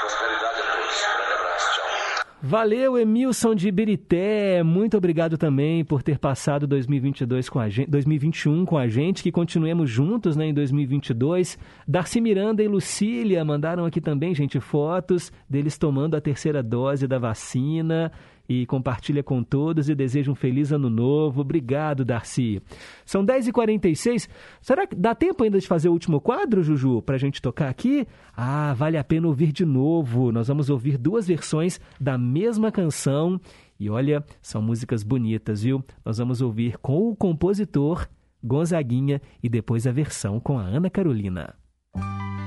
prosperidade 0.00 0.60
a 0.60 0.72
todos. 0.72 1.06
Grande 1.16 1.32
abraço, 1.32 1.72
tchau. 1.74 2.28
Valeu, 2.48 2.96
Emilson 2.96 3.54
de 3.54 3.68
Ibirité. 3.68 4.62
Muito 4.62 4.96
obrigado 4.96 5.36
também 5.36 5.84
por 5.84 6.02
ter 6.02 6.18
passado 6.18 6.66
2022 6.66 7.46
com 7.50 7.60
a 7.60 7.68
gente, 7.68 7.90
2021 7.90 8.64
com 8.64 8.78
a 8.78 8.88
gente, 8.88 9.22
que 9.22 9.30
continuemos 9.30 9.90
juntos 9.90 10.34
né, 10.34 10.46
em 10.46 10.54
2022. 10.54 11.58
Darcy 11.86 12.22
Miranda 12.22 12.62
e 12.62 12.66
Lucília 12.66 13.44
mandaram 13.44 13.84
aqui 13.84 14.00
também, 14.00 14.34
gente, 14.34 14.58
fotos 14.60 15.30
deles 15.46 15.76
tomando 15.76 16.14
a 16.16 16.22
terceira 16.22 16.62
dose 16.62 17.06
da 17.06 17.18
vacina 17.18 18.10
e 18.48 18.64
compartilha 18.66 19.22
com 19.22 19.42
todos 19.42 19.88
e 19.88 19.94
deseja 19.94 20.32
um 20.32 20.34
feliz 20.34 20.72
ano 20.72 20.88
novo. 20.88 21.42
Obrigado, 21.42 22.04
Darcy. 22.04 22.62
São 23.04 23.24
10h46. 23.24 24.28
Será 24.60 24.86
que 24.86 24.96
dá 24.96 25.14
tempo 25.14 25.44
ainda 25.44 25.58
de 25.58 25.66
fazer 25.66 25.88
o 25.88 25.92
último 25.92 26.20
quadro, 26.20 26.62
Juju, 26.62 27.02
para 27.02 27.16
a 27.16 27.18
gente 27.18 27.42
tocar 27.42 27.68
aqui? 27.68 28.06
Ah, 28.34 28.72
vale 28.74 28.96
a 28.96 29.04
pena 29.04 29.26
ouvir 29.26 29.52
de 29.52 29.66
novo. 29.66 30.32
Nós 30.32 30.48
vamos 30.48 30.70
ouvir 30.70 30.96
duas 30.96 31.26
versões 31.26 31.80
da 32.00 32.16
mesma 32.16 32.72
canção. 32.72 33.38
E 33.78 33.90
olha, 33.90 34.24
são 34.40 34.62
músicas 34.62 35.02
bonitas, 35.02 35.62
viu? 35.62 35.84
Nós 36.04 36.18
vamos 36.18 36.40
ouvir 36.40 36.78
com 36.78 37.10
o 37.10 37.16
compositor 37.16 38.08
Gonzaguinha 38.42 39.20
e 39.42 39.48
depois 39.48 39.86
a 39.86 39.92
versão 39.92 40.40
com 40.40 40.58
a 40.58 40.62
Ana 40.62 40.88
Carolina. 40.88 41.54
Quando 41.92 42.37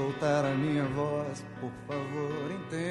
soltar 0.00 0.46
a 0.46 0.54
minha 0.54 0.84
voz, 0.84 1.44
por 1.60 1.70
favor, 1.86 2.50
entenda 2.50 2.90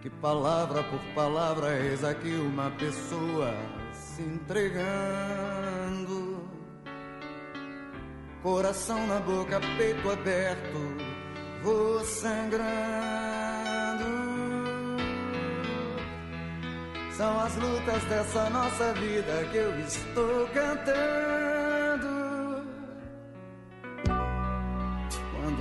que 0.00 0.08
palavra 0.08 0.82
por 0.84 1.00
palavra 1.14 1.78
eis 1.78 2.02
aqui 2.02 2.34
uma 2.34 2.70
pessoa 2.70 3.54
se 3.92 4.22
entregando. 4.22 4.86
Coração 8.42 9.06
na 9.06 9.18
boca, 9.18 9.60
peito 9.76 10.10
aberto, 10.10 10.96
vou 11.62 12.02
sangrando. 12.04 12.66
São 17.16 17.38
as 17.40 17.54
lutas 17.56 18.02
dessa 18.04 18.48
nossa 18.50 18.94
vida 18.94 19.44
que 19.50 19.58
eu 19.58 19.78
estou 19.80 20.46
cantando. 20.54 21.55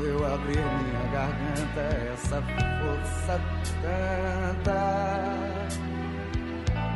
Eu 0.05 0.25
abrir 0.33 0.57
minha 0.57 1.03
garganta, 1.11 1.81
essa 2.13 2.41
força 2.41 3.41
tanta. 3.81 4.79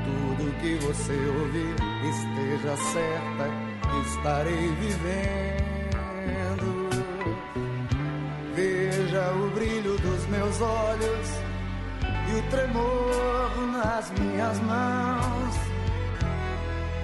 Tudo 0.05 0.53
que 0.61 0.75
você 0.85 1.13
ouvir, 1.13 1.75
esteja 2.09 2.77
certa 2.77 3.45
que 3.81 3.97
estarei 4.09 4.67
vivendo. 4.75 5.69
Veja 8.55 9.31
o 9.31 9.49
brilho 9.51 9.97
dos 9.97 10.25
meus 10.27 10.61
olhos 10.61 11.29
e 12.27 12.35
o 12.39 12.43
tremor 12.49 13.51
nas 13.71 14.11
minhas 14.11 14.59
mãos 14.61 15.69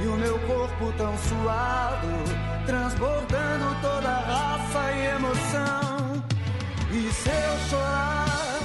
e 0.01 0.07
o 0.07 0.15
meu 0.17 0.37
corpo 0.39 0.91
tão 0.97 1.17
suado, 1.17 2.07
transbordando 2.65 3.75
toda 3.81 4.09
raça 4.09 4.91
e 4.91 5.05
emoção. 5.15 5.94
E 6.97 7.11
se 7.11 7.29
eu 7.29 7.59
chorar 7.69 8.59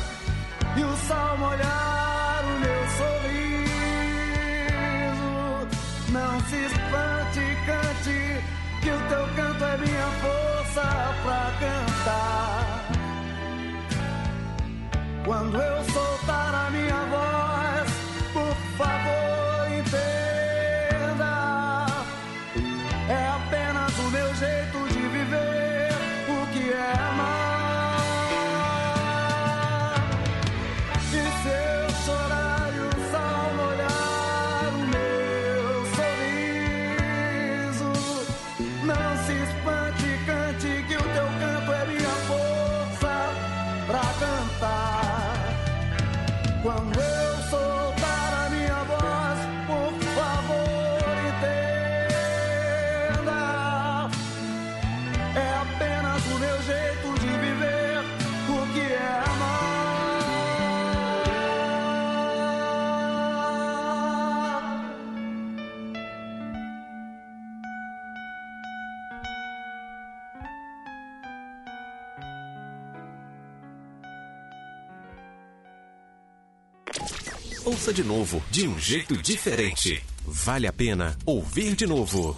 e 0.76 0.84
o 0.84 0.96
sol 1.08 1.36
molhar 1.38 2.44
o 2.44 2.60
meu 2.60 2.86
sorriso, 3.00 4.30
não 6.12 6.40
se 6.48 6.56
espante, 6.66 7.40
cante, 7.66 8.20
que 8.82 8.90
o 8.90 8.98
teu 9.08 9.26
canto 9.34 9.64
é 9.64 9.76
minha 9.78 10.10
força 10.22 10.86
pra 11.24 11.42
cantar. 11.58 12.88
Quando 15.24 15.56
eu 15.60 15.84
soltar 15.86 16.54
a 16.54 16.70
minha 16.70 17.04
voz, 17.06 17.49
ouça 77.90 77.92
de 77.92 78.04
novo, 78.04 78.42
de 78.50 78.68
um 78.68 78.78
jeito 78.78 79.16
diferente. 79.16 80.02
Vale 80.24 80.66
a 80.66 80.72
pena 80.72 81.16
ouvir 81.26 81.74
de 81.74 81.86
novo. 81.86 82.36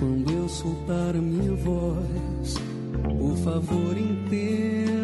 Quando 0.00 0.32
eu 0.32 0.48
soltar 0.48 1.14
a 1.14 1.20
minha 1.20 1.54
voz, 1.54 2.54
por 3.18 3.36
favor, 3.44 3.96
entenda 3.96 5.03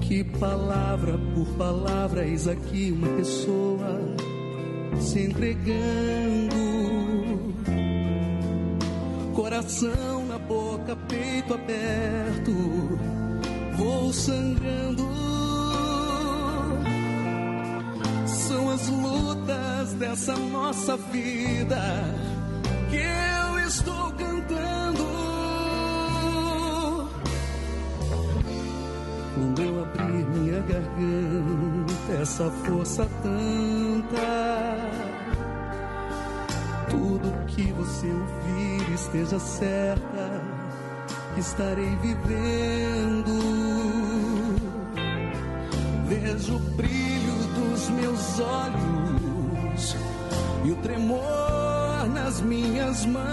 que 0.00 0.22
palavra 0.22 1.18
por 1.34 1.46
palavra 1.56 2.24
eis 2.26 2.46
aqui 2.46 2.92
uma 2.92 3.08
pessoa 3.16 4.00
se 5.00 5.20
entregando. 5.20 6.54
Coração 9.34 10.26
na 10.26 10.38
boca, 10.38 10.94
peito 11.08 11.54
aberto, 11.54 12.52
vou 13.76 14.12
sangrando. 14.12 15.04
São 18.26 18.70
as 18.70 18.88
lutas 18.88 19.94
dessa 19.94 20.36
nossa 20.36 20.96
vida 20.96 22.33
garganta, 30.64 32.12
essa 32.20 32.50
força 32.50 33.08
tanta. 33.22 34.74
Tudo 36.90 37.46
que 37.46 37.72
você 37.72 38.06
ouvir 38.06 38.94
esteja 38.94 39.38
certa, 39.38 40.42
estarei 41.36 41.96
vivendo. 41.96 43.34
Vejo 46.06 46.56
o 46.56 46.58
brilho 46.76 47.34
dos 47.54 47.88
meus 47.90 48.40
olhos 48.40 49.96
e 50.64 50.70
o 50.70 50.76
tremor 50.76 52.08
nas 52.12 52.40
minhas 52.40 53.04
mãos 53.06 53.24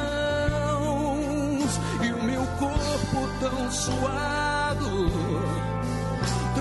e 2.04 2.12
o 2.12 2.24
meu 2.24 2.42
corpo 2.60 3.30
tão 3.40 3.72
suado, 3.72 5.08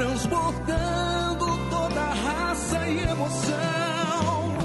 transbordando 0.01 1.47
toda 1.69 2.01
a 2.01 2.15
raça 2.15 2.89
e 2.89 3.01
emoção. 3.01 4.57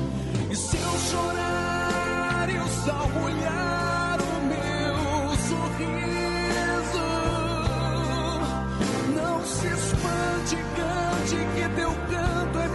E 0.50 0.56
se 0.56 0.78
eu 0.78 0.98
chorar 1.10 2.50
e 2.50 2.58
o 2.58 2.68
sal 2.70 3.10
molhar 3.10 4.18
o 4.22 4.36
meu 4.54 4.96
sorriso, 5.50 7.08
não 9.14 9.44
se 9.44 9.68
espante, 9.68 10.56
cante 10.78 11.36
que 11.54 11.70
teu 11.76 11.92
canto 11.92 12.60
é 12.60 12.68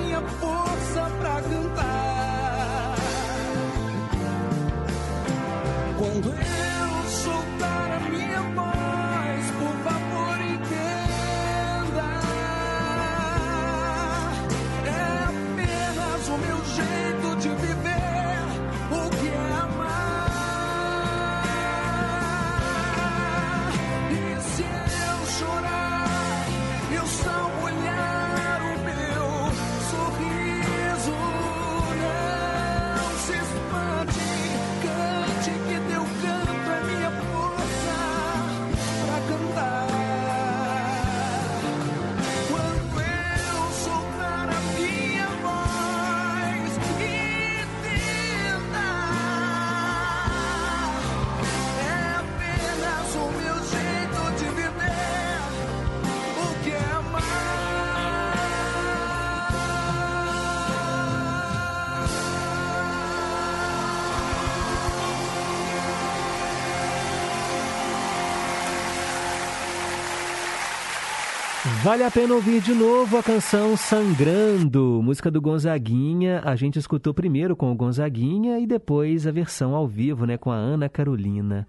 Vale 71.90 72.04
a 72.04 72.10
pena 72.10 72.34
ouvir 72.34 72.60
de 72.60 72.72
novo 72.72 73.18
a 73.18 73.22
canção 73.22 73.76
Sangrando, 73.76 75.02
música 75.02 75.28
do 75.28 75.40
Gonzaguinha. 75.40 76.40
A 76.44 76.54
gente 76.54 76.78
escutou 76.78 77.12
primeiro 77.12 77.56
com 77.56 77.72
o 77.72 77.74
Gonzaguinha 77.74 78.60
e 78.60 78.64
depois 78.64 79.26
a 79.26 79.32
versão 79.32 79.74
ao 79.74 79.88
vivo, 79.88 80.24
né, 80.24 80.38
com 80.38 80.52
a 80.52 80.54
Ana 80.54 80.88
Carolina. 80.88 81.66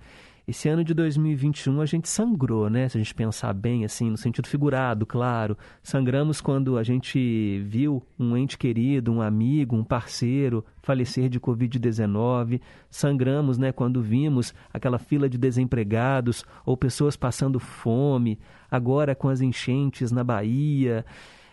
Esse 0.51 0.67
ano 0.67 0.83
de 0.83 0.93
2021 0.93 1.79
a 1.79 1.85
gente 1.85 2.09
sangrou, 2.09 2.69
né? 2.69 2.89
Se 2.89 2.97
a 2.97 3.01
gente 3.01 3.15
pensar 3.15 3.53
bem, 3.53 3.85
assim, 3.85 4.09
no 4.09 4.17
sentido 4.17 4.49
figurado, 4.49 5.05
claro. 5.05 5.57
Sangramos 5.81 6.41
quando 6.41 6.77
a 6.77 6.83
gente 6.83 7.61
viu 7.61 8.03
um 8.19 8.35
ente 8.35 8.57
querido, 8.57 9.13
um 9.13 9.21
amigo, 9.21 9.77
um 9.77 9.83
parceiro 9.85 10.65
falecer 10.83 11.29
de 11.29 11.39
Covid-19. 11.39 12.59
Sangramos, 12.89 13.57
né, 13.57 13.71
quando 13.71 14.01
vimos 14.01 14.53
aquela 14.73 14.99
fila 14.99 15.29
de 15.29 15.37
desempregados 15.37 16.43
ou 16.65 16.75
pessoas 16.75 17.15
passando 17.15 17.57
fome. 17.57 18.37
Agora 18.69 19.15
com 19.15 19.29
as 19.29 19.39
enchentes 19.39 20.11
na 20.11 20.21
Bahia. 20.21 21.05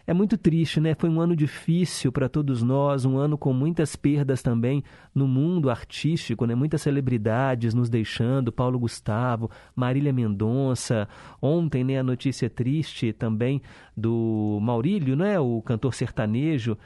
É 0.08 0.14
muito 0.14 0.38
triste, 0.38 0.80
né? 0.80 0.94
Foi 0.94 1.10
um 1.10 1.20
ano 1.20 1.36
difícil 1.36 2.10
para 2.10 2.30
todos 2.30 2.62
nós, 2.62 3.04
um 3.04 3.18
ano 3.18 3.36
com 3.36 3.52
muitas 3.52 3.94
perdas 3.94 4.40
também 4.40 4.82
no 5.14 5.28
mundo 5.28 5.68
artístico, 5.68 6.46
né? 6.46 6.54
Muitas 6.54 6.80
celebridades 6.80 7.74
nos 7.74 7.90
deixando, 7.90 8.50
Paulo 8.50 8.78
Gustavo, 8.78 9.50
Marília 9.76 10.10
Mendonça. 10.10 11.06
Ontem, 11.42 11.84
né, 11.84 11.98
a 11.98 12.02
notícia 12.02 12.48
triste 12.48 13.12
também 13.12 13.60
do 13.94 14.58
Maurílio, 14.62 15.14
né? 15.14 15.38
O 15.38 15.60
cantor 15.60 15.92
sertanejo, 15.92 16.78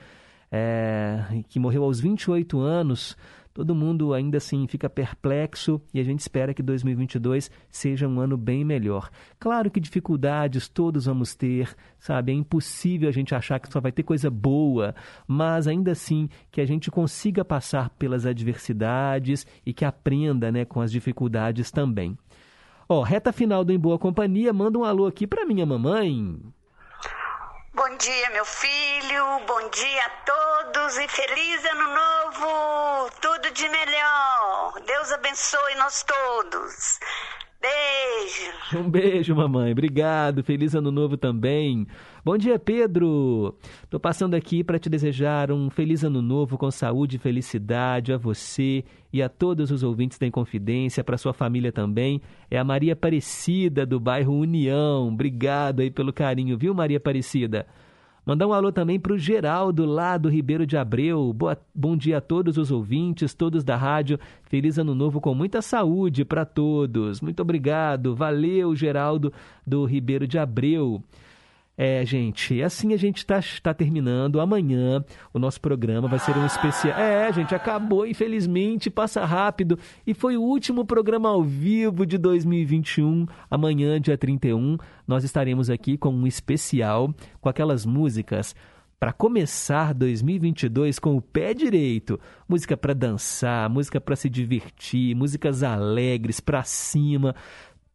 é, 0.51 1.45
que 1.49 1.61
morreu 1.61 1.85
aos 1.85 2.01
28 2.01 2.59
anos. 2.59 3.17
Todo 3.55 3.75
mundo 3.75 4.15
ainda 4.15 4.39
assim 4.39 4.67
fica 4.67 4.89
perplexo 4.89 5.81
e 5.93 6.01
a 6.01 6.05
gente 6.05 6.21
espera 6.21 6.55
que 6.55 6.63
2022 6.63 7.51
seja 7.71 8.09
um 8.09 8.19
ano 8.19 8.37
bem 8.37 8.65
melhor. 8.65 9.11
Claro 9.39 9.71
que 9.71 9.79
dificuldades 9.79 10.69
todos 10.69 11.05
vamos 11.05 11.35
ter, 11.35 11.75
sabe? 11.99 12.33
É 12.33 12.35
impossível 12.35 13.09
a 13.09 13.13
gente 13.13 13.35
achar 13.35 13.59
que 13.61 13.71
só 13.71 13.81
vai 13.81 13.93
ter 13.93 14.03
coisa 14.03 14.31
boa, 14.31 14.95
mas 15.27 15.69
ainda 15.69 15.93
assim 15.93 16.31
que 16.51 16.61
a 16.63 16.65
gente 16.65 16.91
consiga 16.91 17.45
passar 17.45 17.91
pelas 17.91 18.25
adversidades 18.25 19.47
e 19.67 19.75
que 19.75 19.85
aprenda, 19.85 20.51
né, 20.51 20.65
com 20.65 20.81
as 20.81 20.91
dificuldades 20.91 21.71
também. 21.71 22.17
Ó, 22.89 23.03
reta 23.03 23.33
final 23.33 23.65
do 23.65 23.73
Em 23.73 23.79
Boa 23.79 23.99
Companhia, 23.99 24.53
manda 24.53 24.79
um 24.79 24.85
alô 24.85 25.07
aqui 25.07 25.27
para 25.27 25.45
minha 25.45 25.67
mamãe. 25.67 26.41
Bom 27.75 27.89
dia, 27.97 28.31
meu 28.35 28.45
filho. 28.45 29.25
Bom 29.47 29.71
dia 29.71 30.05
a 30.05 30.11
todos 30.27 30.99
e 30.99 31.09
feliz 31.09 31.65
ano 31.65 31.89
novo. 31.89 33.11
Tudo 33.19 33.51
de 33.55 33.67
melhor. 33.67 34.75
Deus 34.87 35.11
abençoe 35.11 35.75
nós 35.77 36.05
todos. 36.05 37.01
Beijo. 37.63 38.79
Um 38.79 38.91
beijo, 38.91 39.35
mamãe. 39.35 39.73
Obrigado. 39.73 40.45
Feliz 40.45 40.75
ano 40.75 40.91
novo 40.91 41.17
também. 41.17 41.87
Bom 42.25 42.39
dia, 42.39 42.57
Pedro. 42.57 43.57
Tô 43.91 43.99
passando 43.99 44.35
aqui 44.35 44.63
para 44.63 44.79
te 44.79 44.89
desejar 44.89 45.51
um 45.51 45.69
feliz 45.69 46.05
ano 46.05 46.23
novo 46.23 46.57
com 46.57 46.71
saúde 46.71 47.17
e 47.17 47.19
felicidade 47.19 48.13
a 48.13 48.17
você 48.17 48.85
e 49.13 49.21
a 49.21 49.29
todos 49.29 49.73
os 49.73 49.83
ouvintes 49.83 50.19
da 50.19 50.27
Inconfidência, 50.29 51.03
para 51.03 51.19
sua 51.19 51.33
família 51.33 51.73
também. 51.73 52.23
É 52.49 52.57
a 52.57 52.63
Maria 52.63 52.93
Aparecida 52.93 53.85
do 53.85 53.99
bairro 53.99 54.35
União. 54.35 55.09
Obrigado 55.09 55.81
aí 55.81 55.91
pelo 55.91 56.13
carinho, 56.13 56.57
viu, 56.57 56.73
Maria 56.73 56.99
Aparecida? 56.99 57.67
Mandar 58.25 58.47
um 58.47 58.53
alô 58.53 58.71
também 58.71 59.01
para 59.01 59.15
o 59.15 59.19
Geraldo, 59.19 59.85
lá 59.85 60.17
do 60.17 60.29
Ribeiro 60.29 60.65
de 60.65 60.77
Abreu. 60.77 61.33
Boa, 61.33 61.59
bom 61.75 61.97
dia 61.97 62.19
a 62.19 62.21
todos 62.21 62.57
os 62.57 62.71
ouvintes, 62.71 63.35
todos 63.35 63.65
da 63.65 63.75
rádio. 63.75 64.17
Feliz 64.45 64.79
ano 64.79 64.95
novo 64.95 65.21
com 65.21 65.35
muita 65.35 65.61
saúde 65.61 66.25
para 66.25 66.45
todos. 66.45 67.21
Muito 67.21 67.43
obrigado. 67.43 68.15
Valeu, 68.15 68.77
Geraldo, 68.77 69.33
do 69.67 69.85
Ribeiro 69.85 70.25
de 70.25 70.39
Abreu. 70.39 71.03
É, 71.85 72.07
gente, 72.07 72.63
assim 72.63 72.95
a 72.95 72.97
gente 72.97 73.17
está 73.19 73.41
tá 73.61 73.75
terminando. 73.75 74.41
Amanhã 74.41 75.05
o 75.35 75.39
nosso 75.41 75.61
programa 75.61 76.07
vai 76.07 76.21
ser 76.21 76.39
um 76.39 76.47
especial. 76.47 76.97
É, 76.97 77.33
gente, 77.33 77.57
acabou, 77.57 78.07
infelizmente, 78.07 78.89
passa 78.89 79.25
rápido. 79.25 79.77
E 80.07 80.15
foi 80.15 80.37
o 80.37 80.43
último 80.43 80.85
programa 80.85 81.31
ao 81.31 81.43
vivo 81.43 82.07
de 82.07 82.19
2021. 82.19 83.27
Amanhã, 83.51 84.01
dia 84.01 84.17
31, 84.17 84.79
nós 85.09 85.25
estaremos 85.25 85.69
aqui 85.69 85.99
com 85.99 86.11
um 86.15 86.25
especial 86.25 87.13
com 87.41 87.49
aquelas 87.49 87.85
músicas 87.85 88.55
para 89.01 89.13
começar 89.13 89.93
2022 89.93 91.01
com 91.01 91.17
o 91.17 91.21
pé 91.21 91.53
direito. 91.53 92.21
Música 92.49 92.77
para 92.77 92.95
dançar, 92.95 93.69
música 93.69 94.01
para 94.01 94.15
se 94.15 94.31
divertir, 94.31 95.17
músicas 95.17 95.65
alegres, 95.65 96.39
para 96.39 96.63
cima, 96.63 97.35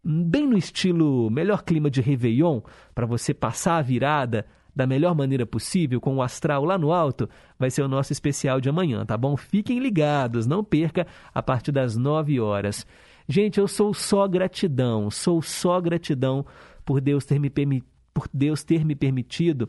bem 0.08 0.48
no 0.48 0.58
estilo 0.58 1.30
melhor 1.30 1.64
clima 1.64 1.90
de 1.90 2.00
Réveillon, 2.00 2.62
para 2.96 3.06
você 3.06 3.34
passar 3.34 3.78
a 3.78 3.82
virada 3.82 4.46
da 4.74 4.88
melhor 4.88 5.14
maneira 5.16 5.46
possível, 5.46 6.00
com 6.00 6.16
o 6.16 6.22
astral 6.22 6.64
lá 6.64 6.78
no 6.78 6.94
alto, 6.94 7.28
vai 7.58 7.70
ser 7.70 7.82
o 7.82 7.88
nosso 7.88 8.14
especial 8.14 8.62
de 8.62 8.70
amanhã, 8.70 9.06
tá 9.06 9.18
bom? 9.18 9.36
Fiquem 9.36 9.80
ligados, 9.80 10.46
não 10.46 10.64
perca 10.64 11.06
a 11.34 11.42
partir 11.42 11.72
das 11.72 11.98
9 11.98 12.40
horas. 12.40 12.86
Gente, 13.28 13.60
eu 13.60 13.68
sou 13.68 13.94
só 13.94 14.28
gratidão, 14.28 15.10
sou 15.12 15.42
só 15.42 15.82
gratidão 15.82 16.46
por 16.86 17.02
Deus 17.02 17.26
ter 17.26 17.40
me, 17.40 17.50
permi 17.50 17.84
por 18.14 18.30
Deus 18.32 18.64
ter 18.64 18.86
me 18.86 18.96
permitido 18.96 19.68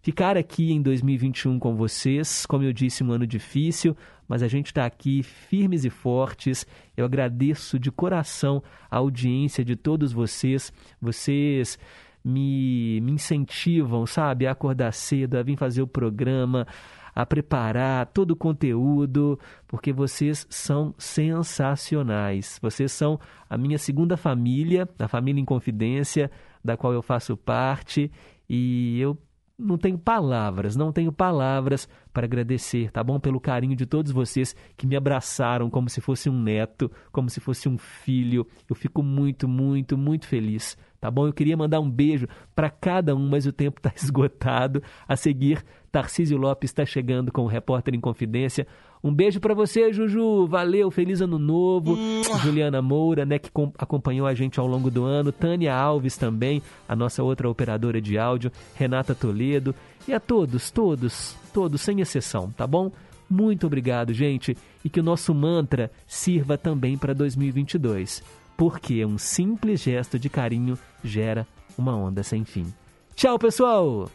ficar 0.00 0.36
aqui 0.36 0.72
em 0.72 0.80
2021 0.80 1.58
com 1.58 1.76
vocês. 1.76 2.46
Como 2.46 2.64
eu 2.64 2.72
disse, 2.72 3.04
um 3.04 3.12
ano 3.12 3.26
difícil, 3.26 3.96
mas 4.28 4.42
a 4.42 4.48
gente 4.48 4.66
está 4.66 4.84
aqui 4.84 5.22
firmes 5.22 5.84
e 5.84 5.90
fortes. 5.90 6.66
Eu 6.96 7.06
agradeço 7.06 7.78
de 7.78 7.90
coração 7.90 8.62
a 8.90 8.98
audiência 8.98 9.64
de 9.64 9.74
todos 9.74 10.12
vocês. 10.12 10.70
Vocês 11.00 11.78
me, 12.22 13.00
me 13.00 13.12
incentivam, 13.12 14.06
sabe, 14.06 14.46
a 14.46 14.52
acordar 14.52 14.92
cedo, 14.92 15.36
a 15.36 15.42
vir 15.42 15.56
fazer 15.56 15.80
o 15.80 15.86
programa, 15.86 16.66
a 17.14 17.24
preparar 17.24 18.06
todo 18.06 18.32
o 18.32 18.36
conteúdo, 18.36 19.38
porque 19.66 19.92
vocês 19.92 20.46
são 20.50 20.94
sensacionais. 20.98 22.58
Vocês 22.62 22.92
são 22.92 23.18
a 23.48 23.56
minha 23.56 23.78
segunda 23.78 24.16
família, 24.16 24.88
a 24.98 25.08
família 25.08 25.40
em 25.40 25.44
confidência, 25.44 26.30
da 26.62 26.76
qual 26.76 26.92
eu 26.92 27.02
faço 27.02 27.36
parte, 27.36 28.10
e 28.48 29.00
eu 29.00 29.16
não 29.58 29.76
tenho 29.76 29.98
palavras, 29.98 30.76
não 30.76 30.92
tenho 30.92 31.10
palavras 31.10 31.88
para 32.12 32.24
agradecer, 32.26 32.92
tá 32.92 33.02
bom? 33.02 33.18
Pelo 33.18 33.40
carinho 33.40 33.74
de 33.74 33.84
todos 33.84 34.12
vocês 34.12 34.54
que 34.76 34.86
me 34.86 34.94
abraçaram 34.96 35.68
como 35.68 35.90
se 35.90 36.00
fosse 36.00 36.30
um 36.30 36.40
neto, 36.40 36.90
como 37.10 37.28
se 37.28 37.40
fosse 37.40 37.68
um 37.68 37.76
filho. 37.76 38.46
Eu 38.68 38.76
fico 38.76 39.02
muito, 39.02 39.48
muito, 39.48 39.98
muito 39.98 40.28
feliz, 40.28 40.78
tá 41.00 41.10
bom? 41.10 41.26
Eu 41.26 41.32
queria 41.32 41.56
mandar 41.56 41.80
um 41.80 41.90
beijo 41.90 42.26
para 42.54 42.70
cada 42.70 43.14
um, 43.14 43.28
mas 43.28 43.46
o 43.46 43.52
tempo 43.52 43.78
está 43.78 43.92
esgotado. 43.96 44.82
A 45.06 45.16
seguir, 45.16 45.64
Tarcísio 45.90 46.36
Lopes 46.36 46.70
está 46.70 46.84
chegando 46.84 47.32
com 47.32 47.42
o 47.42 47.46
Repórter 47.46 47.94
em 47.94 48.00
Confidência. 48.00 48.66
Um 49.02 49.14
beijo 49.14 49.38
para 49.40 49.54
você, 49.54 49.92
Juju. 49.92 50.46
Valeu, 50.46 50.90
feliz 50.90 51.20
ano 51.20 51.38
novo. 51.38 51.96
Juliana 52.42 52.82
Moura, 52.82 53.24
né, 53.24 53.38
que 53.38 53.50
acompanhou 53.78 54.26
a 54.26 54.34
gente 54.34 54.58
ao 54.58 54.66
longo 54.66 54.90
do 54.90 55.04
ano. 55.04 55.30
Tânia 55.30 55.74
Alves 55.74 56.16
também, 56.16 56.62
a 56.88 56.96
nossa 56.96 57.22
outra 57.22 57.48
operadora 57.48 58.00
de 58.00 58.18
áudio. 58.18 58.50
Renata 58.74 59.14
Toledo. 59.14 59.74
E 60.06 60.12
a 60.12 60.18
todos, 60.18 60.70
todos, 60.70 61.36
todos, 61.52 61.80
sem 61.80 62.00
exceção, 62.00 62.50
tá 62.50 62.66
bom? 62.66 62.90
Muito 63.30 63.66
obrigado, 63.66 64.12
gente. 64.12 64.56
E 64.84 64.88
que 64.88 65.00
o 65.00 65.02
nosso 65.02 65.34
mantra 65.34 65.90
sirva 66.06 66.56
também 66.56 66.96
para 66.96 67.12
2022. 67.12 68.22
Porque 68.58 69.04
um 69.04 69.16
simples 69.16 69.80
gesto 69.80 70.18
de 70.18 70.28
carinho 70.28 70.76
gera 71.04 71.46
uma 71.78 71.96
onda 71.96 72.24
sem 72.24 72.44
fim. 72.44 72.66
Tchau, 73.14 73.38
pessoal! 73.38 74.10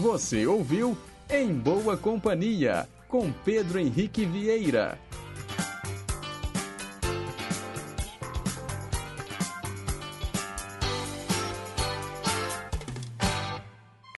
Você 0.00 0.46
ouviu 0.46 0.96
Em 1.28 1.52
Boa 1.52 1.94
Companhia, 1.98 2.88
com 3.06 3.30
Pedro 3.44 3.78
Henrique 3.78 4.24
Vieira. 4.24 4.98